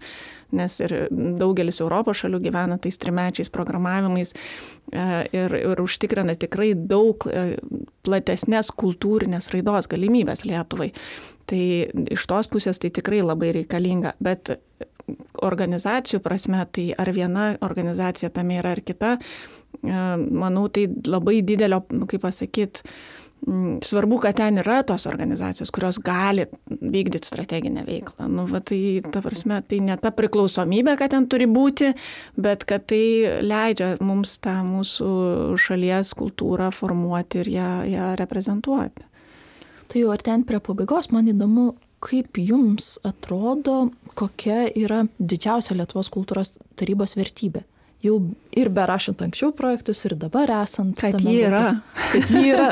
nes 0.56 0.78
ir 0.80 1.10
daugelis 1.12 1.82
Europos 1.84 2.22
šalių 2.22 2.40
gyvena 2.46 2.78
tais 2.80 2.96
trimečiais 3.02 3.52
programavimais 3.52 4.32
e, 4.32 5.04
ir, 5.36 5.58
ir 5.60 5.84
užtikrina 5.84 6.38
tikrai 6.40 6.72
daug 6.78 7.28
e, 7.28 7.58
platesnės 8.08 8.72
kultūrinės 8.72 9.52
raidos 9.52 9.92
galimybės 9.92 10.46
Lietuvai. 10.48 10.94
Tai 11.52 11.64
iš 12.16 12.30
tos 12.32 12.48
pusės 12.48 12.80
tai 12.80 12.96
tikrai 12.96 13.26
labai 13.26 13.52
reikalinga, 13.60 14.16
bet 14.24 14.56
organizacijų 15.46 16.22
prasme, 16.24 16.64
tai 16.72 16.90
ar 16.98 17.12
viena 17.14 17.50
organizacija 17.66 18.32
tame 18.34 18.62
yra 18.62 18.72
ar 18.78 18.82
kita, 18.86 19.18
manau, 19.84 20.68
tai 20.70 20.88
labai 21.08 21.42
didelio, 21.46 21.82
kaip 22.10 22.24
pasakyti, 22.24 22.86
svarbu, 23.82 24.20
kad 24.24 24.38
ten 24.40 24.58
yra 24.58 24.80
tos 24.88 25.06
organizacijos, 25.08 25.72
kurios 25.74 26.00
gali 26.04 26.48
vykdyti 26.70 27.28
strateginę 27.28 27.84
veiklą. 27.86 28.28
Nu, 28.32 28.46
va, 28.50 28.62
tai, 28.64 29.02
ta 29.12 29.22
prasme, 29.22 29.60
tai 29.70 29.82
ne 29.86 29.98
ta 30.02 30.12
priklausomybė, 30.16 30.96
kad 31.00 31.14
ten 31.14 31.28
turi 31.30 31.48
būti, 31.50 31.92
bet 32.42 32.66
kad 32.70 32.88
tai 32.90 33.42
leidžia 33.46 33.96
mums 34.02 34.38
tą 34.44 34.58
mūsų 34.66 35.10
šalies 35.62 36.16
kultūrą 36.18 36.72
formuoti 36.74 37.44
ir 37.44 37.52
ją, 37.58 37.72
ją 37.92 38.08
reprezentuoti. 38.22 39.06
Tai 39.92 40.02
jau 40.02 40.14
artėjant 40.16 40.48
prie 40.50 40.60
pabaigos, 40.64 41.12
man 41.14 41.30
įdomu, 41.30 41.76
kaip 42.06 42.40
jums 42.42 42.96
atrodo, 43.06 43.92
kokia 44.18 44.66
yra 44.74 45.04
didžiausia 45.20 45.78
Lietuvos 45.78 46.10
kultūros 46.14 46.56
tarybos 46.80 47.14
vertybė? 47.18 47.62
Jau 48.06 48.20
ir 48.56 48.70
berašant 48.72 49.20
anksčiau 49.26 49.52
projektus, 49.56 50.06
ir 50.08 50.16
dabar 50.20 50.52
esant. 50.62 50.96
Kad 51.02 51.20
ji 51.20 51.42
yra. 51.44 51.64
Kad 52.14 52.30
ji 52.32 52.44
yra. 52.54 52.70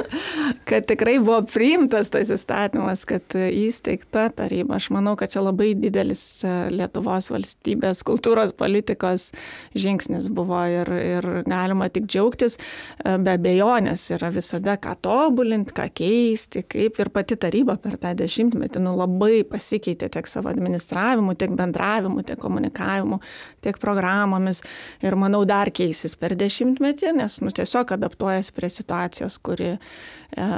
kad 0.68 0.86
tikrai 0.88 1.16
buvo 1.22 1.40
priimtas 1.48 2.10
tas 2.12 2.30
įstatymas, 2.34 3.04
kad 3.08 3.36
įsteigta 3.36 4.26
taryba. 4.36 4.76
Aš 4.76 4.90
manau, 4.94 5.14
kad 5.18 5.32
čia 5.32 5.44
labai 5.44 5.70
didelis 5.78 6.22
e, 6.44 6.52
Lietuvos 6.74 7.30
valstybės 7.32 8.02
kultūros 8.06 8.52
politikos 8.56 9.30
žingsnis 9.78 10.28
buvo 10.32 10.60
ir, 10.68 10.90
ir 10.90 11.28
galima 11.46 11.88
tik 11.92 12.08
džiaugtis. 12.10 12.58
E, 12.58 13.16
be 13.22 13.36
abejonės 13.38 14.08
yra 14.18 14.32
visada 14.34 14.76
ką 14.82 14.96
tobulinti, 15.06 15.74
ką 15.76 15.88
keisti, 15.96 16.64
kaip 16.66 17.00
ir 17.00 17.12
pati 17.14 17.38
taryba 17.40 17.78
per 17.80 17.96
tą 18.02 18.12
dešimtmetį 18.18 18.84
nu, 18.84 18.96
labai 19.00 19.44
pasikeitė 19.48 20.10
tiek 20.12 20.28
savo 20.28 20.52
administravimu, 20.52 21.38
tiek 21.38 21.54
bendravimu, 21.56 22.26
tiek 22.26 22.42
komunikavimu, 22.42 23.22
tiek 23.64 23.80
programomis 23.80 24.55
ir 25.04 25.16
manau 25.18 25.42
dar 25.48 25.70
keisis 25.74 26.16
per 26.20 26.36
dešimtmetį, 26.38 27.12
nes 27.20 27.40
nu, 27.44 27.52
tiesiog 27.54 27.96
adaptuojasi 27.96 28.54
prie 28.56 28.70
situacijos, 28.72 29.38
kuri 29.44 29.74
e, 29.74 30.48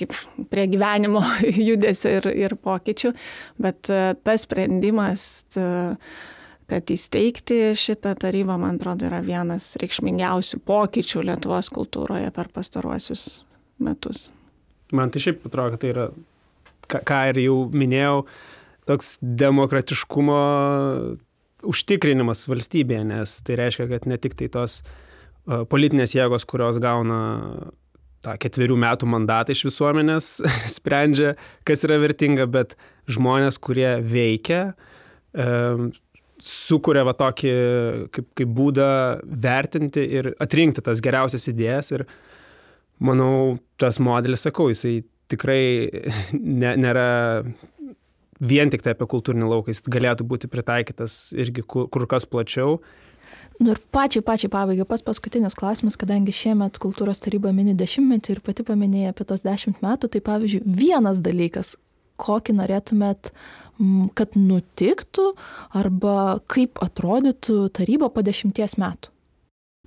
kaip 0.00 0.16
prie 0.50 0.66
gyvenimo 0.72 1.22
judesio 1.68 2.16
ir, 2.20 2.28
ir 2.46 2.56
pokyčių, 2.60 3.14
bet 3.62 3.92
e, 3.92 4.02
tas 4.24 4.46
sprendimas 4.48 5.24
e, 5.58 5.70
kad 6.70 6.90
įsteigti 6.94 7.72
šitą 7.78 8.14
tarybą, 8.22 8.54
man 8.60 8.78
atrodo, 8.78 9.08
yra 9.08 9.18
vienas 9.26 9.72
reikšmingiausių 9.82 10.60
pokyčių 10.68 11.24
Lietuvos 11.26 11.70
kultūroje 11.74 12.30
per 12.34 12.50
pastaruosius 12.54 13.42
metus. 13.82 14.28
Man 14.94 15.10
tai 15.10 15.22
šiaip 15.24 15.46
atrodo, 15.46 15.74
kad 15.74 15.82
tai 15.82 15.90
yra, 15.94 16.06
ką 16.90 17.20
ir 17.32 17.42
jau 17.42 17.56
minėjau, 17.74 18.22
toks 18.90 19.16
demokratiškumo 19.22 20.38
užtikrinimas 21.66 22.46
valstybėje, 22.50 23.04
nes 23.10 23.36
tai 23.46 23.58
reiškia, 23.60 23.88
kad 23.90 24.08
ne 24.10 24.18
tik 24.20 24.36
tai 24.38 24.50
tos 24.52 24.80
politinės 25.70 26.14
jėgos, 26.14 26.46
kurios 26.48 26.78
gauna 26.82 27.20
tą 28.24 28.36
ketverių 28.40 28.76
metų 28.80 29.08
mandatą 29.08 29.54
iš 29.54 29.64
visuomenės, 29.70 30.28
sprendžia, 30.76 31.34
kas 31.68 31.84
yra 31.88 32.00
vertinga, 32.02 32.46
bet 32.50 32.76
žmonės, 33.10 33.58
kurie 33.62 33.96
veikia, 34.04 34.62
sukuria 36.40 37.04
va 37.06 37.14
tokį 37.16 37.54
kaip, 38.14 38.28
kaip 38.38 38.52
būdą 38.56 38.90
vertinti 39.44 40.04
ir 40.18 40.32
atrinkti 40.40 40.84
tas 40.84 41.02
geriausias 41.04 41.48
idėjas. 41.52 41.92
Ir 41.96 42.06
manau, 43.00 43.58
tas 43.80 44.00
modelis, 44.02 44.44
sakau, 44.46 44.70
jisai 44.72 45.00
tikrai 45.30 45.62
ne, 46.62 46.74
nėra 46.80 47.08
vien 48.40 48.72
tik 48.72 48.82
tai 48.84 48.96
apie 48.96 49.08
kultūrinį 49.10 49.48
lauką, 49.50 49.72
jis 49.72 49.84
galėtų 49.86 50.26
būti 50.26 50.50
pritaikytas 50.50 51.30
irgi 51.36 51.64
kur, 51.64 51.88
kur 51.92 52.06
kas 52.10 52.26
plačiau. 52.28 52.80
Nu 53.60 53.74
ir 53.74 53.80
pačiai, 53.92 54.24
pačiai 54.24 54.50
pabaigai, 54.50 54.86
pas 54.88 55.04
paskutinis 55.04 55.54
klausimas, 55.58 55.98
kadangi 56.00 56.32
šiemet 56.32 56.80
kultūros 56.80 57.20
taryba 57.20 57.52
mini 57.52 57.76
dešimtmetį 57.76 58.34
ir 58.34 58.42
pati 58.44 58.64
paminėjai 58.66 59.12
apie 59.12 59.26
tos 59.28 59.44
dešimt 59.44 59.82
metų, 59.84 60.08
tai 60.14 60.22
pavyzdžiui, 60.24 60.64
vienas 60.64 61.20
dalykas, 61.20 61.74
kokį 62.20 62.56
norėtumėt, 62.56 63.30
kad 64.16 64.36
nutiktų 64.36 65.30
arba 65.76 66.40
kaip 66.50 66.80
atrodytų 66.84 67.62
taryba 67.76 68.08
po 68.12 68.24
dešimties 68.24 68.78
metų? 68.80 69.12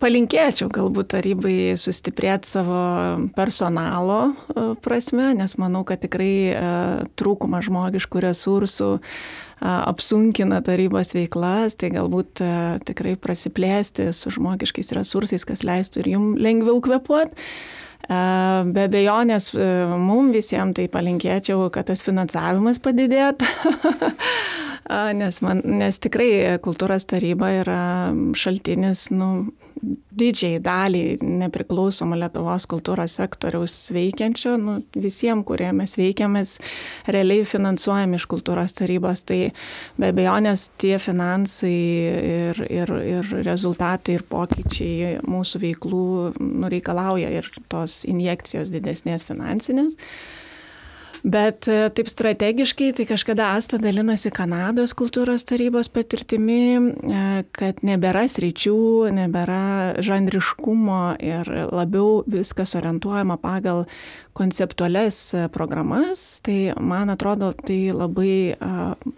Palinkėčiau 0.03 0.67
galbūt 0.67 1.13
tarybai 1.13 1.77
sustiprėti 1.79 2.49
savo 2.49 2.79
personalo 3.37 4.17
e, 4.27 4.63
prasme, 4.83 5.29
nes 5.37 5.53
manau, 5.61 5.85
kad 5.87 6.01
tikrai 6.03 6.33
e, 6.51 6.63
trūkumas 7.15 7.69
žmogiškų 7.69 8.23
resursų 8.25 8.89
e, 8.97 8.99
apsunkina 9.69 10.59
tarybos 10.67 11.15
veiklas, 11.15 11.77
tai 11.79 11.93
galbūt 11.95 12.43
tikrai 12.89 13.15
prasiplėsti 13.15 14.09
su 14.11 14.33
žmogiškais 14.35 14.91
resursais, 14.97 15.47
kas 15.47 15.63
leistų 15.63 16.03
ir 16.03 16.11
jum 16.17 16.27
lengviau 16.35 16.83
kvepuoti. 16.83 17.39
Be 18.03 18.81
abejonės, 18.83 19.53
mums 19.55 20.35
visiems 20.35 20.75
tai 20.75 20.89
palinkėčiau, 20.91 21.69
kad 21.71 21.87
tas 21.87 22.03
finansavimas 22.03 22.83
padidėtų. 22.83 23.47
nes, 24.89 25.39
man, 25.45 25.61
nes 25.79 25.99
tikrai 26.03 26.57
kultūros 26.63 27.05
taryba 27.07 27.49
yra 27.61 27.81
šaltinis 28.37 29.07
nu, 29.15 29.29
didžiai 30.13 30.59
daliai 30.63 31.17
nepriklausomų 31.23 32.17
Lietuvos 32.21 32.67
kultūros 32.69 33.15
sektoriaus 33.19 33.75
veikiančio, 33.95 34.55
nu, 34.61 34.77
visiems, 34.95 35.45
kurie 35.47 35.69
mes 35.75 35.95
veikiamės, 35.99 36.57
realiai 37.13 37.45
finansuojam 37.47 38.15
iš 38.17 38.27
kultūros 38.31 38.75
tarybos. 38.77 39.25
Tai 39.27 39.39
be 39.99 40.11
abejonės 40.13 40.69
tie 40.81 40.95
finansai 41.01 41.73
ir, 41.73 42.63
ir, 42.67 42.93
ir 43.15 43.33
rezultatai 43.47 44.19
ir 44.19 44.27
pokyčiai 44.29 45.17
mūsų 45.27 45.63
veiklų 45.63 46.05
nu, 46.39 46.69
reikalauja 46.71 47.33
ir 47.39 47.49
tos 47.71 48.03
injekcijos 48.09 48.73
didesnės 48.73 49.27
finansinės. 49.27 49.99
Bet 51.23 51.69
e, 51.71 51.87
taip 51.95 52.09
strategiškai, 52.11 52.89
tai 52.97 53.05
kažkada 53.07 53.53
Asta 53.55 53.77
dalinosi 53.79 54.27
Kanados 54.35 54.91
kultūros 54.91 55.45
tarybos 55.47 55.87
patirtimi, 55.87 56.65
e, 56.75 57.21
kad 57.55 57.79
nebėra 57.79 58.25
sričių, 58.27 58.75
nebėra 59.15 60.03
žanriškumo 60.03 61.03
ir 61.23 61.47
labiau 61.71 62.25
viskas 62.27 62.75
orientuojama 62.75 63.39
pagal 63.39 63.85
konceptualias 64.33 65.17
e, 65.33 65.47
programas, 65.53 66.39
tai 66.45 66.73
man 66.81 67.13
atrodo 67.13 67.51
tai 67.53 67.93
labai 67.93 68.55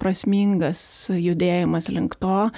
prasmingas 0.02 0.82
judėjimas 1.12 1.90
link 1.94 2.18
to, 2.22 2.50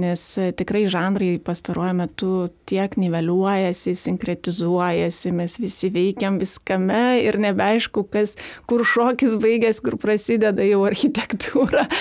nes 0.00 0.22
e, 0.40 0.50
tikrai 0.56 0.86
žanrai 0.90 1.34
pastaruoju 1.44 1.98
metu 2.00 2.32
tiek 2.68 2.96
niveliuojasi, 3.00 3.94
sinkretizuojasi, 3.98 5.34
mes 5.36 5.58
visi 5.60 5.92
veikiam 5.94 6.40
viskame 6.40 7.20
ir 7.24 7.38
nebeaišku, 7.42 8.06
kas, 8.12 8.36
kur 8.68 8.86
šokis 8.86 9.36
baigės, 9.42 9.82
kur 9.84 9.98
prasideda 10.00 10.66
jau 10.68 10.84
architektūra. 10.88 11.86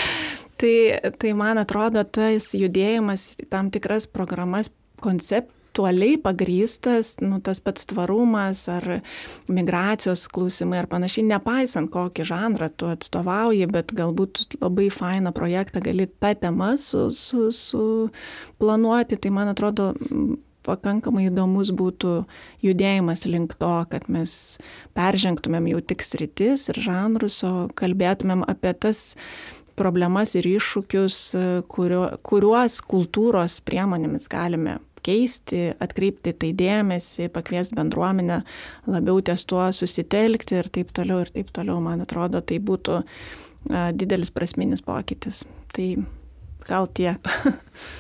Tai, 0.57 0.73
tai 1.21 1.35
man 1.37 1.59
atrodo, 1.61 2.01
tas 2.01 2.47
judėjimas 2.57 3.35
tam 3.51 3.67
tikras 3.69 4.07
programas 4.09 4.71
koncept, 5.05 5.51
aktualiai 5.77 6.17
pagrystas, 6.17 7.19
nu, 7.21 7.39
tas 7.39 7.59
pats 7.61 7.85
tvarumas 7.85 8.67
ar 8.67 9.01
migracijos 9.47 10.27
klausimai 10.27 10.79
ar 10.81 10.87
panašiai, 10.89 11.27
nepaisant 11.29 11.91
kokį 11.93 12.25
žanrą 12.25 12.69
tu 12.73 12.89
atstovauji, 12.89 13.67
bet 13.69 13.93
galbūt 13.93 14.57
labai 14.59 14.89
fainą 14.89 15.31
projektą 15.31 15.81
gali 15.85 16.07
tą 16.07 16.33
temą 16.33 16.77
su, 16.81 17.11
su, 17.11 17.51
su 17.51 18.09
tai 19.21 19.29
man 19.29 19.53
atrodo 19.53 19.93
pakankamai 20.65 21.29
įdomus 21.29 21.69
būtų 21.71 22.25
judėjimas 22.65 23.27
link 23.29 23.53
to, 23.61 23.85
kad 23.91 24.09
mes 24.09 24.57
peržengtumėm 24.97 25.69
jau 25.69 25.79
tik 25.81 26.01
sritis 26.01 26.69
ir 26.73 26.81
žanrus, 26.81 27.43
o 27.45 27.69
kalbėtumėm 27.77 28.43
apie 28.49 28.73
tas 28.73 29.13
problemas 29.77 30.33
ir 30.33 30.49
iššūkius, 30.57 31.37
kurio, 31.69 32.03
kuriuos 32.25 32.81
kultūros 32.81 33.61
priemonėmis 33.61 34.25
galime 34.27 34.79
keisti, 35.05 35.71
atkreipti 35.83 36.33
tai 36.39 36.53
dėmesį, 36.57 37.29
pakviesti 37.33 37.77
bendruomenę 37.77 38.41
labiau 38.89 39.21
ties 39.25 39.45
tuo 39.49 39.67
susitelkti 39.75 40.59
ir 40.61 40.71
taip 40.73 40.93
toliau 40.95 41.23
ir 41.23 41.33
taip 41.35 41.51
toliau, 41.55 41.79
man 41.83 42.03
atrodo, 42.05 42.41
tai 42.41 42.59
būtų 42.63 43.01
didelis 43.99 44.31
prasminis 44.31 44.83
pokytis. 44.85 45.43
Tai 45.75 45.87
gal 46.67 46.89
tiek. 46.95 47.31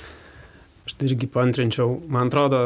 Aš 0.87 0.95
tai 0.95 1.09
irgi 1.09 1.27
pantrinčiau, 1.31 1.97
man 2.11 2.31
atrodo, 2.31 2.61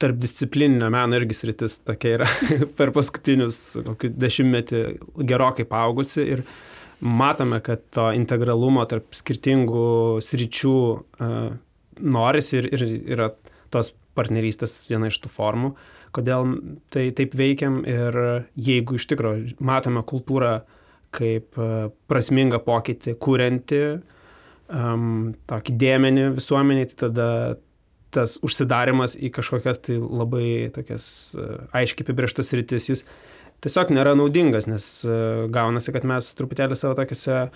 tarp 0.00 0.16
disciplininio 0.20 0.88
meno 0.92 1.18
irgi 1.18 1.36
sritis 1.36 1.78
tokia 1.84 2.14
yra 2.20 2.28
per 2.78 2.92
paskutinius 2.96 3.58
kokį 3.84 4.14
dešimtmetį 4.16 4.82
gerokai 5.28 5.66
paaugusi 5.68 6.24
ir 6.24 6.42
matome, 7.00 7.60
kad 7.60 7.82
to 7.92 8.08
integralumo 8.16 8.86
tarp 8.88 9.12
skirtingų 9.16 10.22
sričių 10.24 10.76
norisi 12.00 12.60
ir, 12.60 12.70
ir 12.74 12.86
yra 13.16 13.30
tos 13.72 13.92
partnerystės 14.16 14.86
viena 14.90 15.10
iš 15.10 15.20
tų 15.22 15.30
formų, 15.32 15.74
kodėl 16.16 16.56
tai 16.92 17.10
taip 17.16 17.36
veikiam 17.36 17.82
ir 17.84 18.16
jeigu 18.56 18.96
iš 18.96 19.08
tikrųjų 19.10 19.58
matome 19.64 20.02
kultūrą 20.06 20.58
kaip 21.16 21.58
e, 21.60 21.68
prasmingą 22.10 22.60
pokytį, 22.64 23.14
kurianti 23.22 23.80
um, 24.68 25.34
tokį 25.48 25.76
dėmenį 25.80 26.26
visuomeniai, 26.36 26.88
tai 26.90 26.98
tada 27.06 27.28
tas 28.16 28.36
užsidarimas 28.44 29.16
į 29.18 29.30
kažkokias 29.34 29.80
tai 29.84 29.98
labai 30.00 30.70
tokias 30.72 31.06
uh, 31.36 31.66
aiškiai 31.76 32.06
apibrieštas 32.06 32.52
rytis, 32.56 32.86
jis 32.88 33.02
tiesiog 33.64 33.92
nėra 33.94 34.16
naudingas, 34.18 34.68
nes 34.70 34.86
uh, 35.08 35.46
gaunasi, 35.52 35.94
kad 35.94 36.06
mes 36.08 36.32
truputėlį 36.38 36.78
savo 36.78 36.96
tokiuose 36.98 37.46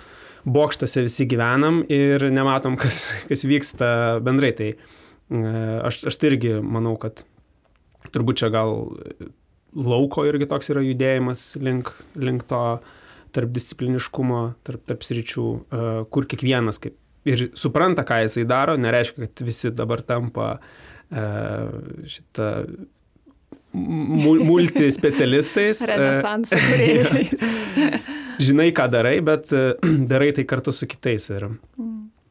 bokštuose 0.49 1.05
visi 1.07 1.27
gyvenam 1.29 1.83
ir 1.93 2.25
nematom, 2.33 2.79
kas, 2.81 3.11
kas 3.29 3.45
vyksta 3.49 3.91
bendrai. 4.25 4.53
Tai 4.57 4.71
e, 4.73 5.43
aš, 5.85 6.05
aš 6.11 6.17
tai 6.17 6.33
irgi 6.33 6.55
manau, 6.65 6.95
kad 7.01 7.25
turbūt 8.15 8.41
čia 8.41 8.51
gal 8.55 8.89
lauko 9.77 10.25
irgi 10.29 10.49
toks 10.51 10.73
yra 10.73 10.83
judėjimas 10.85 11.53
link, 11.63 11.93
link 12.19 12.47
to 12.51 12.63
tarp 13.35 13.53
discipliniškumo, 13.55 14.41
tarp, 14.67 14.83
tarp 14.89 15.05
sričių, 15.07 15.47
e, 15.61 15.91
kur 16.11 16.27
kiekvienas 16.31 16.81
kaip 16.83 16.97
ir 17.29 17.51
supranta, 17.59 18.05
ką 18.09 18.23
jisai 18.25 18.47
daro, 18.49 18.79
nereiškia, 18.81 19.29
kad 19.29 19.45
visi 19.45 19.71
dabar 19.77 20.03
tampa 20.07 20.55
e, 21.13 21.27
šitą 23.73 24.45
multispecialistais. 24.45 25.83
Renesansą. 25.91 26.57
žinai, 28.45 28.73
ką 28.73 28.89
darai, 28.91 29.21
bet 29.21 29.53
e, 29.53 29.75
darai 30.11 30.33
tai 30.33 30.45
kartu 30.45 30.73
su 30.73 30.87
kitais 30.87 31.31
ir 31.31 31.49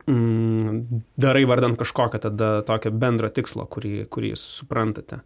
mm, 0.07 1.03
darai 1.17 1.45
vardant 1.45 1.77
kažkokią 1.79 2.19
tada 2.19 2.61
tokio 2.67 2.91
bendro 2.91 3.29
tikslo, 3.29 3.65
kurį, 3.69 4.07
kurį 4.09 4.33
suprantate. 4.39 5.21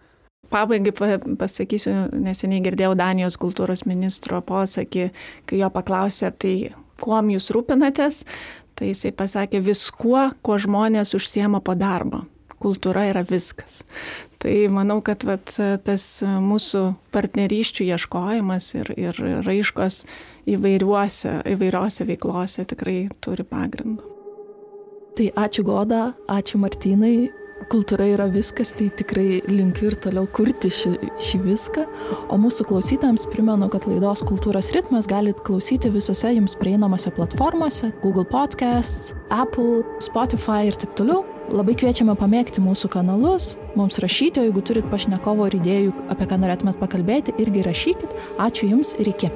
Pabaigai 0.53 0.91
pasakysiu, 1.39 2.11
neseniai 2.19 2.61
girdėjau 2.61 2.93
Danijos 2.99 3.39
kultūros 3.41 3.87
ministro 3.89 4.41
posakį, 4.45 5.07
kai 5.49 5.61
jo 5.61 5.69
paklausė, 5.73 6.29
tai 6.35 6.73
kuom 7.01 7.31
jūs 7.33 7.47
rūpinatės, 7.55 8.21
tai 8.77 8.91
jisai 8.91 9.13
pasakė 9.17 9.63
viskuo, 9.63 10.27
kuo 10.45 10.59
žmonės 10.61 11.15
užsiema 11.17 11.63
po 11.63 11.73
darbo 11.79 12.25
kultūra 12.63 13.07
yra 13.11 13.23
viskas. 13.27 13.81
Tai 14.43 14.55
manau, 14.75 14.97
kad 14.99 15.23
vat, 15.23 15.53
tas 15.87 16.05
mūsų 16.21 16.81
partnerysčių 17.15 17.85
ieškojimas 17.95 18.73
ir, 18.75 18.89
ir 18.99 19.19
raiškos 19.45 20.01
įvairiuose, 20.51 22.07
veiklose 22.09 22.65
tikrai 22.67 22.97
turi 23.23 23.45
pagrindą. 23.47 24.03
Tai 25.15 25.29
ačiū 25.45 25.63
Goda, 25.63 26.09
ačiū 26.27 26.59
Martinai. 26.59 27.29
Kultūra 27.71 28.03
yra 28.11 28.25
viskas, 28.27 28.73
tai 28.75 28.89
tikrai 28.91 29.39
linkiu 29.47 29.87
ir 29.87 29.95
toliau 30.03 30.25
kurti 30.35 30.67
šį, 30.73 30.91
šį 31.23 31.39
viską. 31.45 31.83
O 32.33 32.39
mūsų 32.41 32.65
klausytams 32.67 33.23
primenu, 33.31 33.69
kad 33.71 33.87
laidos 33.87 34.25
kultūros 34.27 34.73
ritmas 34.75 35.07
galite 35.07 35.39
klausyti 35.47 35.93
visose 35.93 36.33
jums 36.33 36.57
prieinamose 36.59 37.13
platformose- 37.15 37.93
Google 38.03 38.25
Podcasts, 38.27 39.13
Apple, 39.31 39.85
Spotify 40.03 40.67
ir 40.67 40.75
taip 40.75 40.97
toliau. 40.99 41.23
Labai 41.51 41.75
kviečiame 41.75 42.15
pamėgti 42.15 42.63
mūsų 42.63 42.87
kanalus, 42.93 43.53
mums 43.75 43.99
rašyti, 43.99 44.39
o 44.39 44.47
jeigu 44.47 44.63
turit 44.63 44.87
pašnekovo 44.91 45.49
ir 45.49 45.59
idėjų, 45.59 45.95
apie 46.13 46.29
ką 46.29 46.39
norėtumėt 46.39 46.79
pakalbėti, 46.79 47.35
irgi 47.43 47.65
rašykit. 47.67 48.21
Ačiū 48.39 48.71
Jums 48.71 48.95
ir 48.95 49.11
iki. 49.11 49.31